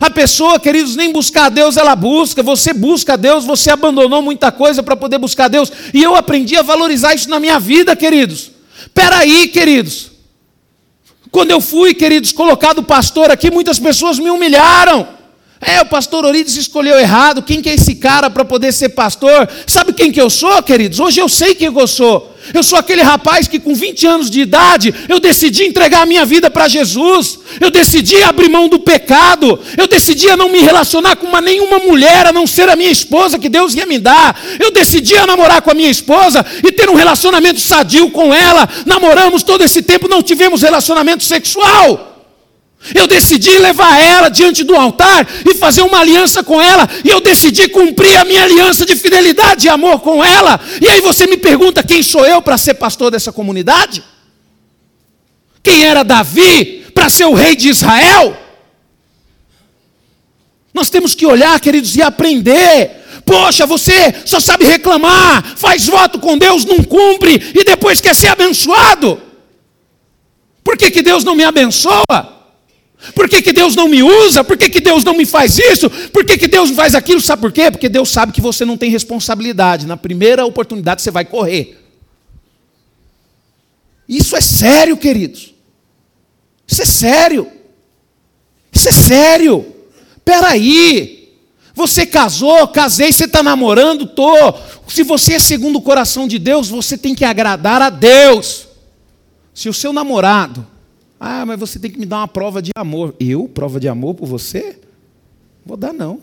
A 0.00 0.08
pessoa, 0.08 0.58
queridos, 0.58 0.96
nem 0.96 1.12
buscar 1.12 1.50
Deus 1.50 1.76
ela 1.76 1.94
busca, 1.94 2.42
você 2.42 2.72
busca 2.72 3.18
Deus, 3.18 3.44
você 3.44 3.70
abandonou 3.70 4.22
muita 4.22 4.50
coisa 4.50 4.82
para 4.82 4.96
poder 4.96 5.18
buscar 5.18 5.48
Deus, 5.48 5.70
e 5.92 6.02
eu 6.02 6.16
aprendi 6.16 6.56
a 6.56 6.62
valorizar 6.62 7.14
isso 7.14 7.28
na 7.28 7.38
minha 7.38 7.60
vida, 7.60 7.94
queridos. 7.94 8.50
Peraí, 8.94 9.48
queridos. 9.48 10.10
Quando 11.30 11.50
eu 11.50 11.60
fui, 11.60 11.92
queridos, 11.92 12.32
colocado 12.32 12.82
pastor 12.82 13.30
aqui, 13.30 13.50
muitas 13.50 13.78
pessoas 13.78 14.18
me 14.18 14.30
humilharam. 14.30 15.19
É, 15.60 15.78
o 15.82 15.84
pastor 15.84 16.24
Orides 16.24 16.56
escolheu 16.56 16.98
errado. 16.98 17.42
Quem 17.42 17.60
que 17.60 17.68
é 17.68 17.74
esse 17.74 17.94
cara 17.94 18.30
para 18.30 18.46
poder 18.46 18.72
ser 18.72 18.90
pastor? 18.90 19.46
Sabe 19.66 19.92
quem 19.92 20.10
que 20.10 20.20
eu 20.20 20.30
sou, 20.30 20.62
queridos? 20.62 20.98
Hoje 20.98 21.20
eu 21.20 21.28
sei 21.28 21.54
quem 21.54 21.66
eu 21.66 21.86
sou. 21.86 22.34
Eu 22.54 22.62
sou 22.62 22.78
aquele 22.78 23.02
rapaz 23.02 23.46
que 23.46 23.58
com 23.58 23.74
20 23.74 24.06
anos 24.06 24.30
de 24.30 24.40
idade, 24.40 24.94
eu 25.06 25.20
decidi 25.20 25.64
entregar 25.64 26.00
a 26.00 26.06
minha 26.06 26.24
vida 26.24 26.50
para 26.50 26.66
Jesus. 26.66 27.38
Eu 27.60 27.70
decidi 27.70 28.22
abrir 28.22 28.48
mão 28.48 28.68
do 28.68 28.80
pecado. 28.80 29.60
Eu 29.76 29.86
decidi 29.86 30.30
a 30.30 30.36
não 30.36 30.48
me 30.48 30.60
relacionar 30.60 31.16
com 31.16 31.26
uma, 31.26 31.42
nenhuma 31.42 31.78
mulher, 31.78 32.26
a 32.26 32.32
não 32.32 32.46
ser 32.46 32.70
a 32.70 32.74
minha 32.74 32.90
esposa 32.90 33.38
que 33.38 33.50
Deus 33.50 33.74
ia 33.74 33.84
me 33.84 33.98
dar. 33.98 34.40
Eu 34.58 34.70
decidi 34.70 35.14
a 35.18 35.26
namorar 35.26 35.60
com 35.60 35.70
a 35.70 35.74
minha 35.74 35.90
esposa 35.90 36.44
e 36.66 36.72
ter 36.72 36.88
um 36.88 36.94
relacionamento 36.94 37.60
sadio 37.60 38.10
com 38.10 38.32
ela. 38.32 38.66
Namoramos 38.86 39.42
todo 39.42 39.62
esse 39.62 39.82
tempo, 39.82 40.08
não 40.08 40.22
tivemos 40.22 40.62
relacionamento 40.62 41.22
sexual. 41.22 42.19
Eu 42.94 43.06
decidi 43.06 43.58
levar 43.58 44.00
ela 44.00 44.28
diante 44.30 44.64
do 44.64 44.74
altar 44.74 45.28
e 45.46 45.54
fazer 45.54 45.82
uma 45.82 46.00
aliança 46.00 46.42
com 46.42 46.60
ela, 46.60 46.88
e 47.04 47.10
eu 47.10 47.20
decidi 47.20 47.68
cumprir 47.68 48.16
a 48.16 48.24
minha 48.24 48.42
aliança 48.42 48.86
de 48.86 48.96
fidelidade 48.96 49.66
e 49.66 49.68
amor 49.68 50.00
com 50.00 50.24
ela. 50.24 50.58
E 50.80 50.88
aí 50.88 51.00
você 51.00 51.26
me 51.26 51.36
pergunta 51.36 51.82
quem 51.82 52.02
sou 52.02 52.26
eu 52.26 52.40
para 52.40 52.56
ser 52.56 52.74
pastor 52.74 53.10
dessa 53.10 53.30
comunidade? 53.30 54.02
Quem 55.62 55.84
era 55.84 56.02
Davi 56.02 56.86
para 56.94 57.10
ser 57.10 57.26
o 57.26 57.34
rei 57.34 57.54
de 57.54 57.68
Israel? 57.68 58.36
Nós 60.72 60.88
temos 60.88 61.14
que 61.14 61.26
olhar, 61.26 61.60
queridos, 61.60 61.94
e 61.96 62.02
aprender. 62.02 62.98
Poxa, 63.26 63.66
você 63.66 64.14
só 64.24 64.40
sabe 64.40 64.64
reclamar, 64.64 65.44
faz 65.56 65.86
voto 65.86 66.18
com 66.18 66.38
Deus, 66.38 66.64
não 66.64 66.82
cumpre 66.82 67.52
e 67.54 67.62
depois 67.62 68.00
quer 68.00 68.14
ser 68.14 68.28
abençoado. 68.28 69.20
Por 70.64 70.78
que, 70.78 70.90
que 70.90 71.02
Deus 71.02 71.22
não 71.22 71.34
me 71.34 71.44
abençoa? 71.44 72.39
Por 73.14 73.28
que, 73.28 73.40
que 73.40 73.52
Deus 73.52 73.74
não 73.74 73.88
me 73.88 74.02
usa? 74.02 74.44
Por 74.44 74.56
que, 74.56 74.68
que 74.68 74.80
Deus 74.80 75.02
não 75.02 75.14
me 75.14 75.24
faz 75.24 75.58
isso? 75.58 75.88
Por 76.10 76.24
que, 76.24 76.36
que 76.36 76.46
Deus 76.46 76.70
faz 76.70 76.94
aquilo? 76.94 77.20
Sabe 77.20 77.40
por 77.40 77.50
quê? 77.50 77.70
Porque 77.70 77.88
Deus 77.88 78.10
sabe 78.10 78.32
que 78.32 78.40
você 78.40 78.64
não 78.64 78.76
tem 78.76 78.90
responsabilidade. 78.90 79.86
Na 79.86 79.96
primeira 79.96 80.44
oportunidade 80.44 81.00
você 81.00 81.10
vai 81.10 81.24
correr. 81.24 81.78
Isso 84.06 84.36
é 84.36 84.40
sério, 84.40 84.96
queridos. 84.96 85.54
Isso 86.66 86.82
é 86.82 86.84
sério. 86.84 87.50
Isso 88.72 88.88
é 88.88 88.92
sério. 88.92 89.74
Peraí. 90.24 91.20
Você 91.74 92.04
casou, 92.04 92.68
casei, 92.68 93.10
você 93.10 93.24
está 93.24 93.42
namorando, 93.42 94.06
tô. 94.06 94.34
Se 94.88 95.02
você 95.02 95.34
é 95.34 95.38
segundo 95.38 95.76
o 95.76 95.82
coração 95.82 96.28
de 96.28 96.38
Deus, 96.38 96.68
você 96.68 96.98
tem 96.98 97.14
que 97.14 97.24
agradar 97.24 97.80
a 97.80 97.88
Deus. 97.88 98.68
Se 99.54 99.68
o 99.68 99.74
seu 99.74 99.92
namorado, 99.92 100.66
ah, 101.20 101.44
mas 101.44 101.60
você 101.60 101.78
tem 101.78 101.90
que 101.90 101.98
me 101.98 102.06
dar 102.06 102.16
uma 102.16 102.28
prova 102.28 102.62
de 102.62 102.70
amor. 102.74 103.14
Eu, 103.20 103.46
prova 103.46 103.78
de 103.78 103.86
amor 103.86 104.14
por 104.14 104.26
você? 104.26 104.80
Vou 105.66 105.76
dar 105.76 105.92
não. 105.92 106.14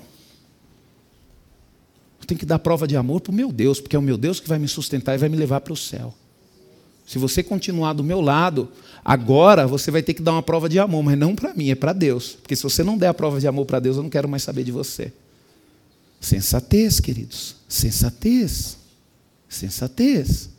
Eu 2.19 2.25
tenho 2.25 2.39
que 2.39 2.45
dar 2.47 2.57
prova 2.57 2.87
de 2.87 2.97
amor 2.97 3.21
para 3.21 3.31
o 3.31 3.35
meu 3.35 3.51
Deus, 3.51 3.79
porque 3.79 3.95
é 3.95 3.99
o 3.99 4.01
meu 4.01 4.17
Deus 4.17 4.39
que 4.39 4.49
vai 4.49 4.57
me 4.57 4.67
sustentar 4.67 5.13
e 5.13 5.19
vai 5.19 5.29
me 5.29 5.37
levar 5.37 5.61
para 5.61 5.71
o 5.71 5.77
céu. 5.77 6.15
Se 7.05 7.19
você 7.19 7.43
continuar 7.43 7.93
do 7.93 8.03
meu 8.03 8.19
lado, 8.19 8.69
agora 9.05 9.67
você 9.67 9.91
vai 9.91 10.01
ter 10.01 10.15
que 10.15 10.21
dar 10.21 10.31
uma 10.33 10.43
prova 10.43 10.67
de 10.67 10.79
amor, 10.79 11.03
mas 11.03 11.17
não 11.17 11.35
para 11.35 11.53
mim, 11.53 11.69
é 11.69 11.75
para 11.75 11.93
Deus. 11.93 12.31
Porque 12.41 12.55
se 12.55 12.63
você 12.63 12.83
não 12.83 12.97
der 12.97 13.07
a 13.07 13.13
prova 13.13 13.39
de 13.39 13.47
amor 13.47 13.65
para 13.67 13.79
Deus, 13.79 13.97
eu 13.97 14.03
não 14.03 14.09
quero 14.09 14.27
mais 14.27 14.41
saber 14.41 14.63
de 14.63 14.71
você. 14.71 15.13
Sensatez, 16.19 16.99
queridos. 16.99 17.55
Sensatez. 17.69 18.77
Sensatez. 19.47 20.56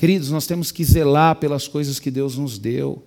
Queridos, 0.00 0.30
nós 0.30 0.46
temos 0.46 0.72
que 0.72 0.82
zelar 0.82 1.36
pelas 1.36 1.68
coisas 1.68 1.98
que 1.98 2.10
Deus 2.10 2.38
nos 2.38 2.56
deu. 2.56 3.02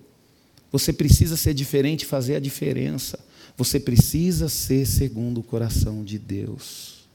Você 0.70 0.92
precisa 0.92 1.36
ser 1.36 1.52
diferente, 1.52 2.06
fazer 2.06 2.36
a 2.36 2.38
diferença. 2.38 3.18
Você 3.56 3.80
precisa 3.80 4.48
ser 4.48 4.86
segundo 4.86 5.40
o 5.40 5.42
coração 5.42 6.04
de 6.04 6.20
Deus. 6.20 7.08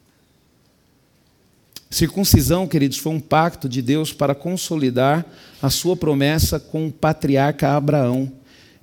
Circuncisão, 1.90 2.68
queridos, 2.68 2.98
foi 2.98 3.14
um 3.14 3.22
pacto 3.22 3.70
de 3.70 3.82
Deus 3.82 4.12
para 4.12 4.36
consolidar 4.36 5.26
a 5.62 5.70
sua 5.70 5.96
promessa 5.96 6.60
com 6.60 6.88
o 6.88 6.92
patriarca 6.92 7.70
Abraão. 7.70 8.30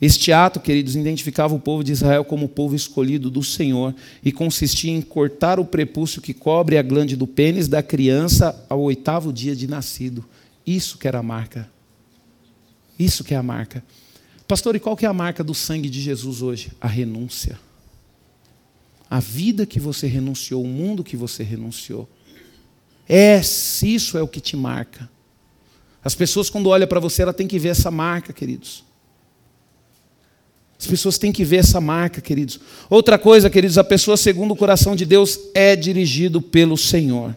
Este 0.00 0.32
ato, 0.32 0.60
queridos, 0.60 0.96
identificava 0.96 1.54
o 1.54 1.60
povo 1.60 1.84
de 1.84 1.92
Israel 1.92 2.24
como 2.24 2.46
o 2.46 2.48
povo 2.48 2.74
escolhido 2.74 3.28
do 3.28 3.42
Senhor 3.42 3.94
e 4.24 4.32
consistia 4.32 4.92
em 4.92 5.02
cortar 5.02 5.60
o 5.60 5.64
prepúcio 5.66 6.22
que 6.22 6.32
cobre 6.32 6.78
a 6.78 6.82
glande 6.82 7.16
do 7.16 7.26
pênis 7.26 7.68
da 7.68 7.82
criança 7.82 8.64
ao 8.66 8.80
oitavo 8.80 9.30
dia 9.30 9.54
de 9.54 9.66
nascido. 9.66 10.24
Isso 10.66 10.98
que 10.98 11.06
era 11.06 11.20
a 11.20 11.22
marca. 11.22 11.70
Isso 12.98 13.22
que 13.22 13.34
é 13.34 13.36
a 13.36 13.42
marca. 13.42 13.84
Pastor, 14.48 14.74
e 14.74 14.80
qual 14.80 14.96
que 14.96 15.04
é 15.04 15.08
a 15.08 15.12
marca 15.12 15.44
do 15.44 15.54
sangue 15.54 15.88
de 15.88 16.00
Jesus 16.00 16.42
hoje? 16.42 16.72
A 16.80 16.88
renúncia. 16.88 17.58
A 19.08 19.20
vida 19.20 19.64
que 19.66 19.78
você 19.78 20.06
renunciou, 20.06 20.62
o 20.62 20.68
mundo 20.68 21.04
que 21.04 21.16
você 21.16 21.42
renunciou. 21.42 22.08
É, 23.08 23.40
isso 23.40 24.18
é 24.18 24.22
o 24.22 24.28
que 24.28 24.40
te 24.40 24.56
marca. 24.56 25.08
As 26.02 26.14
pessoas, 26.14 26.50
quando 26.50 26.68
olham 26.68 26.88
para 26.88 27.00
você, 27.00 27.22
ela 27.22 27.32
tem 27.32 27.46
que 27.46 27.58
ver 27.58 27.70
essa 27.70 27.90
marca, 27.90 28.32
queridos. 28.32 28.84
As 30.78 30.86
pessoas 30.86 31.18
têm 31.18 31.32
que 31.32 31.44
ver 31.44 31.58
essa 31.58 31.80
marca, 31.80 32.20
queridos. 32.20 32.60
Outra 32.90 33.18
coisa, 33.18 33.48
queridos, 33.48 33.78
a 33.78 33.84
pessoa, 33.84 34.16
segundo 34.16 34.52
o 34.52 34.56
coração 34.56 34.94
de 34.94 35.04
Deus, 35.04 35.38
é 35.54 35.74
dirigido 35.74 36.42
pelo 36.42 36.76
Senhor. 36.76 37.36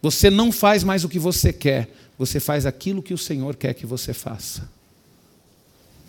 Você 0.00 0.30
não 0.30 0.52
faz 0.52 0.84
mais 0.84 1.04
o 1.04 1.08
que 1.08 1.18
você 1.18 1.52
quer, 1.52 1.88
você 2.18 2.38
faz 2.38 2.66
aquilo 2.66 3.02
que 3.02 3.14
o 3.14 3.18
Senhor 3.18 3.56
quer 3.56 3.74
que 3.74 3.86
você 3.86 4.12
faça. 4.12 4.68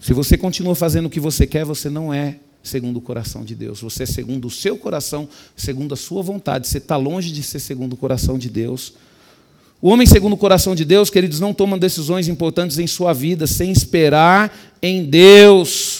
Se 0.01 0.13
você 0.13 0.37
continua 0.37 0.75
fazendo 0.75 1.07
o 1.07 1.09
que 1.09 1.19
você 1.19 1.45
quer, 1.45 1.65
você 1.65 1.89
não 1.89 2.13
é 2.13 2.37
segundo 2.63 2.97
o 2.97 3.01
coração 3.01 3.43
de 3.43 3.55
Deus. 3.55 3.81
Você 3.81 4.03
é 4.03 4.05
segundo 4.05 4.45
o 4.47 4.51
seu 4.51 4.77
coração, 4.77 5.27
segundo 5.55 5.93
a 5.93 5.97
sua 5.97 6.21
vontade. 6.21 6.67
Você 6.67 6.77
está 6.77 6.95
longe 6.95 7.31
de 7.31 7.43
ser 7.43 7.59
segundo 7.59 7.93
o 7.93 7.97
coração 7.97 8.37
de 8.37 8.49
Deus. 8.49 8.93
O 9.81 9.89
homem 9.89 10.05
segundo 10.05 10.33
o 10.33 10.37
coração 10.37 10.75
de 10.75 10.83
Deus, 10.83 11.09
queridos, 11.09 11.39
não 11.39 11.53
toma 11.53 11.77
decisões 11.77 12.27
importantes 12.27 12.77
em 12.79 12.87
sua 12.87 13.13
vida 13.13 13.47
sem 13.47 13.71
esperar 13.71 14.53
em 14.81 15.05
Deus. 15.05 15.98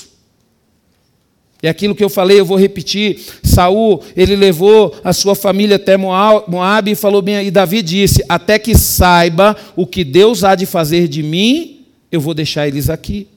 É 1.62 1.68
aquilo 1.68 1.94
que 1.94 2.04
eu 2.04 2.10
falei, 2.10 2.40
eu 2.40 2.46
vou 2.46 2.58
repetir. 2.58 3.20
Saul, 3.44 4.02
ele 4.16 4.36
levou 4.36 4.96
a 5.04 5.12
sua 5.12 5.36
família 5.36 5.76
até 5.76 5.98
Moab 5.98 6.90
e 6.90 6.96
falou 6.96 7.22
bem, 7.22 7.46
e 7.46 7.52
Davi 7.52 7.82
disse: 7.82 8.24
"Até 8.30 8.58
que 8.58 8.78
saiba 8.78 9.58
o 9.76 9.86
que 9.86 10.04
Deus 10.04 10.44
há 10.44 10.56
de 10.56 10.66
fazer 10.66 11.08
de 11.08 11.22
mim, 11.22 11.86
eu 12.12 12.22
vou 12.22 12.34
deixar 12.34 12.68
eles 12.68 12.90
aqui." 12.90 13.28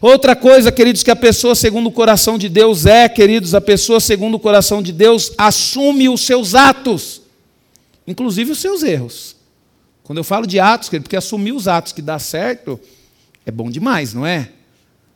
Outra 0.00 0.36
coisa, 0.36 0.70
queridos, 0.70 1.02
que 1.02 1.10
a 1.10 1.16
pessoa 1.16 1.56
segundo 1.56 1.88
o 1.88 1.92
coração 1.92 2.38
de 2.38 2.48
Deus 2.48 2.86
é, 2.86 3.08
queridos, 3.08 3.54
a 3.54 3.60
pessoa 3.60 3.98
segundo 3.98 4.36
o 4.36 4.40
coração 4.40 4.80
de 4.80 4.92
Deus 4.92 5.32
assume 5.36 6.08
os 6.08 6.20
seus 6.20 6.54
atos, 6.54 7.22
inclusive 8.06 8.52
os 8.52 8.60
seus 8.60 8.84
erros. 8.84 9.34
Quando 10.04 10.18
eu 10.18 10.24
falo 10.24 10.46
de 10.46 10.60
atos, 10.60 10.88
porque 10.88 11.16
assumir 11.16 11.52
os 11.52 11.66
atos 11.66 11.92
que 11.92 12.02
dá 12.02 12.18
certo 12.18 12.78
é 13.44 13.50
bom 13.50 13.68
demais, 13.68 14.14
não 14.14 14.24
é? 14.24 14.48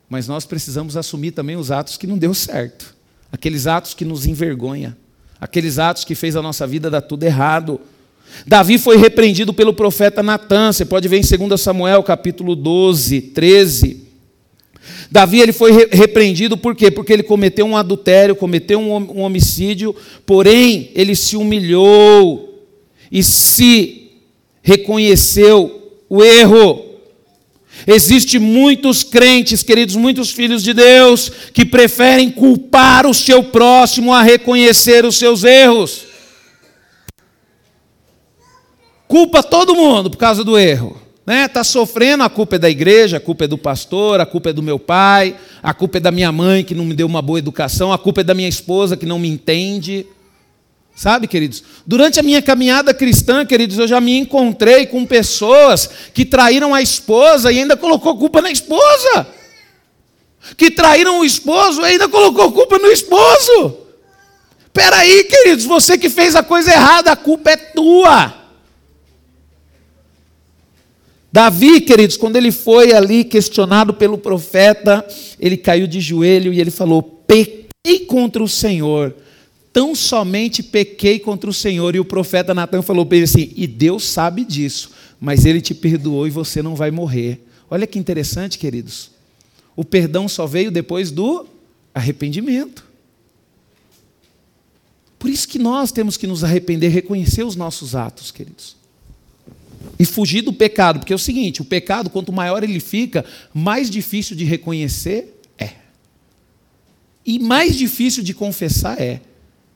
Mas 0.08 0.28
nós 0.28 0.44
precisamos 0.44 0.96
assumir 0.96 1.32
também 1.32 1.56
os 1.56 1.70
atos 1.70 1.96
que 1.96 2.06
não 2.06 2.16
deu 2.16 2.32
certo. 2.32 2.94
Aqueles 3.30 3.66
atos 3.66 3.92
que 3.92 4.04
nos 4.04 4.24
envergonha, 4.24 4.96
aqueles 5.40 5.78
atos 5.78 6.04
que 6.04 6.14
fez 6.14 6.36
a 6.36 6.42
nossa 6.42 6.66
vida 6.66 6.88
dar 6.88 7.02
tudo 7.02 7.24
errado. 7.24 7.80
Davi 8.46 8.78
foi 8.78 8.96
repreendido 8.96 9.52
pelo 9.52 9.74
profeta 9.74 10.22
Natan. 10.22 10.72
Você 10.72 10.84
pode 10.84 11.08
ver 11.08 11.18
em 11.18 11.48
2 11.48 11.60
Samuel, 11.60 12.02
capítulo 12.02 12.54
12, 12.54 13.20
13. 13.20 14.06
Davi 15.10 15.40
ele 15.40 15.52
foi 15.52 15.88
repreendido 15.90 16.56
por 16.56 16.74
quê? 16.74 16.90
Porque 16.90 17.12
ele 17.12 17.22
cometeu 17.22 17.66
um 17.66 17.76
adultério, 17.76 18.36
cometeu 18.36 18.80
um 18.80 19.20
homicídio, 19.20 19.94
porém 20.24 20.90
ele 20.94 21.14
se 21.14 21.36
humilhou 21.36 22.64
e 23.10 23.22
se 23.22 24.12
reconheceu 24.62 25.92
o 26.08 26.22
erro. 26.22 26.85
Existem 27.86 28.40
muitos 28.40 29.04
crentes, 29.04 29.62
queridos, 29.62 29.94
muitos 29.94 30.32
filhos 30.32 30.62
de 30.62 30.74
Deus, 30.74 31.30
que 31.52 31.64
preferem 31.64 32.30
culpar 32.30 33.06
o 33.06 33.14
seu 33.14 33.44
próximo 33.44 34.12
a 34.12 34.22
reconhecer 34.22 35.04
os 35.04 35.16
seus 35.16 35.44
erros. 35.44 36.04
Culpa 39.06 39.40
todo 39.42 39.76
mundo 39.76 40.10
por 40.10 40.16
causa 40.16 40.42
do 40.42 40.58
erro. 40.58 41.00
Né? 41.24 41.46
Tá 41.48 41.62
sofrendo, 41.62 42.22
a 42.22 42.28
culpa 42.28 42.56
é 42.56 42.58
da 42.58 42.70
igreja, 42.70 43.16
a 43.18 43.20
culpa 43.20 43.44
é 43.44 43.48
do 43.48 43.58
pastor, 43.58 44.20
a 44.20 44.26
culpa 44.26 44.50
é 44.50 44.52
do 44.52 44.62
meu 44.62 44.78
pai, 44.78 45.36
a 45.62 45.72
culpa 45.72 45.98
é 45.98 46.00
da 46.00 46.10
minha 46.10 46.30
mãe 46.30 46.64
que 46.64 46.74
não 46.74 46.84
me 46.84 46.94
deu 46.94 47.06
uma 47.06 47.22
boa 47.22 47.38
educação, 47.38 47.92
a 47.92 47.98
culpa 47.98 48.20
é 48.20 48.24
da 48.24 48.34
minha 48.34 48.48
esposa 48.48 48.96
que 48.96 49.06
não 49.06 49.18
me 49.18 49.28
entende. 49.28 50.06
Sabe, 50.96 51.26
queridos? 51.26 51.62
Durante 51.86 52.18
a 52.18 52.22
minha 52.22 52.40
caminhada 52.40 52.94
cristã, 52.94 53.44
queridos, 53.44 53.78
eu 53.78 53.86
já 53.86 54.00
me 54.00 54.16
encontrei 54.16 54.86
com 54.86 55.04
pessoas 55.04 55.90
que 56.14 56.24
traíram 56.24 56.74
a 56.74 56.80
esposa 56.80 57.52
e 57.52 57.58
ainda 57.58 57.76
colocou 57.76 58.16
culpa 58.16 58.40
na 58.40 58.50
esposa. 58.50 59.26
Que 60.56 60.70
traíram 60.70 61.20
o 61.20 61.24
esposo 61.24 61.82
e 61.82 61.84
ainda 61.84 62.08
colocou 62.08 62.50
culpa 62.50 62.78
no 62.78 62.86
esposo. 62.86 63.76
Peraí, 64.72 65.24
queridos, 65.24 65.66
você 65.66 65.98
que 65.98 66.08
fez 66.08 66.34
a 66.34 66.42
coisa 66.42 66.72
errada, 66.72 67.12
a 67.12 67.16
culpa 67.16 67.50
é 67.50 67.56
tua. 67.56 68.34
Davi, 71.30 71.82
queridos, 71.82 72.16
quando 72.16 72.36
ele 72.36 72.50
foi 72.50 72.94
ali 72.94 73.22
questionado 73.22 73.92
pelo 73.92 74.16
profeta, 74.16 75.06
ele 75.38 75.58
caiu 75.58 75.86
de 75.86 76.00
joelho 76.00 76.54
e 76.54 76.60
ele 76.60 76.70
falou: 76.70 77.02
Pequei 77.02 78.06
contra 78.06 78.42
o 78.42 78.48
Senhor 78.48 79.14
tão 79.76 79.94
somente 79.94 80.62
pequei 80.62 81.18
contra 81.18 81.50
o 81.50 81.52
Senhor. 81.52 81.94
E 81.94 82.00
o 82.00 82.04
profeta 82.04 82.54
Natan 82.54 82.80
falou 82.80 83.04
para 83.04 83.16
ele 83.18 83.24
assim: 83.24 83.52
e 83.54 83.66
Deus 83.66 84.04
sabe 84.04 84.42
disso, 84.42 84.90
mas 85.20 85.44
ele 85.44 85.60
te 85.60 85.74
perdoou 85.74 86.26
e 86.26 86.30
você 86.30 86.62
não 86.62 86.74
vai 86.74 86.90
morrer. 86.90 87.46
Olha 87.68 87.86
que 87.86 87.98
interessante, 87.98 88.58
queridos. 88.58 89.10
O 89.76 89.84
perdão 89.84 90.30
só 90.30 90.46
veio 90.46 90.70
depois 90.70 91.10
do 91.10 91.46
arrependimento. 91.94 92.86
Por 95.18 95.28
isso 95.28 95.46
que 95.46 95.58
nós 95.58 95.92
temos 95.92 96.16
que 96.16 96.26
nos 96.26 96.42
arrepender, 96.42 96.88
reconhecer 96.88 97.42
os 97.42 97.54
nossos 97.54 97.94
atos, 97.94 98.30
queridos. 98.30 98.76
E 99.98 100.06
fugir 100.06 100.40
do 100.40 100.54
pecado, 100.54 101.00
porque 101.00 101.12
é 101.12 101.16
o 101.16 101.18
seguinte: 101.18 101.60
o 101.60 101.66
pecado, 101.66 102.08
quanto 102.08 102.32
maior 102.32 102.64
ele 102.64 102.80
fica, 102.80 103.26
mais 103.52 103.90
difícil 103.90 104.34
de 104.34 104.46
reconhecer 104.46 105.38
é. 105.58 105.72
E 107.26 107.38
mais 107.38 107.76
difícil 107.76 108.22
de 108.22 108.32
confessar 108.32 108.98
é. 108.98 109.20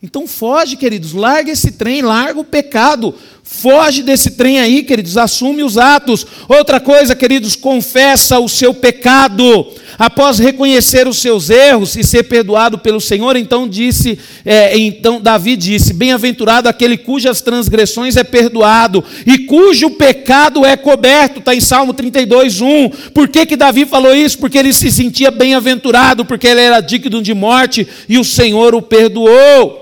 Então 0.03 0.27
foge, 0.27 0.77
queridos, 0.77 1.13
larga 1.13 1.53
esse 1.53 1.73
trem, 1.73 2.01
larga 2.01 2.41
o 2.41 2.45
pecado, 2.45 3.15
foge 3.43 4.03
desse 4.03 4.31
trem 4.31 4.59
aí, 4.59 4.83
queridos, 4.83 5.19
assume 5.19 5.63
os 5.63 5.77
atos. 5.77 6.27
Outra 6.49 6.81
coisa, 6.81 7.15
queridos, 7.15 7.55
confessa 7.55 8.39
o 8.39 8.49
seu 8.49 8.73
pecado. 8.73 9.67
Após 9.99 10.39
reconhecer 10.39 11.07
os 11.07 11.19
seus 11.19 11.51
erros 11.51 11.97
e 11.97 12.03
ser 12.03 12.23
perdoado 12.23 12.79
pelo 12.79 12.99
Senhor, 12.99 13.37
então 13.37 13.69
disse, 13.69 14.19
é, 14.43 14.75
então 14.79 15.21
Davi 15.21 15.55
disse: 15.55 15.93
Bem-aventurado 15.93 16.67
aquele 16.67 16.97
cujas 16.97 17.43
transgressões 17.43 18.17
é 18.17 18.25
perdoado 18.25 19.05
e 19.27 19.41
cujo 19.41 19.91
pecado 19.91 20.65
é 20.65 20.79
coberto. 20.79 21.41
Está 21.41 21.55
em 21.55 21.61
Salmo 21.61 21.93
32, 21.93 22.63
1. 22.63 22.89
Por 23.13 23.29
que, 23.29 23.45
que 23.45 23.55
Davi 23.55 23.85
falou 23.85 24.15
isso? 24.15 24.39
Porque 24.39 24.57
ele 24.57 24.73
se 24.73 24.91
sentia 24.91 25.31
bem-aventurado, 25.31 26.25
porque 26.25 26.47
ele 26.47 26.63
era 26.63 26.81
digno 26.81 27.21
de 27.21 27.35
morte 27.35 27.87
e 28.09 28.17
o 28.17 28.25
Senhor 28.25 28.75
o 28.75 28.81
perdoou. 28.81 29.80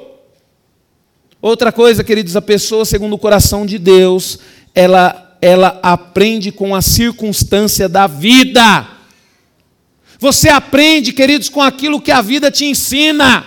Outra 1.40 1.70
coisa, 1.70 2.02
queridos, 2.02 2.34
a 2.34 2.42
pessoa, 2.42 2.84
segundo 2.84 3.12
o 3.12 3.18
coração 3.18 3.64
de 3.64 3.78
Deus, 3.78 4.40
ela, 4.74 5.36
ela 5.40 5.78
aprende 5.82 6.50
com 6.50 6.74
a 6.74 6.82
circunstância 6.82 7.88
da 7.88 8.08
vida. 8.08 8.88
Você 10.18 10.48
aprende, 10.48 11.12
queridos, 11.12 11.48
com 11.48 11.62
aquilo 11.62 12.00
que 12.00 12.10
a 12.10 12.20
vida 12.20 12.50
te 12.50 12.64
ensina. 12.64 13.46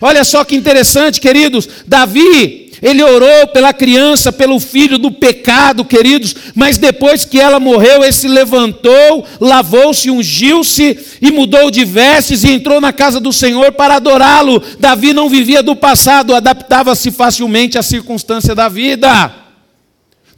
Olha 0.00 0.22
só 0.22 0.44
que 0.44 0.54
interessante, 0.54 1.18
queridos. 1.18 1.66
Davi, 1.86 2.67
ele 2.82 3.02
orou 3.02 3.46
pela 3.48 3.72
criança, 3.72 4.32
pelo 4.32 4.60
filho 4.60 4.98
do 4.98 5.10
pecado, 5.10 5.84
queridos, 5.84 6.34
mas 6.54 6.78
depois 6.78 7.24
que 7.24 7.40
ela 7.40 7.58
morreu, 7.58 8.02
ele 8.02 8.12
se 8.12 8.28
levantou, 8.28 9.24
lavou-se, 9.40 10.10
ungiu-se 10.10 10.98
e 11.20 11.30
mudou 11.30 11.70
de 11.70 11.84
vestes 11.84 12.44
e 12.44 12.52
entrou 12.52 12.80
na 12.80 12.92
casa 12.92 13.18
do 13.20 13.32
Senhor 13.32 13.72
para 13.72 13.96
adorá-lo. 13.96 14.62
Davi 14.78 15.12
não 15.12 15.28
vivia 15.28 15.62
do 15.62 15.74
passado, 15.74 16.34
adaptava-se 16.34 17.10
facilmente 17.10 17.78
à 17.78 17.82
circunstância 17.82 18.54
da 18.54 18.68
vida. 18.68 19.48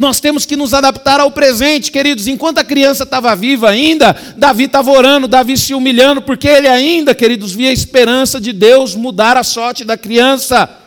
Nós 0.00 0.18
temos 0.18 0.46
que 0.46 0.56
nos 0.56 0.72
adaptar 0.72 1.20
ao 1.20 1.30
presente, 1.30 1.92
queridos. 1.92 2.26
Enquanto 2.26 2.56
a 2.56 2.64
criança 2.64 3.02
estava 3.02 3.36
viva 3.36 3.68
ainda, 3.68 4.16
Davi 4.34 4.64
estava 4.64 4.90
orando, 4.90 5.28
Davi 5.28 5.58
se 5.58 5.74
humilhando, 5.74 6.22
porque 6.22 6.48
ele 6.48 6.66
ainda, 6.66 7.14
queridos, 7.14 7.52
via 7.52 7.68
a 7.68 7.72
esperança 7.74 8.40
de 8.40 8.50
Deus 8.50 8.94
mudar 8.94 9.36
a 9.36 9.44
sorte 9.44 9.84
da 9.84 9.98
criança. 9.98 10.79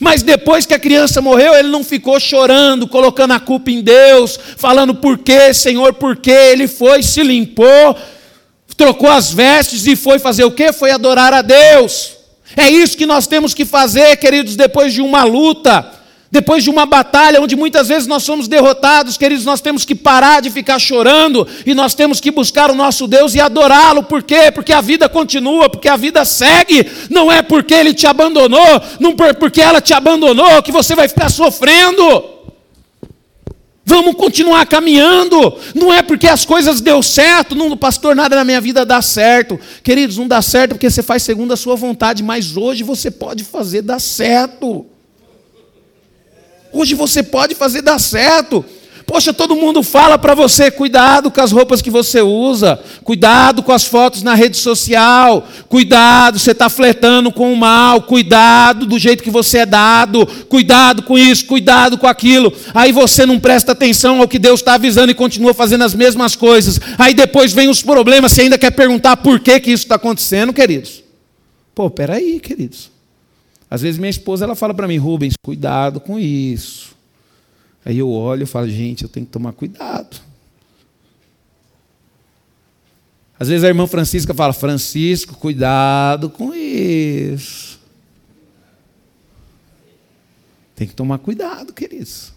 Mas 0.00 0.22
depois 0.22 0.66
que 0.66 0.74
a 0.74 0.78
criança 0.78 1.20
morreu, 1.20 1.54
ele 1.54 1.68
não 1.68 1.82
ficou 1.82 2.20
chorando, 2.20 2.86
colocando 2.86 3.32
a 3.32 3.40
culpa 3.40 3.70
em 3.70 3.80
Deus, 3.80 4.38
falando 4.56 4.94
por 4.94 5.18
quê, 5.18 5.52
Senhor, 5.54 5.94
por 5.94 6.16
quê. 6.16 6.30
Ele 6.30 6.68
foi, 6.68 7.02
se 7.02 7.22
limpou, 7.22 7.96
trocou 8.76 9.10
as 9.10 9.32
vestes 9.32 9.86
e 9.86 9.96
foi 9.96 10.18
fazer 10.18 10.44
o 10.44 10.50
quê? 10.50 10.72
Foi 10.72 10.90
adorar 10.90 11.32
a 11.34 11.42
Deus. 11.42 12.16
É 12.56 12.70
isso 12.70 12.96
que 12.96 13.06
nós 13.06 13.26
temos 13.26 13.54
que 13.54 13.64
fazer, 13.64 14.16
queridos, 14.16 14.56
depois 14.56 14.92
de 14.92 15.00
uma 15.00 15.24
luta. 15.24 15.97
Depois 16.30 16.62
de 16.62 16.68
uma 16.68 16.84
batalha 16.84 17.40
onde 17.40 17.56
muitas 17.56 17.88
vezes 17.88 18.06
nós 18.06 18.22
somos 18.22 18.46
derrotados, 18.46 19.16
queridos, 19.16 19.46
nós 19.46 19.62
temos 19.62 19.86
que 19.86 19.94
parar 19.94 20.42
de 20.42 20.50
ficar 20.50 20.78
chorando 20.78 21.48
e 21.64 21.74
nós 21.74 21.94
temos 21.94 22.20
que 22.20 22.30
buscar 22.30 22.70
o 22.70 22.74
nosso 22.74 23.06
Deus 23.06 23.34
e 23.34 23.40
adorá-lo. 23.40 24.02
Por 24.02 24.22
quê? 24.22 24.50
Porque 24.52 24.72
a 24.72 24.82
vida 24.82 25.08
continua, 25.08 25.70
porque 25.70 25.88
a 25.88 25.96
vida 25.96 26.24
segue. 26.26 26.86
Não 27.08 27.32
é 27.32 27.40
porque 27.40 27.72
ele 27.72 27.94
te 27.94 28.06
abandonou, 28.06 28.82
não 29.00 29.16
porque 29.16 29.62
ela 29.62 29.80
te 29.80 29.94
abandonou 29.94 30.62
que 30.62 30.70
você 30.70 30.94
vai 30.94 31.08
ficar 31.08 31.30
sofrendo. 31.30 32.36
Vamos 33.86 34.16
continuar 34.16 34.66
caminhando. 34.66 35.56
Não 35.74 35.90
é 35.90 36.02
porque 36.02 36.28
as 36.28 36.44
coisas 36.44 36.82
deu 36.82 37.02
certo, 37.02 37.54
não, 37.54 37.74
pastor, 37.74 38.14
nada 38.14 38.36
na 38.36 38.44
minha 38.44 38.60
vida 38.60 38.84
dá 38.84 39.00
certo. 39.00 39.58
Queridos, 39.82 40.18
não 40.18 40.28
dá 40.28 40.42
certo 40.42 40.72
porque 40.72 40.90
você 40.90 41.02
faz 41.02 41.22
segundo 41.22 41.54
a 41.54 41.56
sua 41.56 41.74
vontade, 41.74 42.22
mas 42.22 42.54
hoje 42.54 42.84
você 42.84 43.10
pode 43.10 43.44
fazer 43.44 43.80
dar 43.80 43.98
certo. 43.98 44.84
Hoje 46.72 46.94
você 46.94 47.22
pode 47.22 47.54
fazer 47.54 47.82
dar 47.82 47.98
certo. 47.98 48.64
Poxa, 49.08 49.32
todo 49.32 49.56
mundo 49.56 49.82
fala 49.82 50.18
para 50.18 50.34
você: 50.34 50.70
cuidado 50.70 51.30
com 51.30 51.40
as 51.40 51.50
roupas 51.50 51.80
que 51.80 51.90
você 51.90 52.20
usa, 52.20 52.78
cuidado 53.02 53.62
com 53.62 53.72
as 53.72 53.84
fotos 53.84 54.22
na 54.22 54.34
rede 54.34 54.58
social, 54.58 55.48
cuidado, 55.66 56.38
você 56.38 56.50
está 56.50 56.68
flertando 56.68 57.32
com 57.32 57.50
o 57.50 57.56
mal, 57.56 58.02
cuidado 58.02 58.84
do 58.84 58.98
jeito 58.98 59.22
que 59.22 59.30
você 59.30 59.60
é 59.60 59.66
dado, 59.66 60.26
cuidado 60.50 61.02
com 61.02 61.18
isso, 61.18 61.46
cuidado 61.46 61.96
com 61.96 62.06
aquilo. 62.06 62.52
Aí 62.74 62.92
você 62.92 63.24
não 63.24 63.40
presta 63.40 63.72
atenção 63.72 64.20
ao 64.20 64.28
que 64.28 64.38
Deus 64.38 64.60
está 64.60 64.74
avisando 64.74 65.10
e 65.10 65.14
continua 65.14 65.54
fazendo 65.54 65.84
as 65.84 65.94
mesmas 65.94 66.36
coisas. 66.36 66.78
Aí 66.98 67.14
depois 67.14 67.54
vem 67.54 67.68
os 67.70 67.80
problemas, 67.80 68.32
você 68.32 68.42
ainda 68.42 68.58
quer 68.58 68.72
perguntar 68.72 69.16
por 69.16 69.40
que, 69.40 69.58
que 69.58 69.70
isso 69.72 69.84
está 69.84 69.94
acontecendo, 69.94 70.52
queridos. 70.52 71.02
Pô, 71.74 71.88
peraí, 71.88 72.38
queridos. 72.40 72.97
Às 73.70 73.82
vezes 73.82 73.98
minha 73.98 74.10
esposa 74.10 74.44
ela 74.44 74.54
fala 74.54 74.72
para 74.72 74.88
mim, 74.88 74.96
Rubens, 74.96 75.34
cuidado 75.42 76.00
com 76.00 76.18
isso. 76.18 76.96
Aí 77.84 77.98
eu 77.98 78.10
olho 78.10 78.42
e 78.42 78.46
falo, 78.46 78.68
gente, 78.68 79.02
eu 79.02 79.08
tenho 79.08 79.26
que 79.26 79.32
tomar 79.32 79.52
cuidado. 79.52 80.20
Às 83.38 83.48
vezes 83.48 83.62
a 83.62 83.68
irmã 83.68 83.86
Francisca 83.86 84.34
fala, 84.34 84.52
Francisco, 84.52 85.34
cuidado 85.36 86.28
com 86.28 86.52
isso. 86.52 87.78
Tem 90.74 90.88
que 90.88 90.94
tomar 90.94 91.18
cuidado, 91.18 91.72
queridos. 91.72 92.32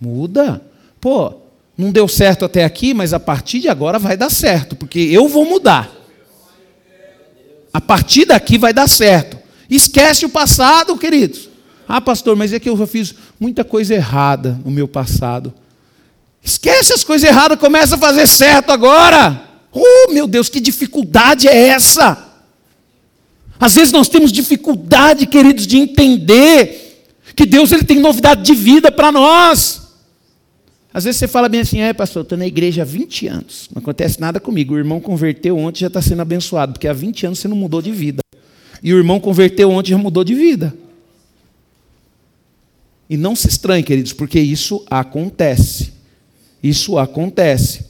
Muda. 0.00 0.62
Pô, 1.00 1.34
não 1.76 1.92
deu 1.92 2.08
certo 2.08 2.44
até 2.44 2.64
aqui, 2.64 2.92
mas 2.92 3.12
a 3.12 3.20
partir 3.20 3.60
de 3.60 3.68
agora 3.68 3.98
vai 3.98 4.16
dar 4.16 4.30
certo, 4.30 4.74
porque 4.74 4.98
eu 4.98 5.28
vou 5.28 5.44
mudar. 5.44 5.90
A 7.72 7.80
partir 7.80 8.24
daqui 8.24 8.58
vai 8.58 8.72
dar 8.72 8.88
certo. 8.88 9.38
Esquece 9.70 10.26
o 10.26 10.28
passado, 10.28 10.96
queridos. 10.98 11.48
Ah, 11.86 12.00
pastor, 12.00 12.36
mas 12.36 12.52
é 12.52 12.58
que 12.58 12.68
eu 12.68 12.86
fiz 12.86 13.14
muita 13.38 13.64
coisa 13.64 13.94
errada 13.94 14.60
no 14.64 14.70
meu 14.70 14.88
passado. 14.88 15.54
Esquece 16.42 16.92
as 16.92 17.04
coisas 17.04 17.28
erradas, 17.28 17.58
começa 17.58 17.94
a 17.94 17.98
fazer 17.98 18.26
certo 18.26 18.70
agora. 18.70 19.48
Oh, 19.72 20.12
meu 20.12 20.26
Deus, 20.26 20.48
que 20.48 20.60
dificuldade 20.60 21.46
é 21.46 21.68
essa? 21.68 22.28
Às 23.58 23.74
vezes 23.74 23.92
nós 23.92 24.08
temos 24.08 24.32
dificuldade, 24.32 25.26
queridos, 25.26 25.66
de 25.66 25.76
entender 25.76 27.06
que 27.36 27.46
Deus 27.46 27.70
ele 27.72 27.84
tem 27.84 28.00
novidade 28.00 28.42
de 28.42 28.54
vida 28.54 28.90
para 28.90 29.12
nós. 29.12 29.80
Às 30.92 31.04
vezes 31.04 31.18
você 31.18 31.28
fala 31.28 31.48
bem 31.48 31.60
assim, 31.60 31.80
é 31.80 31.92
pastor, 31.92 32.22
estou 32.22 32.36
na 32.36 32.46
igreja 32.46 32.82
há 32.82 32.84
20 32.84 33.28
anos, 33.28 33.68
não 33.72 33.80
acontece 33.80 34.20
nada 34.20 34.40
comigo. 34.40 34.74
O 34.74 34.78
irmão 34.78 34.98
converteu 34.98 35.56
ontem 35.56 35.80
já 35.80 35.86
está 35.86 36.02
sendo 36.02 36.22
abençoado, 36.22 36.72
porque 36.72 36.88
há 36.88 36.92
20 36.92 37.26
anos 37.26 37.38
você 37.38 37.46
não 37.46 37.56
mudou 37.56 37.80
de 37.80 37.92
vida. 37.92 38.22
E 38.82 38.94
o 38.94 38.98
irmão 38.98 39.20
converteu 39.20 39.70
ontem 39.70 39.88
e 39.88 39.90
já 39.92 39.98
mudou 39.98 40.24
de 40.24 40.34
vida. 40.34 40.74
E 43.08 43.16
não 43.16 43.34
se 43.34 43.48
estranhe, 43.48 43.82
queridos, 43.82 44.12
porque 44.12 44.38
isso 44.40 44.84
acontece. 44.88 45.92
Isso 46.62 46.98
acontece. 46.98 47.84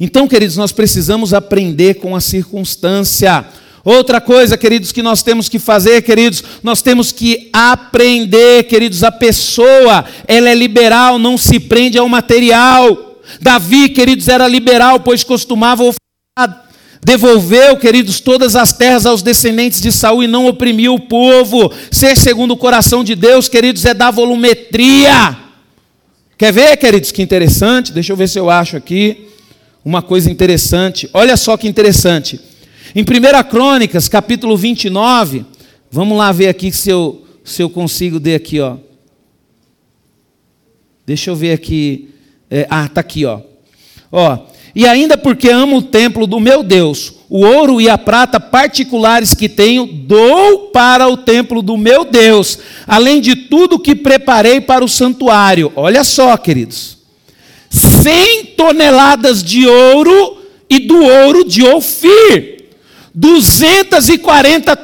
Então, 0.00 0.26
queridos, 0.26 0.56
nós 0.56 0.72
precisamos 0.72 1.34
aprender 1.34 1.94
com 1.94 2.16
a 2.16 2.20
circunstância. 2.20 3.44
Outra 3.84 4.20
coisa, 4.20 4.56
queridos, 4.56 4.92
que 4.92 5.02
nós 5.02 5.22
temos 5.22 5.48
que 5.48 5.58
fazer, 5.58 6.02
queridos, 6.02 6.42
nós 6.62 6.82
temos 6.82 7.12
que 7.12 7.50
aprender, 7.52 8.64
queridos, 8.64 9.04
a 9.04 9.12
pessoa, 9.12 10.04
ela 10.26 10.48
é 10.48 10.54
liberal, 10.54 11.18
não 11.18 11.36
se 11.36 11.60
prende 11.60 11.98
ao 11.98 12.08
material. 12.08 13.20
Davi, 13.40 13.90
queridos, 13.90 14.28
era 14.28 14.48
liberal, 14.48 15.00
pois 15.00 15.22
costumava 15.22 15.82
ofertar 15.82 16.71
Devolveu, 17.04 17.76
queridos, 17.76 18.20
todas 18.20 18.54
as 18.54 18.72
terras 18.72 19.06
aos 19.06 19.22
descendentes 19.22 19.80
de 19.80 19.90
Saul 19.90 20.22
e 20.22 20.28
não 20.28 20.46
oprimiu 20.46 20.94
o 20.94 21.00
povo. 21.00 21.72
Ser 21.90 22.16
segundo 22.16 22.52
o 22.52 22.56
coração 22.56 23.02
de 23.02 23.16
Deus, 23.16 23.48
queridos, 23.48 23.84
é 23.84 23.92
dar 23.92 24.12
volumetria. 24.12 25.36
Quer 26.38 26.52
ver, 26.52 26.76
queridos, 26.76 27.10
que 27.10 27.20
interessante? 27.20 27.92
Deixa 27.92 28.12
eu 28.12 28.16
ver 28.16 28.28
se 28.28 28.38
eu 28.38 28.48
acho 28.48 28.76
aqui 28.76 29.28
uma 29.84 30.00
coisa 30.00 30.30
interessante. 30.30 31.10
Olha 31.12 31.36
só 31.36 31.56
que 31.56 31.66
interessante. 31.66 32.40
Em 32.94 33.02
1 33.02 33.50
Crônicas, 33.50 34.08
capítulo 34.08 34.56
29, 34.56 35.44
vamos 35.90 36.16
lá 36.16 36.30
ver 36.30 36.48
aqui 36.48 36.70
se 36.70 36.88
eu, 36.88 37.26
se 37.42 37.62
eu 37.62 37.68
consigo 37.68 38.20
ver 38.20 38.36
aqui, 38.36 38.60
ó. 38.60 38.76
Deixa 41.04 41.30
eu 41.30 41.34
ver 41.34 41.52
aqui. 41.52 42.10
É, 42.48 42.64
ah, 42.70 42.88
tá 42.88 43.00
aqui, 43.00 43.24
ó. 43.24 43.40
Ó, 44.10 44.38
e 44.74 44.86
ainda 44.86 45.16
porque 45.18 45.48
amo 45.48 45.78
o 45.78 45.82
templo 45.82 46.26
do 46.26 46.40
meu 46.40 46.62
Deus, 46.62 47.12
o 47.28 47.40
ouro 47.44 47.80
e 47.80 47.88
a 47.88 47.98
prata 47.98 48.40
particulares 48.40 49.34
que 49.34 49.48
tenho, 49.48 49.86
dou 49.86 50.68
para 50.68 51.08
o 51.08 51.16
templo 51.16 51.62
do 51.62 51.76
meu 51.76 52.04
Deus, 52.04 52.58
além 52.86 53.20
de 53.20 53.34
tudo 53.34 53.78
que 53.78 53.94
preparei 53.94 54.60
para 54.60 54.84
o 54.84 54.88
santuário. 54.88 55.72
Olha 55.76 56.04
só, 56.04 56.36
queridos: 56.36 56.98
100 57.70 58.44
toneladas 58.56 59.42
de 59.42 59.66
ouro 59.66 60.38
e 60.68 60.78
do 60.78 61.02
ouro 61.02 61.44
de 61.44 61.62
Ofir. 61.64 62.62
240 63.14 64.74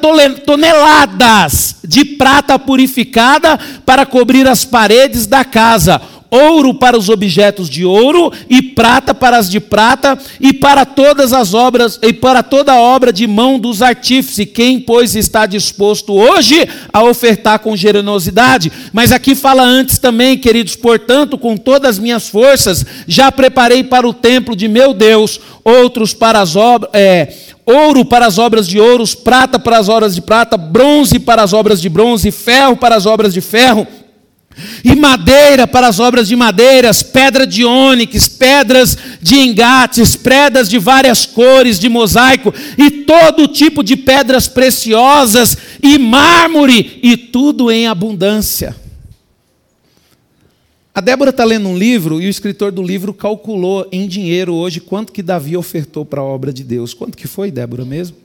toneladas 0.45 1.77
de 1.83 2.05
prata 2.05 2.59
purificada 2.59 3.59
para 3.83 4.05
cobrir 4.05 4.47
as 4.47 4.63
paredes 4.63 5.25
da 5.25 5.43
casa 5.43 5.99
ouro 6.31 6.73
para 6.73 6.97
os 6.97 7.09
objetos 7.09 7.69
de 7.69 7.83
ouro 7.85 8.31
e 8.49 8.61
prata 8.61 9.13
para 9.13 9.37
as 9.37 9.49
de 9.49 9.59
prata 9.59 10.17
e 10.39 10.53
para 10.53 10.85
todas 10.85 11.33
as 11.33 11.53
obras 11.53 11.99
e 12.01 12.13
para 12.13 12.43
toda 12.43 12.73
a 12.73 12.79
obra 12.79 13.11
de 13.11 13.25
mão 13.25 13.59
dos 13.59 13.81
artífices, 13.81 14.47
quem 14.53 14.79
pois 14.79 15.15
está 15.15 15.45
disposto 15.45 16.13
hoje 16.13 16.67
a 16.93 17.03
ofertar 17.03 17.59
com 17.59 17.75
generosidade. 17.75 18.71
Mas 18.93 19.11
aqui 19.11 19.35
fala 19.35 19.63
antes 19.63 19.97
também, 19.97 20.37
queridos, 20.37 20.75
portanto, 20.75 21.37
com 21.37 21.57
todas 21.57 21.91
as 21.91 21.99
minhas 21.99 22.27
forças 22.27 22.85
já 23.07 23.31
preparei 23.31 23.83
para 23.83 24.07
o 24.07 24.13
templo 24.13 24.55
de 24.55 24.67
meu 24.67 24.93
Deus, 24.93 25.39
outros 25.63 26.13
para 26.13 26.39
as 26.39 26.55
obras, 26.55 26.91
é, 26.93 27.33
ouro 27.65 28.05
para 28.05 28.25
as 28.25 28.37
obras 28.37 28.67
de 28.67 28.79
ouro, 28.79 29.03
prata 29.23 29.59
para 29.59 29.77
as 29.77 29.89
obras 29.89 30.15
de 30.15 30.21
prata, 30.21 30.57
bronze 30.57 31.19
para 31.19 31.43
as 31.43 31.53
obras 31.53 31.81
de 31.81 31.89
bronze, 31.89 32.31
ferro 32.31 32.75
para 32.75 32.95
as 32.95 33.05
obras 33.05 33.33
de 33.33 33.41
ferro 33.41 33.87
e 34.83 34.95
madeira 34.95 35.65
para 35.67 35.87
as 35.87 35.99
obras 35.99 36.27
de 36.27 36.35
madeiras, 36.35 37.01
pedra 37.01 37.45
de 37.45 37.63
ônix, 37.63 38.27
pedras 38.27 38.97
de 39.21 39.35
engates, 39.35 40.15
pedras 40.15 40.69
de 40.69 40.77
várias 40.77 41.25
cores 41.25 41.79
de 41.79 41.87
mosaico 41.89 42.53
e 42.77 42.91
todo 42.91 43.47
tipo 43.47 43.83
de 43.83 43.95
pedras 43.95 44.47
preciosas 44.47 45.57
e 45.81 45.97
mármore 45.97 46.99
e 47.01 47.15
tudo 47.15 47.71
em 47.71 47.87
abundância. 47.87 48.75
A 50.93 51.01
Débora 51.01 51.29
está 51.29 51.45
lendo 51.45 51.69
um 51.69 51.77
livro 51.77 52.19
e 52.19 52.25
o 52.25 52.29
escritor 52.29 52.71
do 52.71 52.83
livro 52.83 53.13
calculou 53.13 53.87
em 53.91 54.07
dinheiro 54.07 54.53
hoje 54.53 54.81
quanto 54.81 55.13
que 55.13 55.23
Davi 55.23 55.55
ofertou 55.55 56.03
para 56.03 56.19
a 56.19 56.25
obra 56.25 56.51
de 56.51 56.63
Deus. 56.63 56.93
Quanto 56.93 57.17
que 57.17 57.27
foi, 57.27 57.51
Débora, 57.51 57.85
mesmo? 57.85 58.17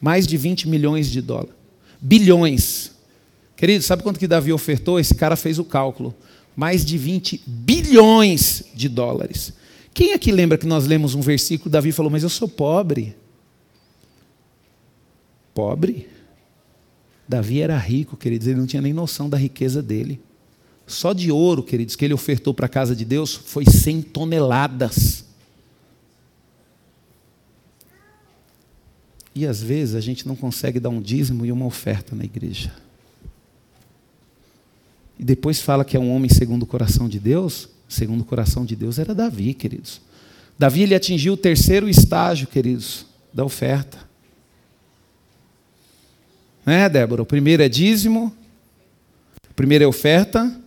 Mais 0.00 0.26
de 0.26 0.36
20 0.36 0.68
milhões 0.68 1.10
de 1.10 1.20
dólares. 1.20 1.50
Bilhões. 2.00 2.92
Querido, 3.60 3.84
sabe 3.84 4.02
quanto 4.02 4.18
que 4.18 4.26
Davi 4.26 4.54
ofertou? 4.54 4.98
Esse 4.98 5.14
cara 5.14 5.36
fez 5.36 5.58
o 5.58 5.64
cálculo. 5.66 6.14
Mais 6.56 6.82
de 6.82 6.96
20 6.96 7.42
bilhões 7.46 8.64
de 8.74 8.88
dólares. 8.88 9.52
Quem 9.92 10.14
aqui 10.14 10.32
lembra 10.32 10.56
que 10.56 10.66
nós 10.66 10.86
lemos 10.86 11.14
um 11.14 11.20
versículo, 11.20 11.70
Davi 11.70 11.92
falou, 11.92 12.10
mas 12.10 12.22
eu 12.22 12.30
sou 12.30 12.48
pobre. 12.48 13.14
Pobre? 15.52 16.08
Davi 17.28 17.60
era 17.60 17.76
rico, 17.76 18.16
queridos, 18.16 18.46
ele 18.46 18.58
não 18.58 18.66
tinha 18.66 18.80
nem 18.80 18.94
noção 18.94 19.28
da 19.28 19.36
riqueza 19.36 19.82
dele. 19.82 20.22
Só 20.86 21.12
de 21.12 21.30
ouro, 21.30 21.62
queridos, 21.62 21.94
que 21.96 22.06
ele 22.06 22.14
ofertou 22.14 22.54
para 22.54 22.64
a 22.64 22.68
casa 22.68 22.96
de 22.96 23.04
Deus 23.04 23.34
foi 23.34 23.66
100 23.66 24.00
toneladas. 24.04 25.26
E 29.34 29.44
às 29.44 29.62
vezes 29.62 29.94
a 29.94 30.00
gente 30.00 30.26
não 30.26 30.34
consegue 30.34 30.80
dar 30.80 30.88
um 30.88 31.02
dízimo 31.02 31.44
e 31.44 31.52
uma 31.52 31.66
oferta 31.66 32.16
na 32.16 32.24
igreja. 32.24 32.72
E 35.20 35.24
depois 35.24 35.60
fala 35.60 35.84
que 35.84 35.98
é 35.98 36.00
um 36.00 36.10
homem 36.10 36.30
segundo 36.30 36.62
o 36.62 36.66
coração 36.66 37.06
de 37.06 37.20
Deus. 37.20 37.68
Segundo 37.86 38.22
o 38.22 38.24
coração 38.24 38.64
de 38.64 38.74
Deus 38.74 38.98
era 38.98 39.14
Davi, 39.14 39.52
queridos. 39.52 40.00
Davi 40.58 40.84
ele 40.84 40.94
atingiu 40.94 41.34
o 41.34 41.36
terceiro 41.36 41.90
estágio, 41.90 42.46
queridos, 42.46 43.04
da 43.30 43.44
oferta. 43.44 43.98
Né, 46.64 46.88
Débora? 46.88 47.20
O 47.20 47.26
primeiro 47.26 47.62
é 47.62 47.68
dízimo, 47.68 48.34
o 49.50 49.54
primeiro 49.54 49.84
é 49.84 49.86
oferta, 49.86 50.58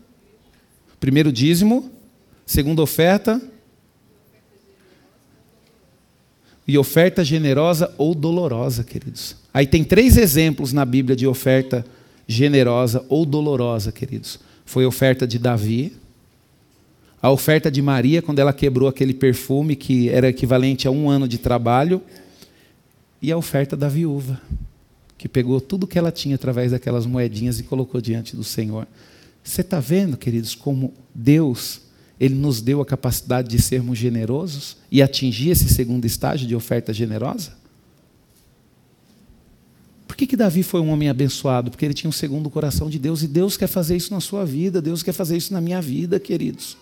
Primeiro 1.00 1.34
dízimo, 1.34 1.92
segunda 2.46 2.82
oferta 2.82 3.42
e 6.66 6.78
oferta 6.78 7.26
generosa 7.26 7.94
ou 7.98 8.16
dolorosa, 8.16 8.86
queridos. 8.86 9.36
Aí 9.54 9.68
tem 9.68 9.84
três 9.84 10.16
exemplos 10.16 10.72
na 10.72 10.86
Bíblia 10.86 11.14
de 11.14 11.28
oferta 11.28 11.80
generosa 11.80 12.03
ou 13.10 13.26
dolorosa, 13.26 13.92
queridos. 13.92 14.40
Foi 14.66 14.86
a 14.86 14.88
oferta 14.88 15.28
de 15.28 15.38
Davi, 15.38 15.94
a 17.22 17.32
oferta 17.32 17.72
de 17.72 17.82
Maria, 17.82 18.22
quando 18.22 18.40
ela 18.40 18.52
quebrou 18.52 18.90
aquele 18.90 19.14
perfume 19.14 19.76
que 19.76 20.10
era 20.10 20.28
equivalente 20.28 20.88
a 20.88 20.92
um 20.92 21.10
ano 21.10 21.28
de 21.28 21.38
trabalho, 21.38 22.02
e 23.22 23.32
a 23.32 23.38
oferta 23.38 23.78
da 23.78 23.88
viúva, 23.88 24.42
que 25.18 25.30
pegou 25.30 25.62
tudo 25.62 25.88
que 25.88 25.98
ela 25.98 26.12
tinha 26.12 26.36
através 26.36 26.72
daquelas 26.72 27.06
moedinhas 27.06 27.58
e 27.60 27.64
colocou 27.64 28.02
diante 28.02 28.36
do 28.36 28.44
Senhor. 28.44 28.86
Você 29.42 29.62
está 29.62 29.80
vendo, 29.80 30.18
queridos, 30.18 30.54
como 30.54 30.94
Deus 31.16 31.82
ele 32.20 32.36
nos 32.36 32.62
deu 32.62 32.82
a 32.82 32.86
capacidade 32.86 33.50
de 33.50 33.62
sermos 33.62 33.98
generosos 33.98 34.78
e 34.92 35.02
atingir 35.02 35.50
esse 35.50 35.70
segundo 35.70 36.06
estágio 36.06 36.48
de 36.48 36.56
oferta 36.56 36.94
generosa? 36.94 37.54
Por 40.14 40.18
que, 40.18 40.28
que 40.28 40.38
Davi 40.38 40.62
foi 40.62 40.80
um 40.80 40.92
homem 40.92 41.10
abençoado? 41.10 41.72
Porque 41.72 41.84
ele 41.84 41.94
tinha 41.96 42.08
um 42.08 42.14
segundo 42.14 42.48
coração 42.48 42.88
de 42.88 43.00
Deus 43.00 43.24
e 43.24 43.28
Deus 43.28 43.58
quer 43.58 43.66
fazer 43.66 43.98
isso 43.98 44.14
na 44.14 44.20
sua 44.20 44.46
vida, 44.46 44.80
Deus 44.80 45.02
quer 45.02 45.12
fazer 45.12 45.36
isso 45.36 45.52
na 45.52 45.60
minha 45.60 45.82
vida, 45.82 46.20
queridos. 46.20 46.78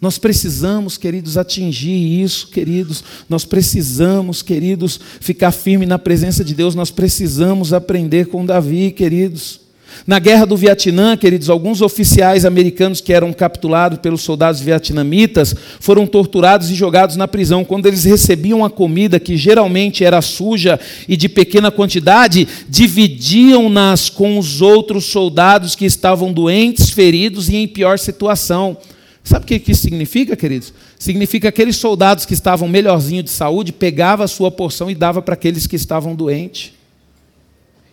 Nós 0.00 0.18
precisamos, 0.18 0.98
queridos, 0.98 1.38
atingir 1.38 2.20
isso, 2.20 2.48
queridos. 2.48 3.04
Nós 3.28 3.44
precisamos, 3.44 4.42
queridos, 4.42 4.98
ficar 5.20 5.52
firme 5.52 5.86
na 5.86 6.00
presença 6.00 6.42
de 6.42 6.52
Deus. 6.52 6.74
Nós 6.74 6.90
precisamos 6.90 7.72
aprender 7.72 8.26
com 8.26 8.44
Davi, 8.44 8.90
queridos. 8.90 9.60
Na 10.04 10.18
guerra 10.18 10.44
do 10.44 10.56
Vietnã, 10.56 11.16
queridos, 11.16 11.48
alguns 11.48 11.80
oficiais 11.80 12.44
americanos 12.44 13.00
que 13.00 13.12
eram 13.12 13.32
capturados 13.32 13.98
pelos 13.98 14.22
soldados 14.22 14.60
vietnamitas 14.60 15.54
foram 15.78 16.06
torturados 16.06 16.70
e 16.70 16.74
jogados 16.74 17.16
na 17.16 17.28
prisão. 17.28 17.64
Quando 17.64 17.86
eles 17.86 18.04
recebiam 18.04 18.64
a 18.64 18.70
comida, 18.70 19.20
que 19.20 19.36
geralmente 19.36 20.04
era 20.04 20.20
suja 20.20 20.78
e 21.08 21.16
de 21.16 21.28
pequena 21.28 21.70
quantidade, 21.70 22.46
dividiam-nas 22.68 24.10
com 24.10 24.38
os 24.38 24.60
outros 24.60 25.04
soldados 25.04 25.74
que 25.74 25.84
estavam 25.84 26.32
doentes, 26.32 26.90
feridos 26.90 27.48
e 27.48 27.56
em 27.56 27.68
pior 27.68 27.98
situação. 27.98 28.76
Sabe 29.24 29.44
o 29.44 29.48
que 29.48 29.72
isso 29.72 29.82
significa, 29.82 30.36
queridos? 30.36 30.72
Significa 30.96 31.50
que 31.50 31.60
aqueles 31.60 31.76
soldados 31.76 32.24
que 32.24 32.32
estavam 32.32 32.68
melhorzinho 32.68 33.24
de 33.24 33.30
saúde 33.30 33.72
pegavam 33.72 34.24
a 34.24 34.28
sua 34.28 34.52
porção 34.52 34.88
e 34.88 34.94
dava 34.94 35.20
para 35.20 35.34
aqueles 35.34 35.66
que 35.66 35.74
estavam 35.74 36.14
doentes. 36.14 36.75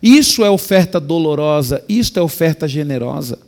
Isso 0.04 0.43
é 0.43 0.49
oferta 0.49 0.99
dolorosa, 0.99 1.82
isto 1.88 2.20
é 2.20 2.22
oferta 2.22 2.68
generosa. 2.68 3.39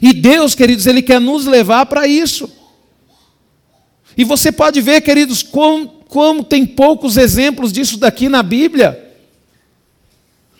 E 0.00 0.12
Deus, 0.12 0.54
queridos, 0.54 0.86
Ele 0.86 1.02
quer 1.02 1.20
nos 1.20 1.44
levar 1.44 1.86
para 1.86 2.06
isso. 2.06 2.48
E 4.16 4.22
você 4.22 4.52
pode 4.52 4.80
ver, 4.80 5.00
queridos, 5.00 5.42
como, 5.42 5.88
como 6.06 6.44
tem 6.44 6.64
poucos 6.64 7.16
exemplos 7.16 7.72
disso 7.72 7.98
daqui 7.98 8.28
na 8.28 8.40
Bíblia. 8.40 9.12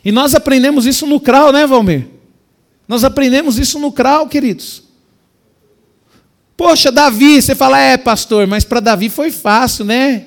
E 0.04 0.10
nós 0.10 0.34
aprendemos 0.34 0.84
isso 0.84 1.06
no 1.06 1.20
CRAU, 1.20 1.52
né, 1.52 1.64
Valmir? 1.64 2.08
Nós 2.88 3.04
aprendemos 3.04 3.60
isso 3.60 3.78
no 3.78 3.92
CRAU, 3.92 4.26
queridos. 4.26 4.82
Poxa, 6.56 6.90
Davi, 6.90 7.40
você 7.40 7.54
fala, 7.54 7.78
é, 7.78 7.96
pastor, 7.96 8.44
mas 8.48 8.64
para 8.64 8.80
Davi 8.80 9.08
foi 9.08 9.30
fácil, 9.30 9.84
né? 9.84 10.26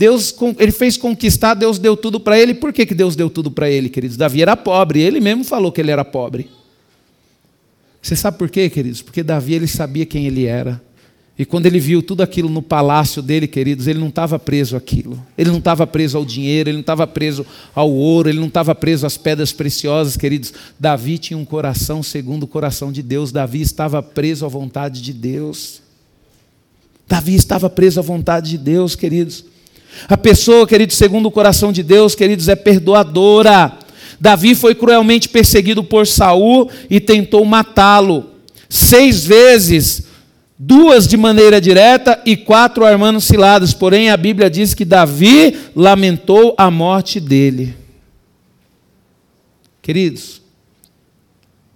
Deus 0.00 0.34
ele 0.58 0.72
fez 0.72 0.96
conquistar, 0.96 1.52
Deus 1.52 1.78
deu 1.78 1.94
tudo 1.94 2.18
para 2.18 2.40
ele. 2.40 2.54
Por 2.54 2.72
que, 2.72 2.86
que 2.86 2.94
Deus 2.94 3.14
deu 3.14 3.28
tudo 3.28 3.50
para 3.50 3.68
ele, 3.68 3.90
queridos? 3.90 4.16
Davi 4.16 4.40
era 4.40 4.56
pobre, 4.56 4.98
ele 4.98 5.20
mesmo 5.20 5.44
falou 5.44 5.70
que 5.70 5.78
ele 5.78 5.90
era 5.90 6.02
pobre. 6.02 6.48
Você 8.00 8.16
sabe 8.16 8.38
por 8.38 8.48
quê, 8.48 8.70
queridos? 8.70 9.02
Porque 9.02 9.22
Davi 9.22 9.52
ele 9.52 9.66
sabia 9.66 10.06
quem 10.06 10.26
ele 10.26 10.46
era. 10.46 10.80
E 11.38 11.44
quando 11.44 11.66
ele 11.66 11.78
viu 11.78 12.02
tudo 12.02 12.22
aquilo 12.22 12.48
no 12.48 12.62
palácio 12.62 13.20
dele, 13.20 13.46
queridos, 13.46 13.86
ele 13.86 13.98
não 13.98 14.08
estava 14.08 14.38
preso 14.38 14.74
àquilo. 14.74 15.22
Ele 15.36 15.50
não 15.50 15.58
estava 15.58 15.86
preso 15.86 16.16
ao 16.16 16.24
dinheiro, 16.24 16.70
ele 16.70 16.78
não 16.78 16.80
estava 16.80 17.06
preso 17.06 17.44
ao 17.74 17.92
ouro, 17.92 18.30
ele 18.30 18.40
não 18.40 18.48
estava 18.48 18.74
preso 18.74 19.04
às 19.04 19.18
pedras 19.18 19.52
preciosas, 19.52 20.16
queridos. 20.16 20.50
Davi 20.78 21.18
tinha 21.18 21.36
um 21.36 21.44
coração 21.44 22.02
segundo 22.02 22.44
o 22.44 22.48
coração 22.48 22.90
de 22.90 23.02
Deus. 23.02 23.32
Davi 23.32 23.60
estava 23.60 24.02
preso 24.02 24.46
à 24.46 24.48
vontade 24.48 25.02
de 25.02 25.12
Deus. 25.12 25.82
Davi 27.06 27.34
estava 27.34 27.68
preso 27.68 28.00
à 28.00 28.02
vontade 28.02 28.52
de 28.52 28.56
Deus, 28.56 28.96
queridos. 28.96 29.49
A 30.08 30.16
pessoa, 30.16 30.66
queridos, 30.66 30.96
segundo 30.96 31.26
o 31.26 31.30
coração 31.30 31.72
de 31.72 31.82
Deus, 31.82 32.14
queridos, 32.14 32.48
é 32.48 32.56
perdoadora. 32.56 33.78
Davi 34.20 34.54
foi 34.54 34.74
cruelmente 34.74 35.28
perseguido 35.28 35.82
por 35.82 36.06
Saul 36.06 36.70
e 36.88 37.00
tentou 37.00 37.44
matá-lo. 37.44 38.26
Seis 38.68 39.24
vezes, 39.24 40.04
duas 40.58 41.08
de 41.08 41.16
maneira 41.16 41.60
direta 41.60 42.20
e 42.26 42.36
quatro 42.36 42.84
armando 42.84 43.20
ciladas. 43.20 43.72
Porém, 43.72 44.10
a 44.10 44.16
Bíblia 44.16 44.50
diz 44.50 44.74
que 44.74 44.84
Davi 44.84 45.56
lamentou 45.74 46.54
a 46.58 46.70
morte 46.70 47.18
dele. 47.18 47.74
Queridos, 49.80 50.40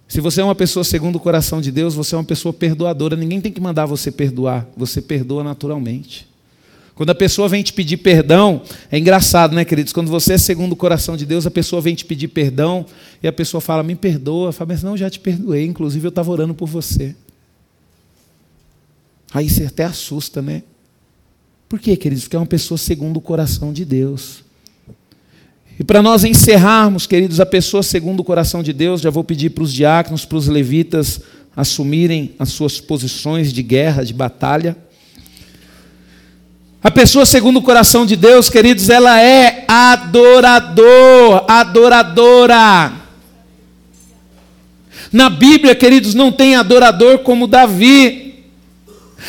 se 0.07 0.21
você 0.21 0.39
é 0.39 0.43
uma 0.43 0.55
pessoa 0.55 0.83
segundo 0.83 1.15
o 1.15 1.19
coração 1.19 1.59
de 1.59 1.71
Deus, 1.71 1.95
você 1.95 2.13
é 2.13 2.17
uma 2.17 2.23
pessoa 2.23 2.53
perdoadora. 2.53 3.15
Ninguém 3.15 3.41
tem 3.41 3.51
que 3.51 3.59
mandar 3.59 3.85
você 3.85 4.11
perdoar, 4.11 4.67
você 4.77 5.01
perdoa 5.01 5.43
naturalmente. 5.43 6.27
Quando 6.95 7.09
a 7.09 7.15
pessoa 7.15 7.49
vem 7.49 7.61
te 7.61 7.73
pedir 7.73 7.97
perdão, 7.97 8.61
é 8.89 8.97
engraçado, 8.97 9.53
né, 9.53 9.65
queridos? 9.65 9.91
Quando 9.91 10.09
você 10.09 10.33
é 10.33 10.37
segundo 10.37 10.71
o 10.71 10.75
coração 10.77 11.17
de 11.17 11.25
Deus, 11.25 11.45
a 11.45 11.51
pessoa 11.51 11.81
vem 11.81 11.93
te 11.93 12.05
pedir 12.05 12.29
perdão 12.29 12.85
e 13.21 13.27
a 13.27 13.33
pessoa 13.33 13.59
fala, 13.59 13.83
me 13.83 13.95
perdoa. 13.95 14.53
Fala, 14.53 14.69
mas 14.69 14.81
não, 14.81 14.95
já 14.95 15.09
te 15.09 15.19
perdoei. 15.19 15.65
Inclusive, 15.65 16.07
eu 16.07 16.09
estava 16.09 16.31
orando 16.31 16.53
por 16.53 16.67
você. 16.67 17.13
Aí 19.33 19.49
você 19.49 19.65
até 19.65 19.83
assusta, 19.83 20.41
né? 20.41 20.63
Por 21.67 21.79
quê, 21.79 21.97
queridos? 21.97 22.23
Porque 22.23 22.37
é 22.37 22.39
uma 22.39 22.45
pessoa 22.45 22.77
segundo 22.77 23.17
o 23.17 23.21
coração 23.21 23.73
de 23.73 23.83
Deus. 23.83 24.45
E 25.77 25.83
para 25.83 26.01
nós 26.01 26.23
encerrarmos, 26.23 27.05
queridos, 27.05 27.41
a 27.41 27.45
pessoa 27.45 27.83
segundo 27.83 28.21
o 28.21 28.23
coração 28.23 28.63
de 28.63 28.71
Deus, 28.71 29.01
já 29.01 29.09
vou 29.09 29.25
pedir 29.25 29.49
para 29.49 29.65
os 29.65 29.73
diáconos, 29.73 30.23
para 30.23 30.37
os 30.37 30.47
levitas 30.47 31.19
assumirem 31.55 32.35
as 32.37 32.49
suas 32.49 32.79
posições 32.79 33.53
de 33.53 33.63
guerra, 33.63 34.03
de 34.03 34.13
batalha. 34.13 34.77
A 36.85 36.91
pessoa 36.91 37.25
segundo 37.25 37.57
o 37.57 37.63
coração 37.63 38.05
de 38.05 38.15
Deus, 38.15 38.47
queridos, 38.47 38.91
ela 38.91 39.19
é 39.19 39.65
adorador, 39.67 41.43
adoradora. 41.47 42.91
Na 45.11 45.27
Bíblia, 45.27 45.73
queridos, 45.73 46.13
não 46.13 46.31
tem 46.31 46.55
adorador 46.55 47.17
como 47.17 47.47
Davi. 47.47 48.43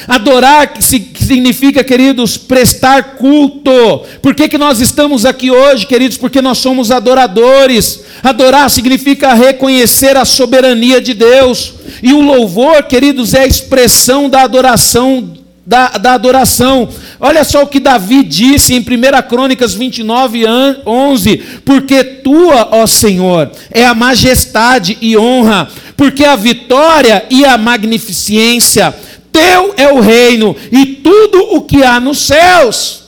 Adorar 0.07 0.71
significa, 0.83 1.83
queridos, 1.83 2.37
prestar 2.37 3.17
culto. 3.17 4.03
Por 4.21 4.35
que, 4.35 4.51
que 4.51 4.59
nós 4.59 4.79
estamos 4.79 5.25
aqui 5.25 5.51
hoje, 5.51 5.87
queridos? 5.87 6.19
Porque 6.19 6.43
nós 6.43 6.59
somos 6.59 6.91
adoradores. 6.91 8.05
Adorar 8.23 8.69
significa 8.69 9.33
reconhecer 9.33 10.15
a 10.15 10.27
soberania 10.27 11.01
de 11.01 11.15
Deus. 11.15 11.73
E 12.03 12.13
o 12.13 12.21
louvor, 12.21 12.83
queridos, 12.83 13.33
é 13.33 13.45
a 13.45 13.47
expressão 13.47 14.29
da 14.29 14.43
adoração 14.43 15.46
da, 15.67 15.89
da 15.99 16.15
adoração. 16.15 16.89
Olha 17.19 17.43
só 17.43 17.65
o 17.65 17.67
que 17.67 17.81
Davi 17.81 18.23
disse 18.23 18.73
em 18.73 18.79
1 18.79 18.85
Crônicas 19.29 19.75
29, 19.75 20.45
11: 20.87 21.37
Porque 21.65 22.05
tua, 22.05 22.69
ó 22.71 22.87
Senhor, 22.87 23.51
é 23.73 23.85
a 23.85 23.95
majestade 23.95 24.97
e 25.01 25.19
honra, 25.19 25.69
porque 25.97 26.25
a 26.25 26.37
vitória 26.37 27.27
e 27.29 27.45
a 27.45 27.59
magnificência, 27.59 28.95
teu 29.33 29.75
é 29.77 29.93
o 29.93 30.01
reino 30.01 30.55
e 30.71 30.87
tudo 30.87 31.57
o 31.57 31.63
que 31.63 31.83
há 31.83 31.99
nos 31.99 32.21
céus. 32.21 33.03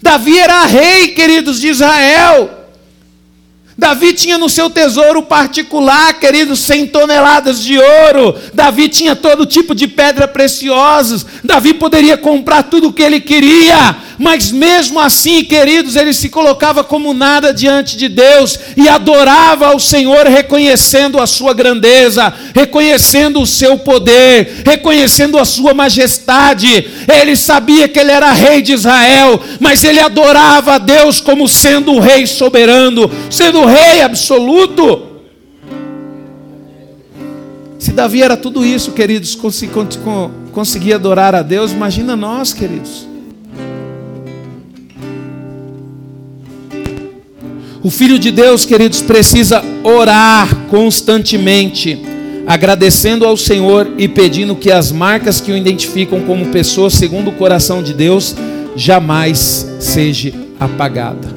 Davi 0.00 0.38
era 0.38 0.66
rei, 0.66 1.08
queridos 1.08 1.60
de 1.60 1.68
Israel. 1.68 2.61
Davi 3.76 4.12
tinha 4.12 4.36
no 4.36 4.48
seu 4.48 4.68
tesouro 4.68 5.22
particular, 5.22 6.14
queridos, 6.14 6.60
100 6.60 6.88
toneladas 6.88 7.60
de 7.62 7.78
ouro. 7.78 8.34
Davi 8.52 8.88
tinha 8.88 9.16
todo 9.16 9.46
tipo 9.46 9.74
de 9.74 9.88
pedra 9.88 10.28
preciosas. 10.28 11.24
Davi 11.42 11.72
poderia 11.74 12.16
comprar 12.18 12.64
tudo 12.64 12.88
o 12.88 12.92
que 12.92 13.02
ele 13.02 13.20
queria. 13.20 13.96
Mas 14.18 14.50
mesmo 14.50 15.00
assim, 15.00 15.44
queridos, 15.44 15.96
ele 15.96 16.12
se 16.12 16.28
colocava 16.28 16.84
como 16.84 17.14
nada 17.14 17.52
diante 17.52 17.96
de 17.96 18.08
Deus 18.08 18.58
e 18.76 18.88
adorava 18.88 19.66
ao 19.66 19.78
Senhor, 19.78 20.26
reconhecendo 20.26 21.20
a 21.20 21.26
sua 21.26 21.54
grandeza, 21.54 22.32
reconhecendo 22.54 23.40
o 23.40 23.46
seu 23.46 23.78
poder, 23.78 24.62
reconhecendo 24.64 25.38
a 25.38 25.44
sua 25.44 25.74
majestade. 25.74 26.86
Ele 27.08 27.36
sabia 27.36 27.88
que 27.88 27.98
ele 27.98 28.12
era 28.12 28.32
rei 28.32 28.62
de 28.62 28.72
Israel, 28.72 29.40
mas 29.60 29.84
ele 29.84 30.00
adorava 30.00 30.74
a 30.74 30.78
Deus 30.78 31.20
como 31.20 31.48
sendo 31.48 31.92
o 31.92 32.00
rei 32.00 32.26
soberano, 32.26 33.10
sendo 33.30 33.60
o 33.60 33.66
rei 33.66 34.02
absoluto. 34.02 35.10
Se 37.78 37.90
Davi 37.92 38.22
era 38.22 38.36
tudo 38.36 38.64
isso, 38.64 38.92
queridos, 38.92 39.36
conseguia 40.52 40.94
adorar 40.94 41.34
a 41.34 41.42
Deus, 41.42 41.72
imagina 41.72 42.14
nós, 42.14 42.52
queridos. 42.52 43.11
O 47.84 47.90
filho 47.90 48.16
de 48.16 48.30
Deus, 48.30 48.64
queridos, 48.64 49.00
precisa 49.00 49.60
orar 49.82 50.54
constantemente, 50.70 52.00
agradecendo 52.46 53.26
ao 53.26 53.36
Senhor 53.36 53.94
e 53.98 54.06
pedindo 54.06 54.54
que 54.54 54.70
as 54.70 54.92
marcas 54.92 55.40
que 55.40 55.50
o 55.50 55.56
identificam 55.56 56.20
como 56.20 56.46
pessoa 56.46 56.88
segundo 56.88 57.30
o 57.30 57.32
coração 57.32 57.82
de 57.82 57.92
Deus 57.92 58.36
jamais 58.76 59.66
seja 59.80 60.32
apagada. 60.60 61.28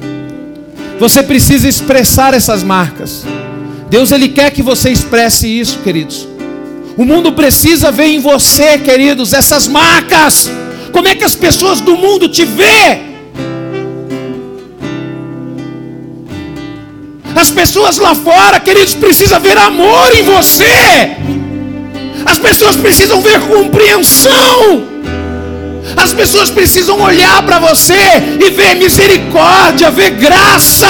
Você 1.00 1.20
precisa 1.20 1.68
expressar 1.68 2.32
essas 2.32 2.62
marcas. 2.62 3.26
Deus 3.90 4.12
ele 4.12 4.28
quer 4.28 4.52
que 4.52 4.62
você 4.62 4.90
expresse 4.90 5.48
isso, 5.48 5.80
queridos. 5.80 6.28
O 6.96 7.04
mundo 7.04 7.32
precisa 7.32 7.90
ver 7.90 8.06
em 8.06 8.20
você, 8.20 8.78
queridos, 8.78 9.32
essas 9.32 9.66
marcas. 9.66 10.48
Como 10.92 11.08
é 11.08 11.16
que 11.16 11.24
as 11.24 11.34
pessoas 11.34 11.80
do 11.80 11.96
mundo 11.96 12.28
te 12.28 12.44
vê? 12.44 13.05
As 17.36 17.50
pessoas 17.50 17.98
lá 17.98 18.14
fora, 18.14 18.58
queridos, 18.58 18.94
precisam 18.94 19.38
ver 19.38 19.58
amor 19.58 20.10
em 20.16 20.22
você. 20.22 21.16
As 22.24 22.38
pessoas 22.38 22.76
precisam 22.76 23.20
ver 23.20 23.38
compreensão. 23.40 24.96
As 25.96 26.14
pessoas 26.14 26.50
precisam 26.50 27.00
olhar 27.00 27.42
para 27.42 27.58
você 27.58 27.94
e 28.40 28.50
ver 28.50 28.74
misericórdia, 28.76 29.90
ver 29.90 30.10
graça. 30.10 30.86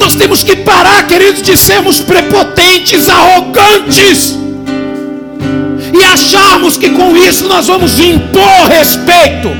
Nós 0.00 0.14
temos 0.14 0.42
que 0.42 0.56
parar, 0.56 1.06
queridos, 1.06 1.42
de 1.42 1.56
sermos 1.56 2.00
prepotentes, 2.00 3.08
arrogantes 3.10 4.38
e 5.92 6.04
acharmos 6.04 6.76
que 6.78 6.90
com 6.90 7.14
isso 7.16 7.46
nós 7.46 7.66
vamos 7.66 8.00
impor 8.00 8.68
respeito. 8.68 9.50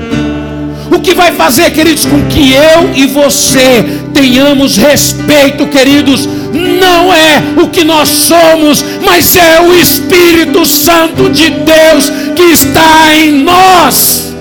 O 0.91 1.01
que 1.01 1.15
vai 1.15 1.33
fazer, 1.33 1.71
queridos, 1.71 2.07
com 2.07 2.23
que 2.27 2.53
eu 2.53 2.91
e 2.95 3.07
você 3.07 3.85
tenhamos 4.15 4.77
respeito, 4.77 5.67
queridos, 5.67 6.29
não 6.53 7.13
é 7.13 7.43
o 7.63 7.69
que 7.69 7.85
nós 7.85 8.09
somos, 8.09 8.85
mas 9.05 9.37
é 9.37 9.61
o 9.61 9.75
Espírito 9.75 10.65
Santo 10.65 11.29
de 11.31 11.51
Deus 11.51 12.11
que 12.35 12.43
está 12.43 13.15
em 13.15 13.33
nós. 13.43 14.33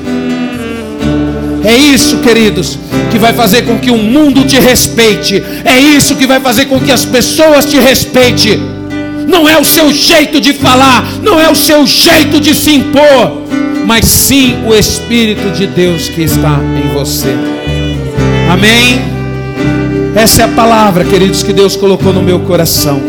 É 1.63 1.75
isso, 1.75 2.19
queridos, 2.19 2.79
que 3.11 3.19
vai 3.19 3.33
fazer 3.33 3.63
com 3.63 3.77
que 3.77 3.91
o 3.91 3.97
mundo 3.97 4.45
te 4.45 4.57
respeite. 4.57 5.43
É 5.65 5.77
isso 5.77 6.15
que 6.15 6.25
vai 6.25 6.39
fazer 6.39 6.65
com 6.65 6.79
que 6.79 6.91
as 6.91 7.03
pessoas 7.03 7.65
te 7.65 7.77
respeitem. 7.77 8.61
Não 9.27 9.49
é 9.49 9.59
o 9.59 9.65
seu 9.65 9.91
jeito 9.91 10.39
de 10.39 10.53
falar, 10.53 11.05
não 11.21 11.39
é 11.39 11.49
o 11.49 11.55
seu 11.55 11.85
jeito 11.85 12.39
de 12.39 12.55
se 12.55 12.71
impor 12.71 13.43
mas 13.87 14.03
sim 14.03 14.65
o 14.67 14.75
Espírito 14.75 15.49
de 15.51 15.65
Deus 15.65 16.09
que 16.09 16.21
está 16.21 16.59
em 16.75 16.93
você. 16.93 17.33
Amém? 18.51 18.99
Essa 20.13 20.41
é 20.41 20.45
a 20.45 20.49
palavra, 20.49 21.05
queridos, 21.05 21.41
que 21.41 21.53
Deus 21.53 21.77
colocou 21.77 22.11
no 22.11 22.21
meu 22.21 22.41
coração. 22.41 23.01